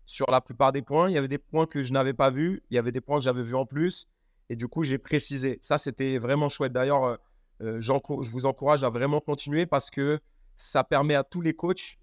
sur 0.06 0.30
la 0.30 0.40
plupart 0.40 0.72
des 0.72 0.82
points. 0.82 1.08
Il 1.08 1.14
y 1.14 1.18
avait 1.18 1.28
des 1.28 1.38
points 1.38 1.66
que 1.66 1.82
je 1.82 1.92
n'avais 1.92 2.14
pas 2.14 2.30
vus, 2.30 2.62
il 2.70 2.74
y 2.74 2.78
avait 2.78 2.92
des 2.92 3.00
points 3.00 3.18
que 3.18 3.24
j'avais 3.24 3.42
vus 3.42 3.54
en 3.54 3.66
plus. 3.66 4.06
Et 4.50 4.56
du 4.56 4.68
coup, 4.68 4.82
j'ai 4.82 4.98
précisé. 4.98 5.58
Ça, 5.62 5.78
c'était 5.78 6.18
vraiment 6.18 6.48
chouette. 6.48 6.72
D'ailleurs, 6.72 7.18
euh, 7.62 7.80
je 7.80 8.30
vous 8.30 8.46
encourage 8.46 8.84
à 8.84 8.90
vraiment 8.90 9.20
continuer 9.20 9.66
parce 9.66 9.90
que 9.90 10.20
ça 10.56 10.84
permet 10.84 11.14
à 11.14 11.24
tous 11.24 11.40
les 11.40 11.54
coachs, 11.54 11.96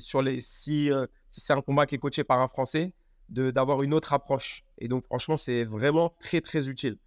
sur 0.00 0.22
les, 0.22 0.40
si, 0.40 0.90
euh, 0.90 1.06
si 1.28 1.40
c'est 1.40 1.52
un 1.52 1.62
combat 1.62 1.86
qui 1.86 1.94
est 1.94 1.98
coaché 1.98 2.24
par 2.24 2.40
un 2.40 2.48
Français, 2.48 2.92
d'avoir 3.28 3.82
une 3.82 3.94
autre 3.94 4.12
approche. 4.12 4.64
Et 4.78 4.88
donc, 4.88 5.04
franchement, 5.04 5.36
c'est 5.36 5.62
vraiment 5.64 6.12
très, 6.18 6.40
très 6.40 6.68
utile 6.68 6.98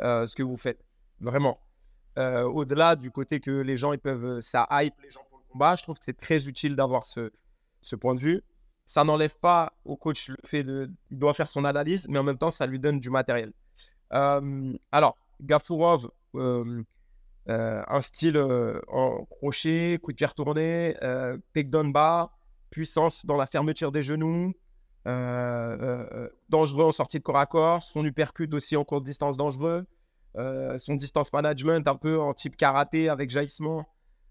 ce 0.00 0.34
que 0.34 0.42
vous 0.42 0.56
faites. 0.56 0.84
Vraiment. 1.20 1.60
Au-delà 2.16 2.96
du 2.96 3.12
côté 3.12 3.38
que 3.38 3.52
les 3.52 3.76
gens, 3.76 3.92
ils 3.92 4.00
peuvent, 4.00 4.40
ça 4.40 4.66
hype 4.72 4.94
les 5.04 5.10
gens 5.10 5.20
pour 5.30 5.38
le 5.38 5.44
combat, 5.52 5.76
je 5.76 5.84
trouve 5.84 5.96
que 5.96 6.04
c'est 6.04 6.18
très 6.18 6.48
utile 6.48 6.74
d'avoir 6.74 7.06
ce, 7.06 7.30
ce 7.80 7.94
point 7.94 8.16
de 8.16 8.20
vue 8.20 8.42
ça 8.88 9.04
n'enlève 9.04 9.36
pas 9.38 9.74
au 9.84 9.96
coach 9.96 10.30
le 10.30 10.36
fait 10.46 10.64
de. 10.64 10.90
Il 11.10 11.18
doit 11.18 11.34
faire 11.34 11.48
son 11.48 11.66
analyse, 11.66 12.08
mais 12.08 12.18
en 12.18 12.22
même 12.22 12.38
temps, 12.38 12.50
ça 12.50 12.66
lui 12.66 12.80
donne 12.80 12.98
du 12.98 13.10
matériel. 13.10 13.52
Euh, 14.14 14.72
alors, 14.90 15.18
euh, 15.50 16.82
euh, 17.50 17.82
un 17.86 18.00
style 18.00 18.38
en 18.88 19.26
crochet, 19.26 19.98
coup 20.02 20.12
de 20.12 20.16
pied 20.16 20.26
retourné, 20.26 20.96
takedown 21.52 21.92
bas, 21.92 22.30
puissance 22.70 23.24
dans 23.26 23.36
la 23.36 23.46
fermeture 23.46 23.92
des 23.92 24.02
genoux, 24.02 24.52
dangereux 26.48 26.84
en 26.84 26.92
sortie 26.92 27.18
de 27.18 27.22
corps 27.22 27.38
à 27.38 27.46
corps, 27.46 27.82
son 27.82 28.04
uppercut 28.04 28.52
aussi 28.52 28.76
en 28.76 28.84
courte 28.84 29.04
distance 29.04 29.36
dangereux, 29.36 29.86
son 30.34 30.94
distance 30.94 31.32
management 31.32 31.86
un 31.88 31.96
peu 31.96 32.18
en 32.18 32.34
type 32.34 32.56
karaté 32.56 33.08
avec 33.08 33.30
jaillissement. 33.30 33.86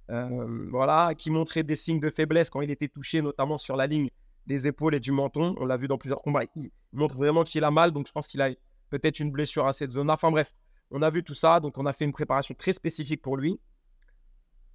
voilà, 0.09 1.13
qui 1.15 1.31
montrait 1.31 1.63
des 1.63 1.75
signes 1.75 1.99
de 1.99 2.09
faiblesse 2.09 2.49
quand 2.49 2.61
il 2.61 2.71
était 2.71 2.87
touché, 2.87 3.21
notamment 3.21 3.57
sur 3.57 3.75
la 3.75 3.87
ligne 3.87 4.09
des 4.45 4.67
épaules 4.67 4.95
et 4.95 4.99
du 4.99 5.11
menton. 5.11 5.55
On 5.59 5.65
l'a 5.65 5.77
vu 5.77 5.87
dans 5.87 5.97
plusieurs 5.97 6.21
combats. 6.21 6.43
Il 6.55 6.71
montre 6.93 7.15
vraiment 7.15 7.43
qu'il 7.43 7.63
a 7.63 7.71
mal, 7.71 7.91
donc 7.91 8.07
je 8.07 8.11
pense 8.11 8.27
qu'il 8.27 8.41
a 8.41 8.49
peut-être 8.89 9.19
une 9.19 9.31
blessure 9.31 9.67
à 9.67 9.73
cette 9.73 9.91
zone. 9.91 10.09
Enfin 10.09 10.31
bref, 10.31 10.53
on 10.91 11.01
a 11.01 11.09
vu 11.09 11.23
tout 11.23 11.33
ça, 11.33 11.59
donc 11.59 11.77
on 11.77 11.85
a 11.85 11.93
fait 11.93 12.05
une 12.05 12.13
préparation 12.13 12.55
très 12.55 12.73
spécifique 12.73 13.21
pour 13.21 13.37
lui. 13.37 13.59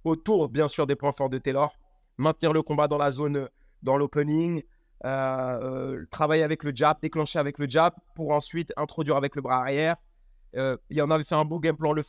Autour, 0.03 0.49
bien 0.49 0.67
sûr, 0.67 0.85
des 0.85 0.95
points 0.95 1.13
forts 1.13 1.29
de 1.29 1.37
Taylor. 1.37 1.75
Maintenir 2.17 2.53
le 2.53 2.61
combat 2.61 2.87
dans 2.87 2.97
la 2.97 3.11
zone, 3.11 3.49
dans 3.81 3.97
l'opening. 3.97 4.63
Euh, 5.05 5.09
euh, 5.09 6.05
travailler 6.11 6.43
avec 6.43 6.63
le 6.63 6.71
jab, 6.73 6.97
déclencher 7.01 7.37
avec 7.37 7.57
le 7.59 7.67
jab 7.67 7.93
pour 8.15 8.31
ensuite 8.31 8.71
introduire 8.77 9.17
avec 9.17 9.35
le 9.35 9.41
bras 9.41 9.59
arrière. 9.59 9.97
Il 10.89 11.01
en 11.01 11.09
avait 11.09 11.23
fait 11.23 11.35
un 11.35 11.45
beau 11.45 11.59
game 11.59 11.75
plan, 11.75 11.93
le 11.93 12.03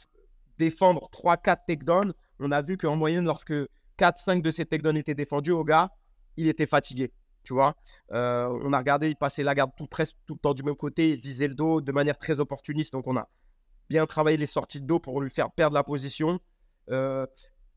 défendre 0.58 1.08
3-4 1.12 1.64
takedowns. 1.66 2.12
On 2.38 2.52
a 2.52 2.62
vu 2.62 2.76
qu'en 2.76 2.94
moyenne, 2.94 3.24
lorsque 3.24 3.54
4-5 3.98 4.42
de 4.42 4.50
ces 4.50 4.66
takedowns 4.66 4.96
étaient 4.96 5.14
défendus 5.14 5.52
au 5.52 5.64
gars, 5.64 5.90
il 6.36 6.46
était 6.46 6.66
fatigué 6.66 7.12
tu 7.44 7.52
vois. 7.52 7.76
Euh, 8.12 8.48
on 8.62 8.72
a 8.72 8.78
regardé, 8.78 9.08
il 9.08 9.16
passait 9.16 9.44
la 9.44 9.54
garde 9.54 9.70
tout, 9.76 9.86
presque 9.86 10.16
tout 10.26 10.34
le 10.34 10.40
temps 10.40 10.54
du 10.54 10.62
même 10.62 10.74
côté, 10.74 11.10
il 11.10 11.20
visait 11.20 11.46
le 11.46 11.54
dos 11.54 11.80
de 11.80 11.92
manière 11.92 12.18
très 12.18 12.40
opportuniste. 12.40 12.92
Donc, 12.94 13.06
on 13.06 13.16
a 13.16 13.28
bien 13.88 14.06
travaillé 14.06 14.36
les 14.36 14.46
sorties 14.46 14.80
de 14.80 14.86
dos 14.86 14.98
pour 14.98 15.20
lui 15.20 15.30
faire 15.30 15.50
perdre 15.52 15.74
la 15.74 15.84
position. 15.84 16.40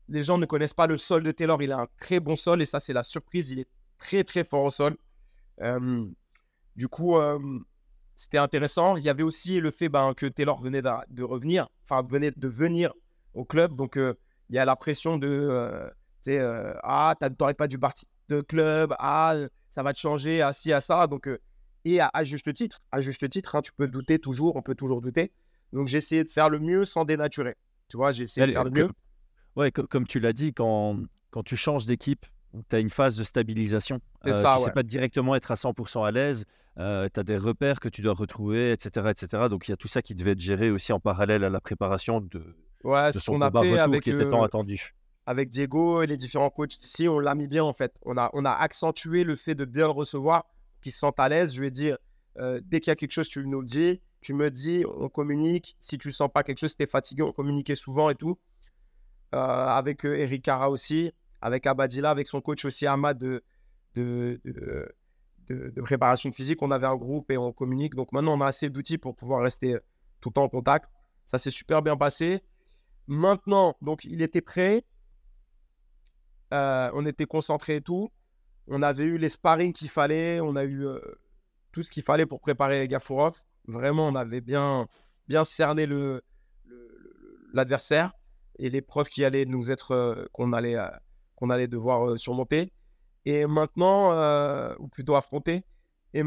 Les 0.08 0.22
gens 0.22 0.38
ne 0.38 0.46
connaissent 0.46 0.74
pas 0.74 0.86
le 0.86 0.98
sol 0.98 1.22
de 1.22 1.30
Taylor. 1.30 1.62
Il 1.62 1.72
a 1.72 1.80
un 1.80 1.86
très 1.98 2.20
bon 2.20 2.36
sol 2.36 2.62
et 2.62 2.64
ça, 2.64 2.80
c'est 2.80 2.92
la 2.92 3.02
surprise. 3.02 3.50
Il 3.50 3.60
est 3.60 3.68
très, 3.98 4.24
très 4.24 4.44
fort 4.44 4.64
au 4.64 4.70
sol. 4.70 4.96
Euh, 5.60 6.04
du 6.76 6.88
coup, 6.88 7.16
c'était 8.14 8.38
intéressant. 8.38 8.96
Il 8.96 9.02
y 9.02 9.08
avait 9.08 9.24
aussi 9.24 9.60
le 9.60 9.70
fait 9.70 9.88
ben, 9.88 10.14
que 10.14 10.26
Taylor 10.26 10.60
venait 10.60 10.82
de, 10.82 11.22
revenir, 11.22 11.68
enfin, 11.84 12.06
venait 12.08 12.30
de 12.30 12.48
venir 12.48 12.92
au 13.34 13.44
club. 13.44 13.74
Donc, 13.74 13.96
il 13.96 14.54
y 14.54 14.58
a 14.58 14.64
la 14.64 14.76
pression 14.76 15.18
de, 15.18 15.90
tu 16.22 16.32
sais, 16.32 16.40
ah, 16.82 17.14
t'aurais 17.36 17.54
pas 17.54 17.66
dû 17.66 17.78
partir 17.78 18.08
de 18.28 18.40
club, 18.40 18.94
ah, 18.98 19.34
ça 19.70 19.82
va 19.82 19.92
te 19.92 19.98
changer, 19.98 20.42
à 20.42 20.52
ci, 20.52 20.72
à 20.72 20.80
ça. 20.80 21.06
Donc, 21.06 21.28
euh, 21.28 21.38
et 21.84 22.00
à, 22.00 22.10
juste 22.24 22.52
titre, 22.52 22.80
à 22.92 23.00
juste 23.00 23.28
titre, 23.30 23.54
hein, 23.54 23.62
tu 23.62 23.72
peux 23.72 23.88
douter 23.88 24.18
toujours, 24.18 24.56
on 24.56 24.62
peut 24.62 24.74
toujours 24.74 25.00
douter. 25.00 25.32
Donc, 25.72 25.86
j'ai 25.86 25.98
essayé 25.98 26.24
de 26.24 26.28
faire 26.28 26.50
le 26.50 26.58
mieux 26.58 26.84
sans 26.84 27.04
dénaturer. 27.04 27.56
Tu 27.88 27.96
vois, 27.96 28.10
j'ai 28.10 28.24
essayé 28.24 28.46
de 28.46 28.52
faire 28.52 28.64
le 28.64 28.70
mieux. 28.70 28.90
Ouais, 29.58 29.72
comme 29.72 30.06
tu 30.06 30.20
l'as 30.20 30.32
dit, 30.32 30.54
quand, 30.54 30.98
quand 31.30 31.42
tu 31.42 31.56
changes 31.56 31.84
d'équipe, 31.84 32.24
tu 32.68 32.76
as 32.76 32.78
une 32.78 32.90
phase 32.90 33.16
de 33.16 33.24
stabilisation. 33.24 34.00
Euh, 34.26 34.32
ça, 34.32 34.52
tu 34.54 34.60
ne 34.60 34.64
sais 34.66 34.72
pas 34.72 34.84
directement 34.84 35.34
être 35.34 35.50
à 35.50 35.54
100% 35.54 36.06
à 36.06 36.10
l'aise. 36.10 36.44
Euh, 36.78 37.08
tu 37.12 37.18
as 37.18 37.24
des 37.24 37.36
repères 37.36 37.80
que 37.80 37.88
tu 37.88 38.00
dois 38.00 38.14
retrouver, 38.14 38.70
etc., 38.72 39.08
etc. 39.10 39.48
Donc, 39.50 39.66
il 39.66 39.72
y 39.72 39.74
a 39.74 39.76
tout 39.76 39.88
ça 39.88 40.00
qui 40.00 40.14
devait 40.14 40.30
être 40.32 40.40
géré 40.40 40.70
aussi 40.70 40.92
en 40.92 41.00
parallèle 41.00 41.42
à 41.42 41.50
la 41.50 41.60
préparation 41.60 42.20
de, 42.20 42.40
ouais, 42.84 43.10
de 43.10 43.18
son 43.18 43.32
combat 43.32 43.50
a 43.52 43.62
fait 43.62 43.78
avec, 43.78 44.02
qui 44.04 44.10
était 44.10 44.28
tant 44.28 44.44
attendu 44.44 44.94
avec 45.28 45.50
Diego 45.50 46.00
et 46.00 46.06
les 46.06 46.16
différents 46.16 46.48
coachs 46.48 46.82
ici, 46.82 47.06
on 47.06 47.18
l'a 47.18 47.34
mis 47.34 47.48
bien 47.48 47.62
en 47.62 47.74
fait. 47.74 47.92
On 48.06 48.16
a, 48.16 48.30
on 48.32 48.46
a 48.46 48.50
accentué 48.50 49.24
le 49.24 49.36
fait 49.36 49.54
de 49.54 49.66
bien 49.66 49.84
le 49.84 49.92
recevoir, 49.92 50.46
qu'il 50.80 50.90
se 50.90 51.00
sente 51.00 51.20
à 51.20 51.28
l'aise. 51.28 51.52
Je 51.52 51.60
vais 51.60 51.70
dire, 51.70 51.98
euh, 52.38 52.62
dès 52.64 52.80
qu'il 52.80 52.90
y 52.90 52.92
a 52.92 52.96
quelque 52.96 53.12
chose, 53.12 53.28
tu 53.28 53.46
nous 53.46 53.60
le 53.60 53.66
dis. 53.66 54.00
tu 54.22 54.32
me 54.32 54.50
dis, 54.50 54.84
on 54.86 55.10
communique. 55.10 55.76
Si 55.80 55.98
tu 55.98 56.10
sens 56.12 56.30
pas 56.32 56.42
quelque 56.42 56.58
chose, 56.58 56.74
tu 56.74 56.82
es 56.82 56.86
fatigué, 56.86 57.22
on 57.22 57.32
communiquait 57.32 57.74
souvent 57.74 58.08
et 58.08 58.14
tout. 58.14 58.38
Euh, 59.34 59.38
avec 59.38 60.06
euh, 60.06 60.16
Eric 60.16 60.42
Cara 60.42 60.70
aussi, 60.70 61.12
avec 61.42 61.66
Abadila, 61.66 62.08
avec 62.08 62.26
son 62.26 62.40
coach 62.40 62.64
aussi, 62.64 62.86
Ahmad 62.86 63.18
de, 63.18 63.42
de, 63.94 64.40
de, 65.50 65.80
préparation 65.82 66.32
physique. 66.32 66.62
On 66.62 66.70
avait 66.70 66.86
un 66.86 66.96
groupe 66.96 67.30
et 67.30 67.36
on 67.36 67.52
communique. 67.52 67.94
Donc 67.94 68.12
maintenant, 68.12 68.38
on 68.38 68.40
a 68.40 68.46
assez 68.46 68.70
d'outils 68.70 68.96
pour 68.96 69.14
pouvoir 69.14 69.42
rester 69.42 69.76
tout 70.20 70.30
le 70.30 70.34
temps 70.34 70.44
en 70.44 70.48
contact. 70.48 70.90
Ça 71.26 71.36
s'est 71.36 71.50
super 71.50 71.82
bien 71.82 71.96
passé. 71.96 72.42
Maintenant, 73.06 73.76
donc 73.82 74.04
il 74.04 74.22
était 74.22 74.40
prêt. 74.40 74.86
Euh, 76.54 76.90
on 76.94 77.04
était 77.04 77.26
concentré 77.26 77.76
et 77.76 77.80
tout. 77.82 78.10
On 78.66 78.80
avait 78.80 79.04
eu 79.04 79.18
les 79.18 79.28
sparring 79.28 79.74
qu'il 79.74 79.90
fallait. 79.90 80.40
On 80.40 80.56
a 80.56 80.64
eu 80.64 80.86
tout 81.72 81.82
ce 81.82 81.90
qu'il 81.90 82.02
fallait 82.02 82.26
pour 82.26 82.40
préparer 82.40 82.88
Gafourov. 82.88 83.42
Vraiment, 83.66 84.08
on 84.08 84.14
avait 84.14 84.40
bien, 84.40 84.88
bien 85.26 85.44
cerné 85.44 85.84
le, 85.84 86.22
l'adversaire 87.52 88.17
et 88.58 88.70
les 88.70 88.82
preuves 88.82 89.08
qui 89.08 89.24
allaient 89.24 89.44
nous 89.44 89.70
être, 89.70 89.92
euh, 89.92 90.26
qu'on 90.32 90.52
allait, 90.52 90.76
euh, 90.76 90.88
qu'on 91.36 91.50
allait 91.50 91.68
devoir 91.68 92.08
euh, 92.08 92.16
surmonter. 92.16 92.72
Et 93.24 93.46
maintenant, 93.46 94.12
ou 94.78 94.88
plutôt 94.88 95.14
affronter. 95.14 95.62
Et, 96.14 96.22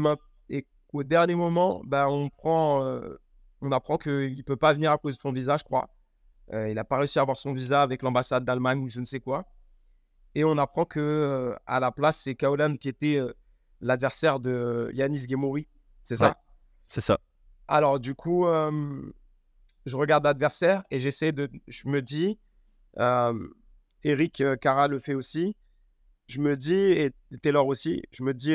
et 0.48 0.66
au 0.92 1.02
dernier 1.02 1.34
moment, 1.34 1.82
ben, 1.84 2.06
on, 2.06 2.28
prend, 2.28 2.80
on 3.60 3.72
apprend 3.72 3.98
qu'il 3.98 4.36
ne 4.36 4.42
peut 4.42 4.56
pas 4.56 4.72
venir 4.72 4.92
à 4.92 4.98
cause 4.98 5.16
de 5.16 5.20
son 5.20 5.32
visa, 5.32 5.56
je 5.56 5.64
crois. 5.64 5.88
il 6.52 6.74
n'a 6.74 6.84
pas 6.84 6.98
réussi 6.98 7.18
à 7.18 7.22
avoir 7.22 7.36
son 7.36 7.54
visa 7.54 7.82
avec 7.82 8.02
l'ambassade 8.02 8.44
d'Allemagne 8.44 8.78
ou 8.78 8.86
je 8.86 9.00
ne 9.00 9.04
sais 9.04 9.18
quoi. 9.18 9.46
Et 10.36 10.44
on 10.44 10.56
apprend 10.58 10.84
que 10.84 11.56
à 11.66 11.80
la 11.80 11.90
place, 11.90 12.20
c'est 12.22 12.36
Kaolan 12.36 12.76
qui 12.76 12.88
était 12.88 13.18
l'adversaire 13.80 14.38
de 14.38 14.88
Yanis 14.94 15.26
Gemouri. 15.28 15.66
C'est 16.04 16.16
ça? 16.16 16.36
C'est 16.86 17.00
ça. 17.00 17.18
Alors, 17.66 17.98
du 17.98 18.14
coup, 18.14 18.46
je 19.86 19.96
regarde 19.96 20.24
l'adversaire 20.24 20.82
et 20.90 21.00
j'essaie 21.00 21.32
de. 21.32 21.50
Je 21.68 21.88
me 21.88 22.02
dis, 22.02 22.38
Eric 24.04 24.42
Cara 24.60 24.88
le 24.88 24.98
fait 24.98 25.14
aussi. 25.14 25.56
Je 26.28 26.40
me 26.40 26.56
dis, 26.56 26.74
et 26.74 27.10
Taylor 27.42 27.66
aussi, 27.66 28.02
je 28.10 28.22
me 28.22 28.32
dis, 28.32 28.54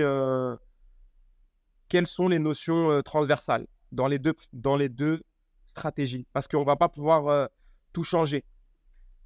quelles 1.90 2.08
sont 2.08 2.28
les 2.28 2.40
notions 2.40 3.02
transversales 3.04 3.68
dans 3.92 4.08
les, 4.08 4.20
deux, 4.20 4.34
dans 4.54 4.76
les 4.76 4.90
deux 4.90 5.22
stratégies? 5.66 6.26
Parce 6.34 6.48
qu'on 6.48 6.62
ne 6.62 6.66
va 6.66 6.76
pas 6.76 6.90
pouvoir 6.90 7.50
tout 7.94 8.04
changer. 8.04 8.44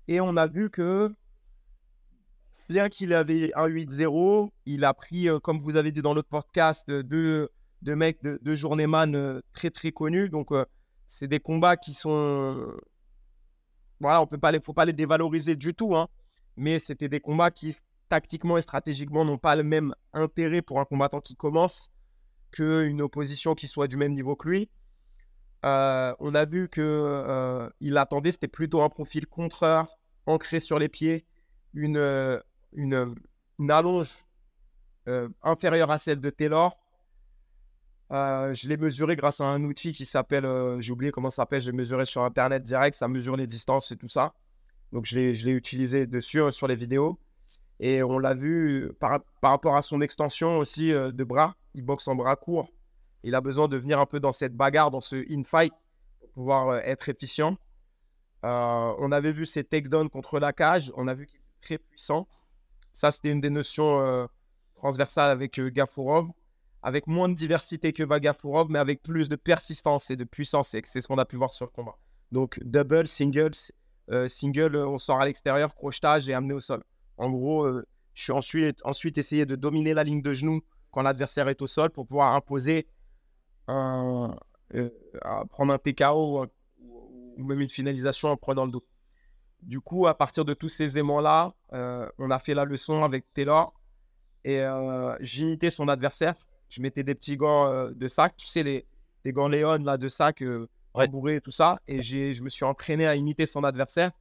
Et 0.07 0.19
on 0.19 0.35
a 0.35 0.47
vu 0.47 0.69
que, 0.69 1.13
bien 2.67 2.89
qu'il 2.89 3.13
avait 3.13 3.53
un 3.55 3.67
8-0, 3.67 4.49
il 4.65 4.83
a 4.83 4.93
pris, 4.93 5.27
comme 5.43 5.59
vous 5.59 5.75
avez 5.77 5.91
dit 5.91 6.01
dans 6.01 6.13
l'autre 6.13 6.29
podcast, 6.29 6.89
deux, 6.89 7.49
deux 7.83 7.95
mecs, 7.95 8.21
de, 8.23 8.39
deux 8.41 8.55
journeyman 8.55 9.41
très 9.53 9.69
très 9.69 9.91
connus. 9.91 10.29
Donc, 10.29 10.51
c'est 11.11 11.27
des 11.27 11.41
combats 11.41 11.75
qui 11.75 11.93
sont. 11.93 12.73
Voilà, 13.99 14.21
on 14.21 14.27
peut 14.27 14.37
pas 14.37 14.53
les, 14.53 14.61
faut 14.61 14.73
pas 14.73 14.85
les 14.85 14.93
dévaloriser 14.93 15.57
du 15.57 15.73
tout, 15.73 15.93
hein. 15.93 16.07
mais 16.55 16.79
c'était 16.79 17.09
des 17.09 17.19
combats 17.19 17.51
qui, 17.51 17.75
tactiquement 18.07 18.57
et 18.57 18.61
stratégiquement, 18.61 19.25
n'ont 19.25 19.37
pas 19.37 19.57
le 19.57 19.63
même 19.63 19.93
intérêt 20.13 20.61
pour 20.61 20.79
un 20.79 20.85
combattant 20.85 21.19
qui 21.19 21.35
commence 21.35 21.91
qu'une 22.51 23.01
opposition 23.01 23.55
qui 23.55 23.67
soit 23.67 23.89
du 23.89 23.97
même 23.97 24.13
niveau 24.13 24.37
que 24.37 24.47
lui. 24.47 24.69
Euh, 25.65 26.15
on 26.19 26.33
a 26.33 26.45
vu 26.45 26.69
que 26.69 26.81
euh, 26.81 27.69
il 27.81 27.97
attendait, 27.97 28.31
c'était 28.31 28.47
plutôt 28.47 28.81
un 28.81 28.89
profil 28.89 29.27
contreur, 29.27 29.89
ancré 30.25 30.61
sur 30.61 30.79
les 30.79 30.87
pieds, 30.87 31.25
une, 31.73 31.97
euh, 31.97 32.39
une, 32.71 33.15
une 33.59 33.71
allonge 33.71 34.23
inférieure 35.43 35.91
à 35.91 35.97
celle 35.97 36.21
de 36.21 36.29
Taylor, 36.29 36.80
euh, 38.11 38.53
je 38.53 38.67
l'ai 38.67 38.75
mesuré 38.75 39.15
grâce 39.15 39.39
à 39.39 39.45
un 39.45 39.63
outil 39.63 39.93
qui 39.93 40.03
s'appelle, 40.03 40.45
euh, 40.45 40.79
j'ai 40.81 40.91
oublié 40.91 41.11
comment 41.11 41.29
ça 41.29 41.37
s'appelle, 41.37 41.61
j'ai 41.61 41.71
mesuré 41.71 42.05
sur 42.05 42.23
Internet 42.23 42.61
direct, 42.61 42.95
ça 42.95 43.07
mesure 43.07 43.37
les 43.37 43.47
distances 43.47 43.91
et 43.91 43.97
tout 43.97 44.09
ça. 44.09 44.33
Donc 44.91 45.05
je 45.05 45.15
l'ai 45.17 45.51
utilisé 45.53 46.05
dessus 46.07 46.41
euh, 46.41 46.51
sur 46.51 46.67
les 46.67 46.75
vidéos. 46.75 47.17
Et 47.79 48.03
on 48.03 48.19
l'a 48.19 48.33
vu 48.33 48.91
par, 48.99 49.21
par, 49.39 49.51
rapport 49.51 49.75
à 49.75 49.81
son 49.81 50.01
extension 50.01 50.57
aussi 50.59 50.91
de 50.91 51.23
bras, 51.23 51.55
il 51.73 51.81
boxe 51.81 52.07
en 52.07 52.13
bras 52.13 52.35
court. 52.35 52.69
Il 53.23 53.33
a 53.33 53.41
besoin 53.41 53.67
de 53.67 53.75
venir 53.75 53.99
un 53.99 54.05
peu 54.05 54.19
dans 54.19 54.31
cette 54.31 54.55
bagarre, 54.55 54.91
dans 54.91 55.01
ce 55.01 55.15
in-fight, 55.33 55.73
pour 56.19 56.29
pouvoir 56.31 56.77
être 56.77 57.09
efficient. 57.09 57.57
on 58.43 59.11
avait 59.11 59.31
vu 59.31 59.47
ses 59.47 59.63
takedowns 59.63 60.09
contre 60.09 60.37
la 60.37 60.53
cage, 60.53 60.91
on 60.95 61.07
a 61.07 61.15
vu 61.15 61.25
qu'il 61.25 61.37
était 61.37 61.59
très 61.59 61.77
puissant. 61.79 62.27
Ça, 62.93 63.09
c'était 63.09 63.31
une 63.31 63.41
des 63.41 63.49
notions 63.49 64.27
transversales 64.75 65.31
avec 65.31 65.59
Gafourov 65.59 66.29
avec 66.83 67.07
moins 67.07 67.29
de 67.29 67.35
diversité 67.35 67.93
que 67.93 68.03
Vagafurov, 68.03 68.69
mais 68.69 68.79
avec 68.79 69.03
plus 69.03 69.29
de 69.29 69.35
persistance 69.35 70.09
et 70.09 70.15
de 70.15 70.23
puissance. 70.23 70.75
C'est 70.83 71.01
ce 71.01 71.07
qu'on 71.07 71.17
a 71.17 71.25
pu 71.25 71.35
voir 71.35 71.51
sur 71.51 71.65
le 71.65 71.71
combat. 71.71 71.97
Donc, 72.31 72.59
double, 72.63 73.07
single, 73.07 73.51
euh, 74.09 74.27
single, 74.27 74.75
on 74.75 74.97
sort 74.97 75.19
à 75.19 75.25
l'extérieur, 75.25 75.75
crochetage 75.75 76.27
et 76.27 76.33
amené 76.33 76.53
au 76.53 76.59
sol. 76.59 76.83
En 77.17 77.29
gros, 77.29 77.65
euh, 77.65 77.85
je 78.13 78.23
suis 78.23 78.31
ensuite, 78.31 78.79
ensuite 78.83 79.17
essayé 79.17 79.45
de 79.45 79.55
dominer 79.55 79.93
la 79.93 80.03
ligne 80.03 80.21
de 80.21 80.33
genoux 80.33 80.61
quand 80.91 81.01
l'adversaire 81.01 81.47
est 81.49 81.61
au 81.61 81.67
sol 81.67 81.91
pour 81.91 82.07
pouvoir 82.07 82.33
imposer 82.33 82.87
un, 83.67 84.35
euh, 84.73 84.89
prendre 85.49 85.73
un 85.73 85.77
TKO 85.77 86.45
ou, 86.79 87.43
même 87.43 87.61
une 87.61 87.69
finalisation 87.69 88.29
en 88.29 88.37
prenant 88.37 88.65
le 88.65 88.71
dos. 88.71 88.85
Du 89.61 89.79
coup, 89.79 90.07
à 90.07 90.17
partir 90.17 90.45
de 90.45 90.53
tous 90.53 90.69
ces 90.69 90.97
aimants-là, 90.97 91.53
on 92.17 92.31
a 92.31 92.39
fait 92.39 92.55
la 92.55 92.65
leçon 92.65 93.03
avec 93.03 93.31
Taylor 93.33 93.73
et 94.43 94.63
j'imitais 95.19 95.69
son 95.69 95.87
adversaire 95.87 96.35
je 96.71 96.81
mettais 96.81 97.03
des 97.03 97.13
petits 97.13 97.37
gants 97.37 97.67
euh, 97.67 97.91
de 97.91 98.07
sac, 98.07 98.35
tu 98.37 98.47
sais, 98.47 98.63
les, 98.63 98.85
les 99.25 99.33
gants 99.33 99.49
Léon 99.49 99.83
là, 99.83 99.97
de 99.97 100.07
sac 100.07 100.41
euh, 100.41 100.67
rembourrés 100.93 101.35
et 101.35 101.41
tout 101.41 101.51
ça. 101.51 101.79
Et 101.87 102.01
je 102.01 102.41
me 102.41 102.49
suis 102.49 102.63
entraîné 102.65 103.05
à 103.05 103.15
imiter 103.15 103.45
son 103.45 103.63
adversaire. 103.63 104.11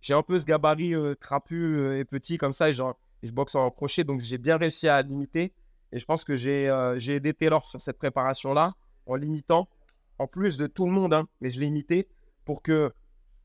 J'ai 0.00 0.14
un 0.14 0.22
peu 0.22 0.38
ce 0.38 0.44
gabarit 0.44 0.94
euh, 0.94 1.14
trapu 1.14 1.96
et 1.96 2.04
petit 2.04 2.38
comme 2.38 2.52
ça, 2.52 2.68
et, 2.68 2.72
genre, 2.72 2.98
je 3.22 3.30
boxe 3.30 3.54
en 3.54 3.70
crochet, 3.70 4.02
donc 4.02 4.20
j'ai 4.20 4.36
bien 4.36 4.56
réussi 4.56 4.88
à 4.88 5.00
l'imiter. 5.00 5.52
Et 5.92 5.98
je 5.98 6.04
pense 6.04 6.24
que 6.24 6.34
j'ai 6.34 6.66
aidé 7.08 7.34
Taylor 7.34 7.64
sur 7.66 7.80
cette 7.80 7.98
préparation-là 7.98 8.74
en 9.06 9.14
l'imitant, 9.14 9.68
en 10.18 10.26
plus 10.26 10.56
de 10.56 10.66
tout 10.66 10.86
le 10.86 10.92
monde, 10.92 11.14
hein, 11.14 11.28
mais 11.40 11.50
je 11.50 11.60
l'ai 11.60 11.66
imité 11.66 12.08
pour 12.44 12.62
que 12.62 12.90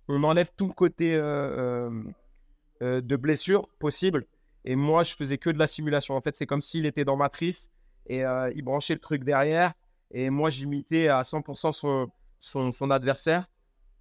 on 0.07 0.23
enlève 0.23 0.49
tout 0.55 0.65
le 0.65 0.73
côté 0.73 1.17
de 2.79 3.15
blessure 3.17 3.67
possible. 3.79 4.25
Et 4.63 4.77
moi, 4.77 5.03
je 5.03 5.13
faisais 5.13 5.37
que 5.37 5.49
de 5.49 5.59
la 5.59 5.67
simulation. 5.67 6.15
En 6.15 6.21
fait, 6.21 6.37
c'est 6.37 6.45
comme 6.45 6.61
s'il 6.61 6.85
était 6.85 7.03
dans 7.03 7.17
Matrice 7.17 7.69
et 8.07 8.25
euh, 8.25 8.51
il 8.55 8.63
branchait 8.63 8.93
le 8.93 8.99
truc 8.99 9.23
derrière. 9.23 9.73
Et 10.11 10.29
moi, 10.29 10.49
j'imitais 10.49 11.09
à 11.09 11.21
100% 11.21 11.71
son, 11.71 12.09
son, 12.39 12.71
son, 12.71 12.91
adversaire. 12.91 13.47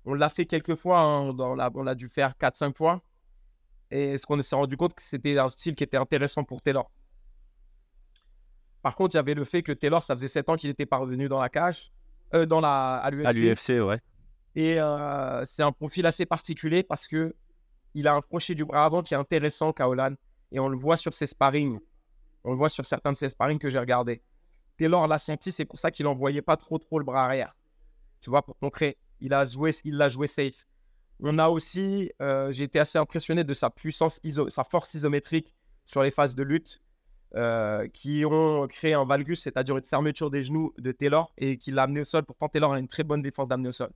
On 0.04 0.14
l'a 0.14 0.28
fait 0.28 0.46
quelques 0.46 0.76
fois, 0.76 1.00
hein, 1.00 1.34
on 1.38 1.82
l'a 1.82 1.94
dû 1.94 2.08
faire 2.08 2.34
4-5 2.40 2.76
fois. 2.76 3.02
Et 3.90 4.16
ce 4.18 4.26
qu'on 4.26 4.40
s'est 4.40 4.56
rendu 4.56 4.76
compte, 4.76 4.94
que 4.94 5.02
c'était 5.02 5.38
un 5.38 5.48
style 5.48 5.74
qui 5.74 5.84
était 5.84 5.96
intéressant 5.96 6.44
pour 6.44 6.62
Taylor. 6.62 6.90
Par 8.82 8.94
contre, 8.94 9.14
il 9.14 9.18
y 9.18 9.20
avait 9.20 9.34
le 9.34 9.44
fait 9.44 9.62
que 9.62 9.72
Taylor, 9.72 10.02
ça 10.02 10.14
faisait 10.14 10.28
7 10.28 10.48
ans 10.48 10.56
qu'il 10.56 10.70
n'était 10.70 10.86
pas 10.86 10.98
revenu 10.98 11.28
dans 11.28 11.40
la 11.40 11.48
cage, 11.48 11.90
euh, 12.34 12.46
dans 12.46 12.60
la, 12.60 12.96
à 12.96 13.10
l'UFC. 13.10 13.26
À 13.26 13.32
l'UFC, 13.32 13.68
ouais. 13.84 14.00
Et 14.54 14.80
euh, 14.80 15.44
c'est 15.44 15.62
un 15.62 15.72
profil 15.72 16.06
assez 16.06 16.24
particulier 16.24 16.82
parce 16.82 17.06
que 17.06 17.34
il 17.94 18.06
a 18.08 18.14
un 18.14 18.20
crochet 18.20 18.54
du 18.54 18.64
bras 18.64 18.84
avant 18.84 19.02
qui 19.02 19.14
est 19.14 19.16
intéressant, 19.16 19.72
Kaolan. 19.72 20.14
Et 20.52 20.60
on 20.60 20.68
le 20.68 20.76
voit 20.76 20.96
sur 20.96 21.12
ses 21.14 21.26
sparring. 21.26 21.78
On 22.46 22.52
le 22.52 22.56
voit 22.56 22.68
sur 22.68 22.86
certains 22.86 23.10
de 23.10 23.16
ses 23.16 23.28
sparring 23.28 23.58
que 23.58 23.68
j'ai 23.68 23.78
regardé. 23.78 24.22
Taylor 24.76 25.08
l'a 25.08 25.18
senti, 25.18 25.50
c'est 25.50 25.64
pour 25.64 25.78
ça 25.80 25.90
qu'il 25.90 26.04
n'envoyait 26.04 26.42
pas 26.42 26.56
trop 26.56 26.78
trop 26.78 26.98
le 27.00 27.04
bras 27.04 27.24
arrière. 27.24 27.56
Tu 28.20 28.30
vois, 28.30 28.42
pour 28.42 28.56
montrer, 28.62 28.96
il 29.20 29.30
l'a 29.30 29.44
joué 30.08 30.26
safe. 30.28 30.66
On 31.20 31.38
a 31.38 31.48
aussi, 31.48 32.12
euh, 32.22 32.52
j'ai 32.52 32.64
été 32.64 32.78
assez 32.78 32.98
impressionné 32.98 33.42
de 33.42 33.52
sa 33.52 33.68
puissance, 33.68 34.20
sa 34.48 34.64
force 34.64 34.94
isométrique 34.94 35.54
sur 35.84 36.02
les 36.02 36.12
phases 36.12 36.36
de 36.36 36.44
lutte 36.44 36.80
euh, 37.34 37.88
qui 37.88 38.24
ont 38.24 38.66
créé 38.68 38.94
un 38.94 39.04
valgus, 39.04 39.40
c'est-à-dire 39.40 39.76
une 39.76 39.82
fermeture 39.82 40.30
des 40.30 40.44
genoux 40.44 40.72
de 40.78 40.92
Taylor 40.92 41.32
et 41.38 41.58
qui 41.58 41.72
l'a 41.72 41.84
amené 41.84 42.02
au 42.02 42.04
sol. 42.04 42.22
Pourtant, 42.22 42.48
Taylor 42.48 42.74
a 42.74 42.78
une 42.78 42.86
très 42.88 43.02
bonne 43.02 43.22
défense 43.22 43.48
d'amener 43.48 43.70
au 43.70 43.72
sol. 43.72 43.90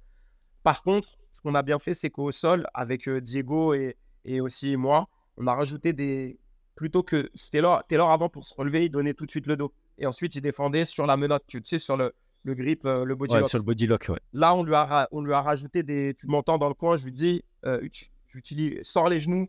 Par 0.64 0.82
contre, 0.82 1.18
ce 1.30 1.40
qu'on 1.40 1.54
a 1.54 1.62
bien 1.62 1.78
fait, 1.78 1.94
c'est 1.94 2.10
qu'au 2.10 2.32
sol, 2.32 2.66
avec 2.74 3.06
euh, 3.06 3.20
Diego 3.20 3.74
et 3.74 4.40
aussi 4.40 4.76
moi, 4.76 5.08
on 5.36 5.46
a 5.46 5.54
rajouté 5.54 5.92
des, 5.92 6.38
plutôt 6.80 7.02
que 7.02 7.30
Taylor, 7.52 7.86
Taylor 7.86 8.10
avant 8.10 8.30
pour 8.30 8.46
se 8.46 8.54
relever, 8.54 8.86
il 8.86 8.88
donnait 8.88 9.12
tout 9.12 9.26
de 9.26 9.30
suite 9.30 9.46
le 9.46 9.54
dos. 9.54 9.70
Et 9.98 10.06
ensuite, 10.06 10.34
il 10.34 10.40
défendait 10.40 10.86
sur 10.86 11.06
la 11.06 11.18
menotte, 11.18 11.44
tu 11.46 11.60
sais, 11.62 11.76
sur 11.76 11.94
le, 11.94 12.14
le 12.42 12.54
grip, 12.54 12.86
euh, 12.86 13.04
le 13.04 13.14
body 13.16 13.34
ouais, 13.34 13.40
lock. 13.40 13.50
sur 13.50 13.58
le 13.58 13.64
body 13.64 13.86
lock, 13.86 14.06
ouais. 14.08 14.18
Là, 14.32 14.54
on 14.54 14.62
lui, 14.62 14.74
a, 14.74 15.06
on 15.12 15.20
lui 15.20 15.34
a 15.34 15.42
rajouté 15.42 15.82
des. 15.82 16.14
Tu 16.18 16.26
m'entends 16.26 16.56
dans 16.56 16.68
le 16.68 16.74
coin, 16.74 16.96
je 16.96 17.04
lui 17.04 17.12
dis, 17.12 17.44
euh, 17.66 17.86
j'utilise, 18.28 18.78
sors 18.80 19.10
les 19.10 19.18
genoux, 19.18 19.46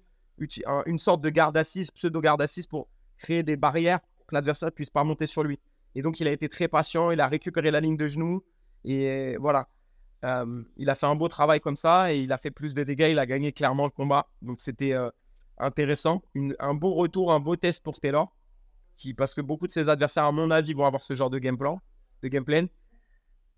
une 0.85 0.97
sorte 0.97 1.21
de 1.21 1.29
garde 1.29 1.55
assise, 1.55 1.89
pseudo-garde 1.91 2.41
assise 2.41 2.67
pour 2.67 2.89
créer 3.17 3.43
des 3.43 3.55
barrières 3.55 4.01
pour 4.17 4.25
que 4.25 4.35
l'adversaire 4.35 4.73
puisse 4.73 4.89
pas 4.89 5.05
monter 5.05 5.25
sur 5.25 5.43
lui. 5.43 5.57
Et 5.95 6.01
donc, 6.01 6.19
il 6.19 6.27
a 6.27 6.31
été 6.31 6.49
très 6.49 6.67
patient, 6.67 7.11
il 7.11 7.21
a 7.21 7.29
récupéré 7.29 7.71
la 7.71 7.79
ligne 7.79 7.95
de 7.95 8.09
genoux. 8.09 8.43
Et 8.83 9.37
voilà. 9.37 9.69
Euh, 10.25 10.63
il 10.75 10.89
a 10.89 10.95
fait 10.95 11.05
un 11.05 11.15
beau 11.15 11.29
travail 11.29 11.61
comme 11.61 11.77
ça 11.77 12.13
et 12.13 12.19
il 12.19 12.33
a 12.33 12.37
fait 12.37 12.51
plus 12.51 12.73
de 12.73 12.83
dégâts. 12.83 13.07
Il 13.09 13.19
a 13.19 13.25
gagné 13.25 13.53
clairement 13.53 13.85
le 13.85 13.91
combat. 13.91 14.27
Donc, 14.41 14.59
c'était 14.59 14.93
intéressant. 15.61 16.21
un 16.59 16.73
beau 16.73 16.93
retour, 16.93 17.31
un 17.31 17.39
beau 17.39 17.55
test 17.55 17.83
pour 17.83 17.99
Taylor. 17.99 18.35
Qui, 18.97 19.13
parce 19.13 19.33
que 19.33 19.41
beaucoup 19.41 19.67
de 19.67 19.71
ses 19.71 19.89
adversaires, 19.89 20.25
à 20.25 20.31
mon 20.31 20.51
avis, 20.51 20.73
vont 20.73 20.85
avoir 20.85 21.01
ce 21.01 21.13
genre 21.13 21.29
de 21.29 21.39
game 21.39 21.57
plan, 21.57 21.81
de 22.21 22.27
game 22.27 22.45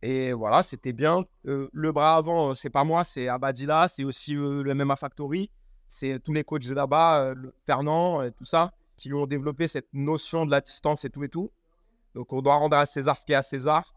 Et 0.02 0.32
voilà, 0.32 0.64
c'était 0.64 0.94
bien. 0.94 1.26
Euh, 1.48 1.70
le 1.74 1.92
bras 1.92 2.16
avant, 2.16 2.52
euh, 2.52 2.54
c'est 2.54 2.70
pas 2.70 2.84
moi, 2.84 3.04
c'est 3.04 3.28
Abadila, 3.28 3.88
c'est 3.88 4.04
aussi 4.04 4.36
euh, 4.36 4.64
le 4.64 4.74
MMA 4.74 4.96
Factory. 4.96 5.50
C'est 5.88 6.20
tous 6.20 6.34
les 6.34 6.44
coachs 6.44 6.66
là-bas, 6.66 7.34
Fernand 7.66 8.24
et 8.24 8.32
tout 8.32 8.46
ça, 8.46 8.74
qui 8.98 9.10
lui 9.10 9.16
ont 9.16 9.28
développé 9.28 9.68
cette 9.68 9.94
notion 9.94 10.46
de 10.46 10.52
la 10.52 10.62
distance 10.62 11.06
et 11.06 11.10
tout 11.10 11.24
et 11.24 11.30
tout. 11.30 11.52
Donc 12.16 12.32
on 12.34 12.42
doit 12.42 12.56
rendre 12.56 12.78
à 12.78 12.86
César 12.86 13.18
ce 13.18 13.26
qui 13.26 13.34
est 13.34 13.36
à 13.36 13.44
César. 13.44 13.94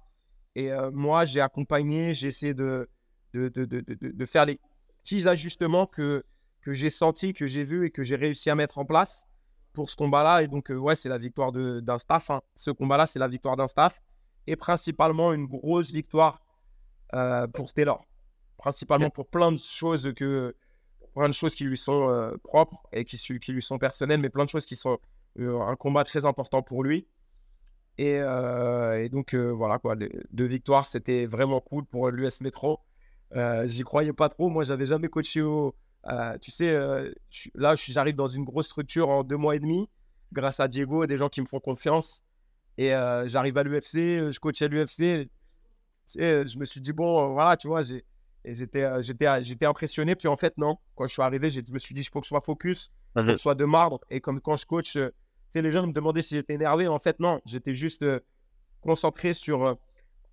Et 0.54 0.70
moi, 0.92 1.24
j'ai 1.24 1.40
accompagné, 1.40 2.12
j'ai 2.12 2.28
essayé 2.28 2.52
de 2.52 2.86
de, 3.36 3.48
de, 3.48 3.64
de, 3.64 4.10
de, 4.12 4.24
faire 4.26 4.46
les 4.46 4.58
petits 5.02 5.28
ajustements 5.28 5.86
que, 5.86 6.24
que 6.66 6.72
j'ai 6.72 6.90
sentis, 6.90 7.32
que 7.32 7.46
j'ai 7.46 7.62
vus 7.62 7.86
et 7.86 7.90
que 7.90 8.02
j'ai 8.02 8.16
réussi 8.16 8.50
à 8.50 8.56
mettre 8.56 8.78
en 8.78 8.84
place 8.84 9.28
pour 9.72 9.88
ce 9.88 9.94
combat-là. 9.94 10.42
Et 10.42 10.48
donc, 10.48 10.68
ouais, 10.68 10.96
c'est 10.96 11.08
la 11.08 11.16
victoire 11.16 11.52
d'un 11.52 11.98
staff. 11.98 12.28
Hein. 12.30 12.42
Ce 12.56 12.72
combat-là, 12.72 13.06
c'est 13.06 13.20
la 13.20 13.28
victoire 13.28 13.54
d'un 13.54 13.68
staff 13.68 14.02
et 14.48 14.56
principalement 14.56 15.32
une 15.32 15.46
grosse 15.46 15.92
victoire 15.92 16.44
euh, 17.14 17.46
pour 17.46 17.72
Taylor. 17.72 18.04
Principalement 18.58 19.10
pour 19.10 19.28
plein 19.28 19.52
de 19.52 19.58
choses 19.58 20.12
que 20.16 20.56
plein 21.14 21.28
de 21.28 21.34
choses 21.34 21.54
qui 21.54 21.62
lui 21.62 21.76
sont 21.76 22.10
euh, 22.10 22.36
propres 22.42 22.82
et 22.92 23.04
qui, 23.04 23.16
qui, 23.16 23.52
lui 23.52 23.62
sont 23.62 23.78
personnelles, 23.78 24.20
mais 24.20 24.28
plein 24.28 24.44
de 24.44 24.48
choses 24.48 24.66
qui 24.66 24.74
sont 24.74 24.98
euh, 25.38 25.60
un 25.60 25.76
combat 25.76 26.02
très 26.02 26.26
important 26.26 26.62
pour 26.62 26.82
lui. 26.82 27.06
Et, 27.96 28.18
donc 29.12 29.36
voilà 29.36 29.78
quoi, 29.78 29.94
deux 29.94 30.44
victoires, 30.44 30.84
c'était 30.84 31.26
vraiment 31.26 31.60
cool 31.60 31.84
pour 31.86 32.10
l'US 32.10 32.40
Metro. 32.40 32.80
J'y 33.66 33.84
croyais 33.84 34.12
pas 34.12 34.28
trop. 34.28 34.48
Moi, 34.48 34.64
j'avais 34.64 34.86
jamais 34.86 35.06
coaché 35.06 35.42
au. 35.42 35.76
Tu 36.40 36.50
sais, 36.50 36.72
là, 37.54 37.74
j'arrive 37.74 38.16
dans 38.16 38.28
une 38.28 38.44
grosse 38.44 38.66
structure 38.66 39.08
en 39.08 39.24
deux 39.24 39.36
mois 39.36 39.56
et 39.56 39.60
demi, 39.60 39.88
grâce 40.32 40.60
à 40.60 40.68
Diego 40.68 41.04
et 41.04 41.06
des 41.06 41.18
gens 41.18 41.28
qui 41.28 41.40
me 41.40 41.46
font 41.46 41.60
confiance. 41.60 42.22
Et 42.78 42.94
euh, 42.94 43.26
j'arrive 43.26 43.56
à 43.58 43.62
l'UFC, 43.62 43.96
euh, 43.96 44.32
je 44.32 44.38
coach 44.38 44.60
à 44.62 44.68
l'UFC. 44.68 45.28
Je 46.14 46.58
me 46.58 46.64
suis 46.64 46.80
dit, 46.80 46.92
bon, 46.92 47.30
euh, 47.30 47.32
voilà, 47.32 47.56
tu 47.56 47.68
vois, 47.68 47.80
j'étais, 47.82 49.02
j'étais, 49.02 49.42
j'étais 49.42 49.66
impressionné. 49.66 50.14
Puis 50.14 50.28
en 50.28 50.36
fait, 50.36 50.56
non, 50.58 50.78
quand 50.94 51.06
je 51.06 51.12
suis 51.12 51.22
arrivé, 51.22 51.50
je 51.50 51.60
me 51.72 51.78
suis 51.78 51.94
dit, 51.94 52.02
il 52.02 52.08
faut 52.08 52.20
que 52.20 52.26
je 52.26 52.28
sois 52.28 52.40
focus, 52.40 52.92
que 53.14 53.24
je 53.24 53.36
sois 53.36 53.54
de 53.54 53.64
marbre. 53.64 54.00
Et 54.10 54.20
comme 54.20 54.40
quand 54.40 54.56
je 54.56 54.66
coach, 54.66 54.92
tu 54.92 55.00
sais, 55.48 55.62
les 55.62 55.72
gens 55.72 55.86
me 55.86 55.92
demandaient 55.92 56.22
si 56.22 56.34
j'étais 56.34 56.54
énervé. 56.54 56.86
En 56.86 56.98
fait, 56.98 57.18
non, 57.18 57.40
j'étais 57.46 57.74
juste 57.74 58.04
concentré 58.82 59.32
sur 59.32 59.76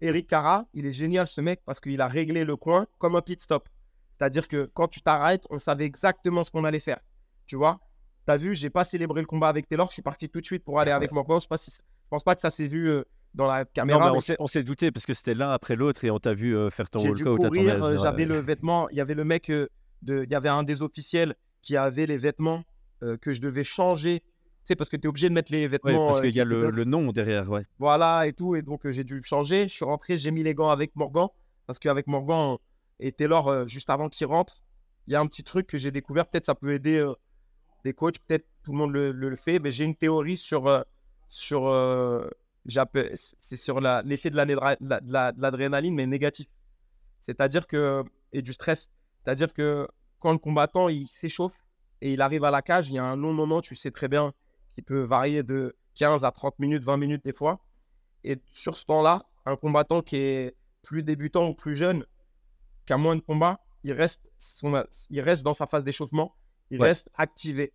Eric 0.01 0.27
Cara. 0.27 0.65
Il 0.73 0.85
est 0.85 0.91
génial, 0.91 1.27
ce 1.27 1.39
mec, 1.39 1.61
parce 1.65 1.79
qu'il 1.79 2.01
a 2.01 2.07
réglé 2.07 2.43
le 2.43 2.57
coin 2.57 2.87
comme 2.99 3.15
un 3.15 3.21
pit 3.21 3.41
stop. 3.41 3.69
C'est-à-dire 4.17 4.47
que 4.47 4.69
quand 4.73 4.87
tu 4.87 5.01
t'arrêtes, 5.01 5.45
on 5.49 5.57
savait 5.57 5.85
exactement 5.85 6.43
ce 6.43 6.51
qu'on 6.51 6.63
allait 6.63 6.79
faire. 6.79 6.99
Tu 7.45 7.55
vois? 7.55 7.79
T'as 8.25 8.37
vu, 8.37 8.53
j'ai 8.53 8.69
pas 8.69 8.83
célébré 8.83 9.19
le 9.19 9.27
combat 9.27 9.49
avec 9.49 9.67
Taylor, 9.67 9.87
je 9.87 9.93
suis 9.93 10.01
parti 10.01 10.29
tout 10.29 10.39
de 10.39 10.45
suite 10.45 10.63
pour 10.63 10.79
aller 10.79 10.91
avec 10.91 11.11
mon 11.11 11.23
coach. 11.23 11.43
Je 11.49 11.57
si 11.57 11.81
pense 12.09 12.23
pas 12.23 12.35
que 12.35 12.41
ça 12.41 12.51
s'est 12.51 12.67
vu 12.67 12.89
euh, 12.89 13.03
dans 13.33 13.47
la 13.47 13.65
caméra. 13.65 14.11
Non, 14.11 14.19
on 14.39 14.47
s'est 14.47 14.63
douté 14.63 14.91
parce 14.91 15.05
que 15.05 15.13
c'était 15.13 15.33
l'un 15.33 15.49
après 15.49 15.75
l'autre 15.75 16.05
et 16.05 16.11
on 16.11 16.19
t'a 16.19 16.33
vu 16.33 16.55
euh, 16.55 16.69
faire 16.69 16.89
ton 16.89 17.03
walkout 17.03 17.37
ton 17.37 17.51
euh, 17.53 17.97
J'avais 17.97 18.25
le 18.25 18.39
vêtement, 18.39 18.87
il 18.89 18.97
y 18.97 19.01
avait 19.01 19.15
le 19.15 19.25
mec, 19.25 19.49
il 19.49 19.67
y 20.07 20.35
avait 20.35 20.49
un 20.49 20.63
des 20.63 20.81
officiels 20.81 21.35
qui 21.61 21.75
avait 21.75 22.05
les 22.05 22.17
vêtements 22.17 22.63
que 23.19 23.33
je 23.33 23.41
devais 23.41 23.65
changer. 23.65 24.21
Tu 24.21 24.67
sais, 24.69 24.75
parce 24.77 24.89
que 24.89 24.95
tu 24.95 25.03
es 25.03 25.07
obligé 25.09 25.27
de 25.27 25.33
mettre 25.33 25.51
les 25.51 25.67
vêtements. 25.67 26.07
parce 26.07 26.21
qu'il 26.21 26.33
y 26.33 26.39
a 26.39 26.45
le, 26.45 26.69
le, 26.69 26.85
nom 26.85 27.11
derrière, 27.11 27.49
ouais. 27.49 27.65
Voilà, 27.79 28.25
et 28.27 28.31
tout. 28.31 28.55
Et 28.55 28.61
donc, 28.61 28.89
j'ai 28.89 29.03
dû 29.03 29.21
changer. 29.21 29.67
Je 29.67 29.73
suis 29.73 29.83
rentré, 29.83 30.15
j'ai 30.15 30.31
mis 30.31 30.41
les 30.41 30.53
gants 30.53 30.69
avec 30.69 30.95
Morgan. 30.95 31.27
Parce 31.67 31.79
qu'avec 31.79 32.07
Morgan 32.07 32.57
et 32.99 33.11
Taylor, 33.11 33.67
juste 33.67 33.89
avant 33.89 34.09
qu'il 34.09 34.27
rentre, 34.27 34.61
il 35.07 35.13
y 35.13 35.15
a 35.15 35.19
un 35.19 35.27
petit 35.27 35.43
truc 35.43 35.67
que 35.67 35.77
j'ai 35.77 35.91
découvert. 35.91 36.27
Peut-être 36.27 36.45
ça 36.45 36.55
peut 36.55 36.71
aider 36.71 37.05
des 37.83 37.93
coachs, 37.93 38.19
peut-être 38.19 38.45
tout 38.63 38.71
le 38.71 38.77
monde 38.77 38.93
le, 38.93 39.35
fait. 39.35 39.59
Mais 39.59 39.71
j'ai 39.71 39.83
une 39.83 39.95
théorie 39.95 40.37
sur 40.37 40.67
sur, 41.33 41.67
euh, 41.67 42.29
c'est 43.39 43.55
sur 43.55 43.81
l'effet 43.81 44.29
de 44.29 44.37
l'adrénaline, 44.37 45.95
mais 45.95 46.05
négatif. 46.05 46.47
C'est-à-dire 47.19 47.65
que, 47.65 48.03
et 48.31 48.43
du 48.43 48.53
stress. 48.53 48.91
C'est-à-dire 49.17 49.51
que 49.51 49.87
quand 50.19 50.31
le 50.31 50.37
combattant, 50.37 50.89
il 50.89 51.07
s'échauffe 51.07 51.57
et 52.01 52.13
il 52.13 52.21
arrive 52.21 52.43
à 52.43 52.51
la 52.51 52.61
cage, 52.61 52.89
il 52.89 52.95
y 52.95 52.99
a 52.99 53.03
un 53.03 53.15
long 53.15 53.33
moment, 53.33 53.61
tu 53.61 53.75
sais 53.75 53.89
très 53.89 54.07
bien, 54.07 54.33
qui 54.75 54.83
peut 54.83 55.01
varier 55.01 55.41
de 55.41 55.75
15 55.95 56.23
à 56.23 56.31
30 56.31 56.59
minutes, 56.59 56.83
20 56.83 56.97
minutes 56.97 57.25
des 57.25 57.33
fois. 57.33 57.59
Et 58.23 58.37
sur 58.53 58.77
ce 58.77 58.85
temps-là, 58.85 59.25
un 59.45 59.55
combattant 59.55 60.01
qui 60.01 60.17
est 60.17 60.55
plus 60.83 61.01
débutant 61.01 61.47
ou 61.47 61.55
plus 61.55 61.75
jeune, 61.75 62.05
qui 62.85 62.93
a 62.93 62.97
moins 62.97 63.15
de 63.15 63.21
combats, 63.21 63.59
il 63.83 63.93
reste, 63.93 64.21
il 65.09 65.21
reste 65.21 65.43
dans 65.43 65.53
sa 65.53 65.65
phase 65.65 65.83
d'échauffement, 65.83 66.35
il 66.69 66.81
reste 66.81 67.09
activé. 67.15 67.73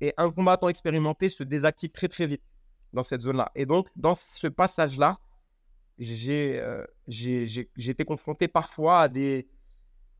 Et 0.00 0.14
un 0.16 0.30
combattant 0.30 0.68
expérimenté 0.68 1.28
se 1.28 1.44
désactive 1.44 1.90
très 1.90 2.08
très 2.08 2.26
vite 2.26 2.52
dans 2.92 3.02
cette 3.02 3.22
zone-là. 3.22 3.52
Et 3.54 3.66
donc, 3.66 3.88
dans 3.96 4.14
ce 4.14 4.46
passage-là, 4.46 5.18
euh, 6.00 6.86
j'ai 7.06 7.66
été 7.78 8.04
confronté 8.04 8.48
parfois 8.48 9.02
à 9.02 9.08
des. 9.08 9.48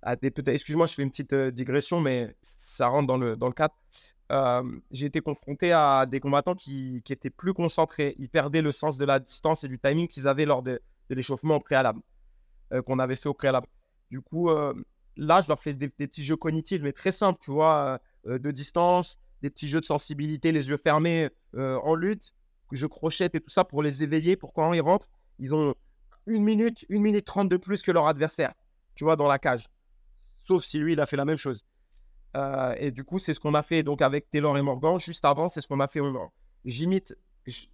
À 0.03 0.17
des 0.17 0.33
Excuse-moi, 0.47 0.87
je 0.87 0.95
fais 0.95 1.03
une 1.03 1.11
petite 1.11 1.35
euh, 1.35 1.51
digression, 1.51 2.01
mais 2.01 2.35
ça 2.41 2.87
rentre 2.87 3.07
dans 3.07 3.19
le, 3.19 3.37
dans 3.37 3.49
le 3.49 3.53
cadre. 3.53 3.75
Euh, 4.33 4.63
j'ai 4.91 5.07
été 5.07 5.21
confronté 5.21 5.73
à 5.73 6.07
des 6.07 6.21
combattants 6.21 6.55
qui, 6.55 7.03
qui, 7.05 7.13
étaient 7.13 7.31
plus 7.31 7.53
concentrés. 7.53 8.15
Ils 8.19 8.31
perdaient 8.31 8.63
le 8.63 8.73
sens 8.73 8.97
de 8.97 9.05
la 9.05 9.19
distance 9.19 9.65
et 9.65 9.69
du 9.69 9.79
timing 9.79 10.09
qu'ils 10.09 10.27
avaient 10.27 10.47
lors 10.47 10.63
de, 10.63 10.81
de 11.11 11.15
l'échauffement 11.15 11.57
au 11.57 11.61
préalable, 11.61 12.01
qu'on 12.87 12.99
avait 12.99 13.17
fait 13.17 13.29
au 13.29 13.35
préalable. 13.35 13.67
Du 14.11 14.21
coup, 14.21 14.51
là, 15.17 15.41
je 15.41 15.49
leur 15.49 15.61
fais 15.61 15.75
des, 15.75 15.89
petits 15.89 16.25
jeux 16.25 16.37
cognitifs, 16.37 16.83
mais 16.83 16.93
très 16.93 17.13
simples, 17.13 17.39
tu 17.41 17.51
vois, 17.51 18.01
de 18.25 18.51
distance, 18.51 19.19
des 19.43 19.51
petits 19.51 19.69
jeux 19.69 19.81
de 19.81 19.85
sensibilité, 19.85 20.53
les 20.53 20.69
yeux 20.69 20.77
fermés 20.77 21.29
en 21.55 21.95
lutte, 21.95 22.33
je 22.73 22.87
crochette 22.87 23.35
et 23.35 23.41
tout 23.41 23.51
ça 23.51 23.65
pour 23.65 23.83
les 23.83 24.03
éveiller, 24.03 24.37
pour 24.37 24.53
quand 24.53 24.73
ils 24.73 24.81
rentrent, 24.81 25.09
ils 25.39 25.55
ont 25.55 25.75
une 26.27 26.45
minute, 26.45 26.85
une 26.89 27.03
minute 27.03 27.25
trente 27.25 27.49
de 27.49 27.57
plus 27.57 27.83
que 27.83 27.91
leur 27.91 28.07
adversaire, 28.07 28.55
tu 28.95 29.05
vois, 29.05 29.17
dans 29.17 29.29
la 29.29 29.39
cage. 29.39 29.69
Sauf 30.13 30.65
si 30.65 30.79
lui, 30.79 30.93
il 30.93 31.01
a 31.01 31.07
fait 31.07 31.17
la 31.17 31.25
même 31.25 31.37
chose. 31.37 31.65
Euh, 32.37 32.75
et 32.79 32.91
du 32.91 33.05
coup, 33.05 33.19
c'est 33.19 33.35
ce 33.35 33.41
qu'on 33.41 33.55
a 33.55 33.63
fait 33.63 33.85
avec 34.01 34.31
Taylor 34.31 34.57
et 34.57 34.63
Morgan. 34.63 34.99
Juste 34.99 35.25
avant, 35.25 35.49
c'est 35.49 35.61
ce 35.61 35.69
qu'on 35.69 35.81
a 35.81 35.89
fait. 35.89 36.01
J'imite 36.65 37.17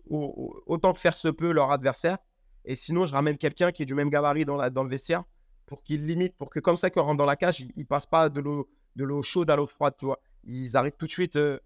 autant 0.09 0.93
que 0.93 0.99
faire 0.99 1.17
se 1.17 1.29
peut 1.29 1.53
leur 1.53 1.71
adversaire. 1.71 2.19
Et 2.65 2.75
sinon, 2.75 3.07
je 3.07 3.13
ramène 3.13 3.37
quelqu'un 3.37 3.71
qui 3.71 3.83
est 3.83 3.87
du 3.87 3.95
même 3.95 4.11
gabarit 4.11 4.45
dans 4.45 4.57
le 4.57 4.89
vestiaire 4.89 5.25
pour 5.67 5.83
qu'il 5.83 6.07
limite, 6.07 6.37
pour 6.37 6.51
que 6.51 6.61
comme 6.61 6.77
ça, 6.77 6.91
quand 6.91 7.05
rentre 7.05 7.19
dans 7.19 7.27
la 7.27 7.37
cage, 7.37 7.61
il, 7.61 7.73
ne 7.77 7.85
passe 7.85 8.07
pas 8.07 8.29
de 8.29 8.41
l'eau 8.41 9.23
chaude 9.23 9.51
à 9.51 9.57
l'eau 9.57 9.67
froide, 9.67 9.95
tu 9.99 10.07
vois. 10.07 10.21
Ils 10.45 10.77
arrivent 10.77 10.97
tout 10.97 11.07
de 11.07 11.11
suite 11.11 11.37
euh, 11.37 11.59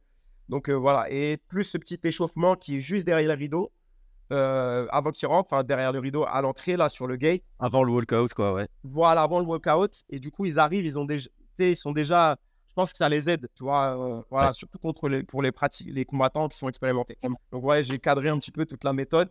donc 0.48 0.68
euh, 0.68 0.74
voilà, 0.74 1.08
et 1.10 1.36
plus 1.36 1.64
ce 1.64 1.78
petit 1.78 1.98
échauffement 2.02 2.56
qui 2.56 2.76
est 2.76 2.80
juste 2.80 3.06
derrière 3.06 3.28
le 3.28 3.34
rideau, 3.34 3.70
euh, 4.32 4.86
avant 4.90 5.10
qu'il 5.10 5.28
rentre, 5.28 5.52
enfin 5.52 5.62
derrière 5.62 5.92
le 5.92 5.98
rideau 5.98 6.24
à 6.26 6.40
l'entrée, 6.40 6.76
là 6.76 6.88
sur 6.88 7.06
le 7.06 7.16
gate. 7.16 7.42
Avant 7.58 7.84
le 7.84 7.92
walkout, 7.92 8.34
quoi, 8.34 8.54
ouais. 8.54 8.68
Voilà, 8.82 9.22
avant 9.22 9.38
le 9.38 9.46
walkout. 9.46 10.02
Et 10.08 10.18
du 10.18 10.30
coup, 10.30 10.46
ils 10.46 10.58
arrivent, 10.58 10.84
ils, 10.84 10.98
ont 10.98 11.04
déjà, 11.04 11.28
ils 11.58 11.76
sont 11.76 11.92
déjà. 11.92 12.36
Je 12.68 12.74
pense 12.74 12.92
que 12.92 12.96
ça 12.96 13.08
les 13.08 13.28
aide, 13.28 13.48
tu 13.54 13.64
vois, 13.64 14.24
voilà, 14.30 14.52
surtout 14.52 14.78
contre 14.78 15.08
les, 15.08 15.24
pour 15.24 15.42
les, 15.42 15.52
pratiques, 15.52 15.90
les 15.92 16.04
combattants 16.04 16.48
qui 16.48 16.56
sont 16.56 16.68
expérimentés. 16.68 17.18
Donc, 17.52 17.64
ouais, 17.64 17.82
j'ai 17.82 17.98
cadré 17.98 18.28
un 18.28 18.38
petit 18.38 18.52
peu 18.52 18.64
toute 18.64 18.84
la 18.84 18.92
méthode. 18.92 19.28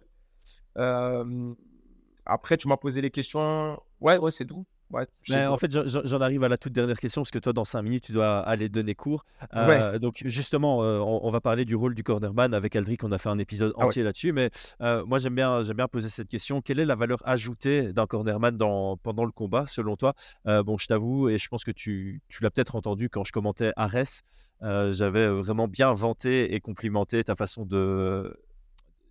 après, 2.25 2.57
tu 2.57 2.67
m'as 2.67 2.77
posé 2.77 3.01
les 3.01 3.09
questions. 3.09 3.77
Ouais, 4.01 4.17
ouais, 4.17 4.31
c'est 4.31 4.45
tout 4.45 4.65
en 4.91 5.57
fait, 5.57 5.71
j'en 5.71 6.21
arrive 6.21 6.43
à 6.43 6.49
la 6.49 6.57
toute 6.57 6.73
dernière 6.73 6.99
question 6.99 7.21
parce 7.21 7.31
que 7.31 7.39
toi, 7.39 7.53
dans 7.53 7.65
5 7.65 7.81
minutes, 7.81 8.05
tu 8.05 8.11
dois 8.11 8.39
aller 8.39 8.69
donner 8.69 8.95
cours. 8.95 9.25
Euh, 9.55 9.99
donc, 9.99 10.21
justement, 10.25 10.83
euh, 10.83 10.99
on, 10.99 11.29
va 11.29 11.41
parler 11.41 11.65
du 11.65 11.75
rôle 11.75 11.95
du 11.95 12.03
cornerman 12.03 12.53
avec 12.53 12.75
Aldric. 12.75 13.03
On 13.03 13.11
a 13.11 13.17
fait 13.17 13.29
un 13.29 13.37
épisode 13.37 13.73
ah 13.77 13.85
entier 13.85 14.03
là-dessus. 14.03 14.31
Mais 14.31 14.49
euh, 14.81 15.05
moi, 15.05 15.19
j'aime 15.19 15.35
bien, 15.35 15.61
bien 15.61 15.87
poser 15.87 16.09
cette 16.09 16.27
question. 16.27 16.61
Quelle 16.61 16.79
est 16.79 16.85
la 16.85 16.95
valeur 16.95 17.19
ajoutée 17.25 17.93
d'un 17.93 18.07
cornerman 18.07 18.57
dans, 18.57 18.97
pendant 18.97 19.25
le 19.25 19.31
combat, 19.31 19.65
selon 19.67 19.95
toi? 19.95 20.13
Bon, 20.45 20.77
je 20.77 20.87
t'avoue, 20.87 21.29
et 21.29 21.37
je 21.37 21.47
pense 21.47 21.63
que 21.63 21.71
tu, 21.71 22.21
tu 22.27 22.43
l'as 22.43 22.49
peut-être 22.49 22.75
entendu 22.75 23.09
quand 23.09 23.23
je 23.23 23.31
commentais 23.31 23.71
Ares. 23.75 24.23
J'avais 24.61 25.27
vraiment 25.27 25.67
bien 25.67 25.93
vanté 25.93 26.53
et 26.53 26.59
complimenté 26.59 27.23
ta 27.23 27.35
façon 27.35 27.65
de 27.65 28.35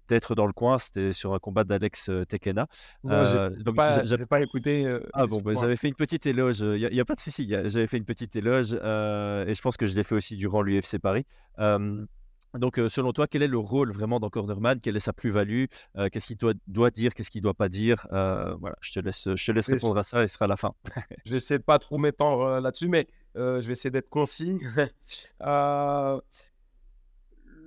d'être 0.09 0.35
dans 0.35 0.47
le 0.47 0.53
coin. 0.53 0.79
C'était 0.79 1.13
sur 1.13 1.35
un 1.35 1.39
combat 1.39 1.65
d'Alex 1.65 2.09
euh, 2.09 2.25
Tekena. 2.25 2.67
Euh, 3.07 3.51
donc 3.63 3.77
pas, 3.77 4.05
j'avais 4.05 4.27
pas 4.27 4.41
écouté. 4.41 4.87
Euh, 4.87 5.01
ah 5.13 5.27
bon, 5.27 5.41
bah, 5.41 5.53
j'avais 5.59 5.77
fait 5.77 5.89
une 5.89 5.95
petite 5.95 6.27
éloge. 6.27 6.61
Il 6.61 6.89
n'y 6.91 7.01
a, 7.01 7.05
pas 7.05 7.15
de 7.15 7.21
souci. 7.21 7.49
J'avais 7.49 7.87
fait 7.87 7.99
une 7.99 8.05
petite 8.05 8.35
éloge 8.37 8.73
et 8.73 9.55
je 9.55 9.61
pense 9.61 9.77
que 9.77 9.87
je 9.87 9.95
l'ai 9.95 10.05
fait 10.05 10.15
aussi 10.15 10.37
durant 10.37 10.63
l'UFC 10.63 10.99
Paris. 10.99 11.25
donc, 11.59 12.81
selon 12.89 13.13
toi, 13.13 13.27
quel 13.27 13.43
est 13.43 13.49
le 13.49 13.59
rôle 13.59 13.93
vraiment 13.93 14.21
d'un 14.21 14.31
cornerman? 14.31 14.81
Quelle 14.81 14.97
est 14.97 15.01
sa 15.01 15.13
plus-value? 15.13 15.65
Qu'est-ce 16.11 16.27
qu'il 16.27 16.37
doit, 16.37 16.55
doit, 16.67 16.91
dire 16.91 17.15
Qu'est-ce 17.15 17.31
qu'il 17.31 17.41
ne 17.41 17.45
doit 17.45 17.55
pas 17.55 17.69
dire? 17.69 18.07
Voilà, 18.11 18.77
je 18.81 18.93
te 18.93 19.01
laisse, 19.01 19.29
je 19.35 19.47
te 19.47 19.53
laisse 19.53 19.69
répondre 19.69 19.99
à 19.99 20.03
ça 20.03 20.23
et 20.23 20.29
ce 20.29 20.35
sera 20.35 20.47
la 20.47 20.57
fin. 20.57 20.73
je 21.25 21.31
vais 21.31 21.37
essayer 21.37 21.59
de 21.59 21.65
pas 21.65 21.79
trop 21.79 21.99
m'étendre 21.99 22.61
là-dessus, 22.61 22.89
mais 22.89 23.07
je 23.35 23.65
vais 23.67 23.73
essayer 23.73 23.91
d'être 23.91 24.11
concis 24.11 24.59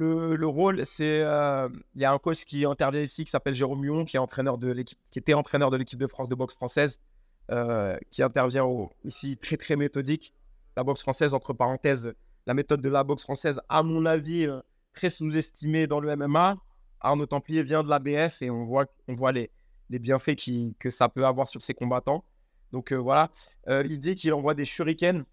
le, 0.02 0.48
rôle, 0.48 0.86
c'est. 0.86 1.22
Euh, 1.24 1.70
il 1.96 2.02
y 2.02 2.06
a 2.06 2.12
un 2.12 2.18
coach 2.18 2.46
qui 2.46 2.66
intervient 2.66 3.02
ici 3.02 3.24
qui 3.24 3.32
s'appelle 3.32 3.54
Jérôme 3.54 3.86
Mion, 3.86 4.06
qui, 4.06 4.16
est 4.16 4.20
entraîneur 4.20 4.58
de 4.58 4.74
qui 4.74 4.96
était 5.16 5.34
entraîneur 5.34 5.70
de 5.70 5.78
l'équipe 5.78 6.00
de 6.00 6.08
France 6.08 6.30
de 6.30 6.36
boxe 6.36 6.56
française, 6.56 7.00
euh, 7.52 7.98
qui 8.10 8.24
intervient 8.24 8.66
ici 9.04 9.38
très, 9.38 9.58
très 9.58 9.76
méthodique. 9.76 10.34
La 10.76 10.84
boxe 10.84 11.02
française, 11.02 11.34
entre 11.34 11.54
parenthèses, 11.54 12.14
la 12.48 12.54
méthode 12.54 12.82
de 12.82 12.90
la 12.90 13.04
boxe 13.04 13.24
française, 13.24 13.62
à 13.70 13.84
mon 13.84 14.06
avis, 14.06 14.48
euh, 14.48 14.60
très 14.94 15.10
sous-estimée 15.10 15.88
dans 15.88 16.00
le 16.00 16.16
MMA. 16.16 16.58
Arnaud 17.00 17.26
Templier 17.26 17.64
vient 17.64 17.84
de 17.84 17.90
l'ABF 17.90 18.42
et 18.42 18.50
on 18.50 18.66
voit, 18.66 18.86
on 19.08 19.16
voit 19.16 19.32
les, 19.32 19.50
les 19.90 20.00
bienfaits 20.00 20.36
que 20.80 20.90
ça 20.90 21.10
peut 21.10 21.26
avoir 21.26 21.48
sur 21.48 21.62
ses 21.62 21.74
combattants. 21.74 22.24
Donc 22.72 22.94
voilà, 22.94 23.30
il 23.68 24.00
dit 24.00 24.16
qu'il 24.16 24.34
envoie 24.34 24.54
des 24.54 24.64
shurikens 24.64 25.26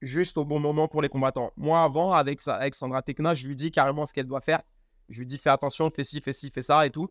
juste 0.00 0.38
au 0.38 0.44
bon 0.44 0.60
moment 0.60 0.88
pour 0.88 1.02
les 1.02 1.08
combattants. 1.08 1.52
Moi, 1.56 1.82
avant, 1.82 2.12
avec 2.12 2.40
Alexandra 2.46 3.02
Tekna, 3.02 3.34
je 3.34 3.46
lui 3.46 3.56
dis 3.56 3.70
carrément 3.70 4.06
ce 4.06 4.12
qu'elle 4.12 4.26
doit 4.26 4.40
faire. 4.40 4.62
Je 5.08 5.18
lui 5.18 5.26
dis 5.26 5.38
fais 5.38 5.50
attention, 5.50 5.90
fais 5.90 6.04
ci, 6.04 6.20
fais 6.20 6.32
ci, 6.32 6.50
fais 6.50 6.62
ça 6.62 6.86
et 6.86 6.90
tout. 6.90 7.10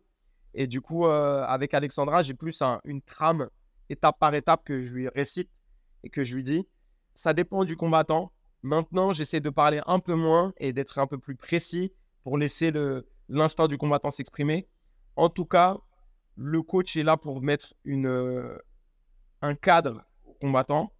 Et 0.54 0.66
du 0.66 0.80
coup, 0.80 1.06
avec 1.06 1.74
Alexandra, 1.74 2.22
j'ai 2.22 2.34
plus 2.34 2.62
une 2.84 3.02
trame 3.02 3.48
étape 3.88 4.18
par 4.18 4.34
étape 4.34 4.64
que 4.64 4.82
je 4.82 4.94
lui 4.94 5.08
récite 5.08 5.50
et 6.02 6.10
que 6.10 6.24
je 6.24 6.34
lui 6.34 6.42
dis. 6.42 6.66
Ça 7.14 7.32
dépend 7.32 7.64
du 7.64 7.76
combattant. 7.76 8.32
Maintenant, 8.62 9.12
j'essaie 9.12 9.40
de 9.40 9.50
parler 9.50 9.80
un 9.86 9.98
peu 10.00 10.14
moins 10.14 10.52
et 10.58 10.72
d'être 10.72 10.98
un 10.98 11.06
peu 11.06 11.18
plus 11.18 11.36
précis 11.36 11.92
pour 12.22 12.36
laisser 12.36 12.72
l'instant 13.28 13.68
du 13.68 13.78
combattant 13.78 14.10
s'exprimer. 14.10 14.68
En 15.16 15.28
tout 15.28 15.44
cas, 15.44 15.78
le 16.36 16.62
coach 16.62 16.96
est 16.96 17.02
là 17.02 17.16
pour 17.16 17.42
mettre 17.42 17.74
euh, 17.86 18.58
un 19.42 19.54
cadre 19.54 20.04
au 20.24 20.32
combattant. 20.34 20.92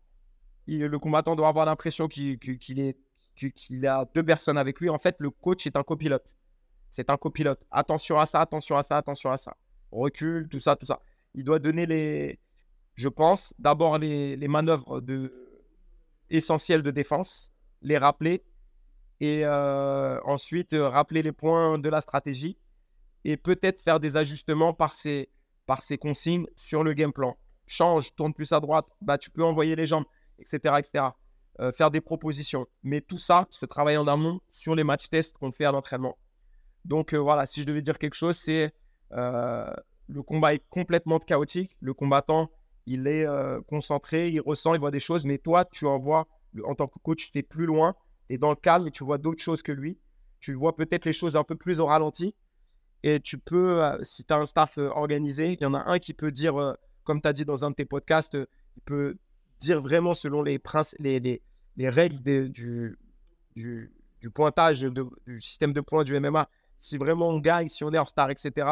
Le 0.67 0.99
combattant 0.99 1.37
doit 1.37 1.49
avoir 1.49 1.67
l'impression 1.67 2.09
qu'il 2.09 2.39
a 3.87 4.05
deux 4.15 4.23
personnes 4.23 4.59
avec 4.59 4.81
lui. 4.81 4.89
En 4.89 4.99
fait, 4.99 5.17
le 5.19 5.31
coach 5.31 5.67
est 5.67 5.77
un 5.77 5.83
copilote. 5.83 6.37
C'est 6.91 7.11
un 7.11 7.17
copilote. 7.17 7.65
Attention 7.71 8.19
à 8.19 8.27
ça, 8.27 8.41
attention 8.41 8.77
à 8.77 8.83
ça, 8.83 8.97
attention 8.97 9.31
à 9.31 9.37
ça. 9.37 9.57
Recule, 9.93 10.49
tout 10.49 10.61
ça, 10.61 10.77
tout 10.77 10.87
ça. 10.87 11.01
Il 11.35 11.45
doit 11.45 11.59
donner 11.59 11.87
les, 11.87 12.41
je 12.95 13.09
pense, 13.09 13.55
d'abord 13.59 13.99
les, 13.99 14.37
manœuvres 14.49 15.01
de, 15.01 15.33
essentielles 16.29 16.83
de 16.83 16.91
défense, 16.91 17.53
les 17.83 17.99
rappeler 17.99 18.43
et 19.21 19.43
euh, 19.45 20.21
ensuite 20.25 20.73
euh, 20.73 20.89
rappeler 20.89 21.23
les 21.23 21.33
points 21.33 21.79
de 21.79 21.89
la 21.89 22.01
stratégie 22.01 22.57
et 23.25 23.37
peut-être 23.37 23.79
faire 23.79 24.01
des 24.01 24.17
ajustements 24.17 24.73
par 24.73 24.95
par 25.67 25.83
ces 25.83 25.99
consignes 25.99 26.47
sur 26.57 26.83
le 26.83 26.95
game 26.95 27.13
plan. 27.13 27.37
Change, 27.67 28.15
tourne 28.17 28.35
plus 28.35 28.53
à 28.53 28.61
droite, 28.61 28.87
bah, 29.01 29.19
tu 29.19 29.31
peux 29.31 29.45
envoyer 29.45 29.77
les 29.77 29.87
jambes, 29.87 30.07
etc. 30.41 30.75
etc. 30.79 31.05
Euh, 31.61 31.73
faire 31.73 31.91
des 31.91 32.01
propositions. 32.01 32.67
Mais 32.83 33.01
tout 33.01 33.19
ça, 33.19 33.47
se 33.51 33.67
travaille 33.67 33.97
en 33.97 34.07
amont 34.07 34.41
sur 34.49 34.75
les 34.75 34.85
match 34.85 35.09
tests 35.09 35.37
qu'on 35.37 35.53
fait 35.53 35.65
à 35.65 35.73
l'entraînement. 35.73 36.17
Donc 36.85 37.15
voilà, 37.15 37.47
si 37.47 37.61
je 37.61 37.67
devais 37.67 37.83
dire 37.83 37.99
quelque 37.99 38.15
chose, 38.15 38.37
c'est 38.37 38.73
le 39.11 40.23
combat 40.23 40.55
est 40.55 40.65
complètement 40.71 41.19
chaotique. 41.19 41.77
Le 41.81 41.93
combattant, 41.93 42.51
il 42.87 43.07
est 43.07 43.27
concentré, 43.69 44.31
il 44.31 44.41
ressent, 44.41 44.75
il 44.75 44.81
voit 44.81 44.91
des 44.91 45.01
choses, 45.01 45.27
mais 45.27 45.39
toi, 45.39 45.65
tu 45.65 45.87
en 45.87 45.99
vois, 45.99 46.27
en 46.65 46.75
tant 46.75 46.87
que 46.87 46.99
coach, 47.01 47.31
tu 47.33 47.39
es 47.39 47.43
plus 47.43 47.67
loin, 47.67 47.95
tu 48.29 48.35
es 48.35 48.39
dans 48.39 48.51
le 48.51 48.57
calme 48.57 48.87
et 48.87 48.91
tu 48.91 49.05
vois 49.05 49.19
d'autres 49.19 49.43
choses 49.43 49.63
que 49.63 49.73
lui. 49.73 49.99
Tu 50.39 50.55
vois 50.55 50.75
peut-être 50.75 51.05
les 51.05 51.13
choses 51.13 51.37
un 51.37 51.45
peu 51.45 51.55
plus 51.55 51.81
au 51.81 51.87
ralenti. 51.87 52.35
Et 53.03 53.21
tu 53.21 53.39
peux, 53.39 53.83
si 54.03 54.25
tu 54.25 54.33
as 54.33 54.39
un 54.39 54.47
staff 54.47 54.79
organisé, 54.79 55.53
il 55.53 55.61
y 55.61 55.67
en 55.67 55.75
a 55.75 55.83
un 55.87 55.99
qui 55.99 56.15
peut 56.15 56.33
dire, 56.33 56.77
comme 57.05 57.21
tu 57.21 57.29
as 57.29 57.33
dit 57.33 57.45
dans 57.45 57.65
un 57.65 57.71
de 57.71 57.75
tes 57.75 57.85
podcasts, 57.85 58.37
il 58.77 58.83
peut 58.83 59.17
dire 59.61 59.81
vraiment 59.81 60.15
selon 60.15 60.43
les, 60.43 60.61
les, 60.99 61.21
les, 61.21 61.43
les 61.77 61.89
règles 61.89 62.21
du, 62.23 62.51
du, 63.55 63.93
du, 64.21 64.31
pointage 64.31 64.81
du 64.81 65.41
système 65.41 65.73
de 65.73 65.81
points 65.81 66.05
du 66.05 66.19
MMA, 66.19 66.49
si 66.77 66.97
vraiment 66.97 67.29
on 67.29 67.39
gagne, 67.39 67.69
si 67.69 67.85
on 67.85 67.93
est 67.93 67.99
en 67.99 68.05
retard, 68.05 68.31
etc., 68.31 68.67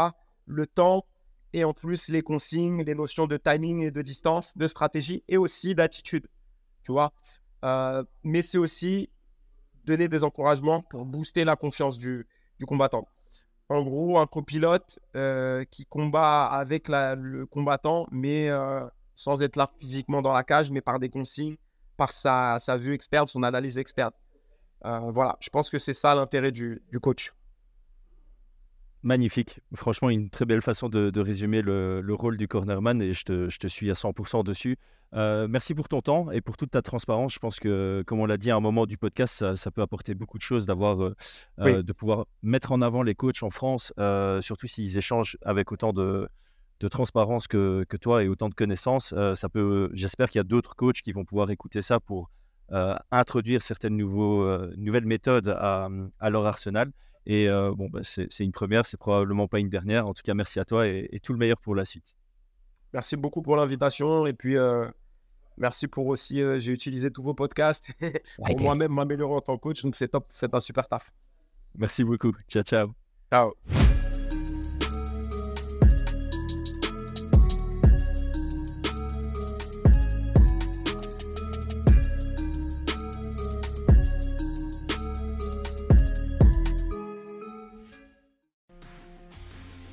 le 0.46 0.66
temps 0.66 1.04
et 1.52 1.64
en 1.64 1.72
plus 1.72 2.08
les 2.08 2.22
consignes, 2.22 2.82
les 2.82 2.94
notions 2.94 3.26
de 3.26 3.36
timing 3.36 3.80
et 3.80 3.90
de 3.90 4.02
distance, 4.02 4.56
de 4.56 4.66
stratégie 4.66 5.22
et 5.28 5.36
aussi 5.36 5.74
d'attitude. 5.74 6.26
Tu 6.82 6.92
vois 6.92 7.12
euh, 7.64 8.04
Mais 8.24 8.42
c'est 8.42 8.58
aussi 8.58 9.08
donner 9.84 10.08
des 10.08 10.24
encouragements 10.24 10.82
pour 10.82 11.04
booster 11.04 11.44
la 11.44 11.56
confiance 11.56 11.98
du, 11.98 12.26
du 12.58 12.66
combattant. 12.66 13.08
En 13.70 13.82
gros, 13.82 14.18
un 14.18 14.26
copilote 14.26 14.98
euh, 15.14 15.64
qui 15.64 15.84
combat 15.84 16.46
avec 16.46 16.88
le 16.88 17.44
combattant, 17.44 18.06
mais 18.10 18.48
euh, 18.48 18.86
sans 19.18 19.42
être 19.42 19.56
là 19.56 19.68
physiquement 19.80 20.22
dans 20.22 20.32
la 20.32 20.44
cage, 20.44 20.70
mais 20.70 20.80
par 20.80 21.00
des 21.00 21.08
consignes, 21.08 21.56
par 21.96 22.12
sa, 22.12 22.58
sa 22.60 22.76
vue 22.76 22.94
experte, 22.94 23.28
son 23.28 23.42
analyse 23.42 23.76
experte. 23.76 24.14
voilà, 24.84 25.36
je 25.40 25.50
pense 25.50 25.70
que 25.70 25.78
c'est 25.78 25.92
ça 25.92 26.14
l'intérêt 26.14 26.52
du, 26.52 26.80
du 26.92 27.00
coach. 27.00 27.32
Magnifique. 29.02 29.58
Franchement, 29.74 30.08
une 30.08 30.30
très 30.30 30.44
belle 30.44 30.62
façon 30.62 30.88
de, 30.88 31.20
résumer 31.20 31.62
le, 31.62 32.00
rôle 32.10 32.36
du 32.36 32.46
cornerman 32.46 33.02
et 33.02 33.12
je 33.12 33.24
te, 33.24 33.66
suis 33.66 33.90
à 33.90 33.94
100% 33.94 34.44
dessus. 34.44 34.76
Euh, 35.14 35.48
merci 35.48 35.74
pour 35.74 35.88
ton 35.88 36.00
temps 36.00 36.30
et 36.30 36.40
pour 36.40 36.56
toute 36.56 36.70
ta 36.70 36.82
transparence. 36.82 37.34
Je 37.34 37.40
pense 37.40 37.58
que, 37.58 38.04
comme 38.06 38.20
on 38.20 38.26
l'a 38.26 38.36
dit 38.36 38.52
à 38.52 38.56
un 38.56 38.60
moment 38.60 38.86
du 38.86 38.98
podcast, 38.98 39.56
ça, 39.56 39.70
peut 39.72 39.82
apporter 39.82 40.14
beaucoup 40.14 40.38
de 40.38 40.42
choses 40.42 40.64
d'avoir, 40.64 41.02
euh, 41.02 41.16
euh, 41.58 41.82
de 41.82 41.92
pouvoir 41.92 42.26
mettre 42.42 42.70
en 42.70 42.82
avant 42.82 43.02
les 43.02 43.16
coachs 43.16 43.42
en 43.42 43.50
France, 43.50 43.92
surtout 44.40 44.68
s'ils 44.68 44.96
échangent 44.96 45.36
avec 45.42 45.72
autant 45.72 45.92
de, 45.92 46.28
transparence 46.86 47.48
que, 47.48 47.84
toi 48.00 48.22
et 48.22 48.28
autant 48.28 48.48
de 48.48 48.54
connaissances. 48.54 49.12
ça 49.34 49.48
peut, 49.48 49.90
j'espère 49.94 50.30
qu'il 50.30 50.38
y 50.38 50.40
a 50.40 50.44
d'autres 50.44 50.76
coachs 50.76 51.00
qui 51.00 51.10
vont 51.10 51.24
pouvoir 51.24 51.50
écouter 51.50 51.82
ça 51.82 51.98
pour 51.98 52.30
introduire 53.10 53.62
certaines 53.62 53.96
nouvelles 53.96 55.06
méthodes 55.06 55.48
à 55.48 56.30
leur 56.30 56.46
arsenal. 56.46 56.92
Et 57.28 57.46
euh, 57.46 57.74
bon, 57.74 57.88
bah, 57.90 58.00
c'est 58.02 58.40
une 58.40 58.52
première, 58.52 58.86
c'est 58.86 58.96
probablement 58.96 59.48
pas 59.48 59.60
une 59.60 59.68
dernière. 59.68 60.06
En 60.06 60.14
tout 60.14 60.22
cas, 60.24 60.32
merci 60.32 60.58
à 60.58 60.64
toi 60.64 60.88
et, 60.88 61.20
tout 61.22 61.34
le 61.34 61.38
meilleur 61.38 61.60
pour 61.60 61.74
la 61.74 61.84
suite. 61.84 62.16
Merci 62.94 63.16
beaucoup 63.16 63.42
pour 63.42 63.54
l'invitation. 63.56 64.26
Et 64.26 64.32
puis, 64.32 64.56
euh, 64.56 64.88
merci 65.58 65.88
pour 65.88 66.06
aussi, 66.06 66.40
euh, 66.40 66.58
j'ai 66.58 66.72
utilisé 66.72 67.10
tous 67.10 67.22
vos 67.22 67.34
podcasts 67.34 67.86
pour 68.46 68.58
moi-même 68.58 68.92
m'améliorer 68.92 69.34
en 69.34 69.40
tant 69.42 69.56
que 69.58 69.62
coach. 69.62 69.82
Donc, 69.82 69.94
c'est 69.94 70.08
top, 70.08 70.24
c'est 70.30 70.52
un 70.54 70.60
super 70.60 70.88
taf. 70.88 71.12
Merci 71.76 72.02
beaucoup. 72.02 72.32
Ciao, 72.48 72.62
ciao. 72.62 72.94
Ciao. 73.30 73.52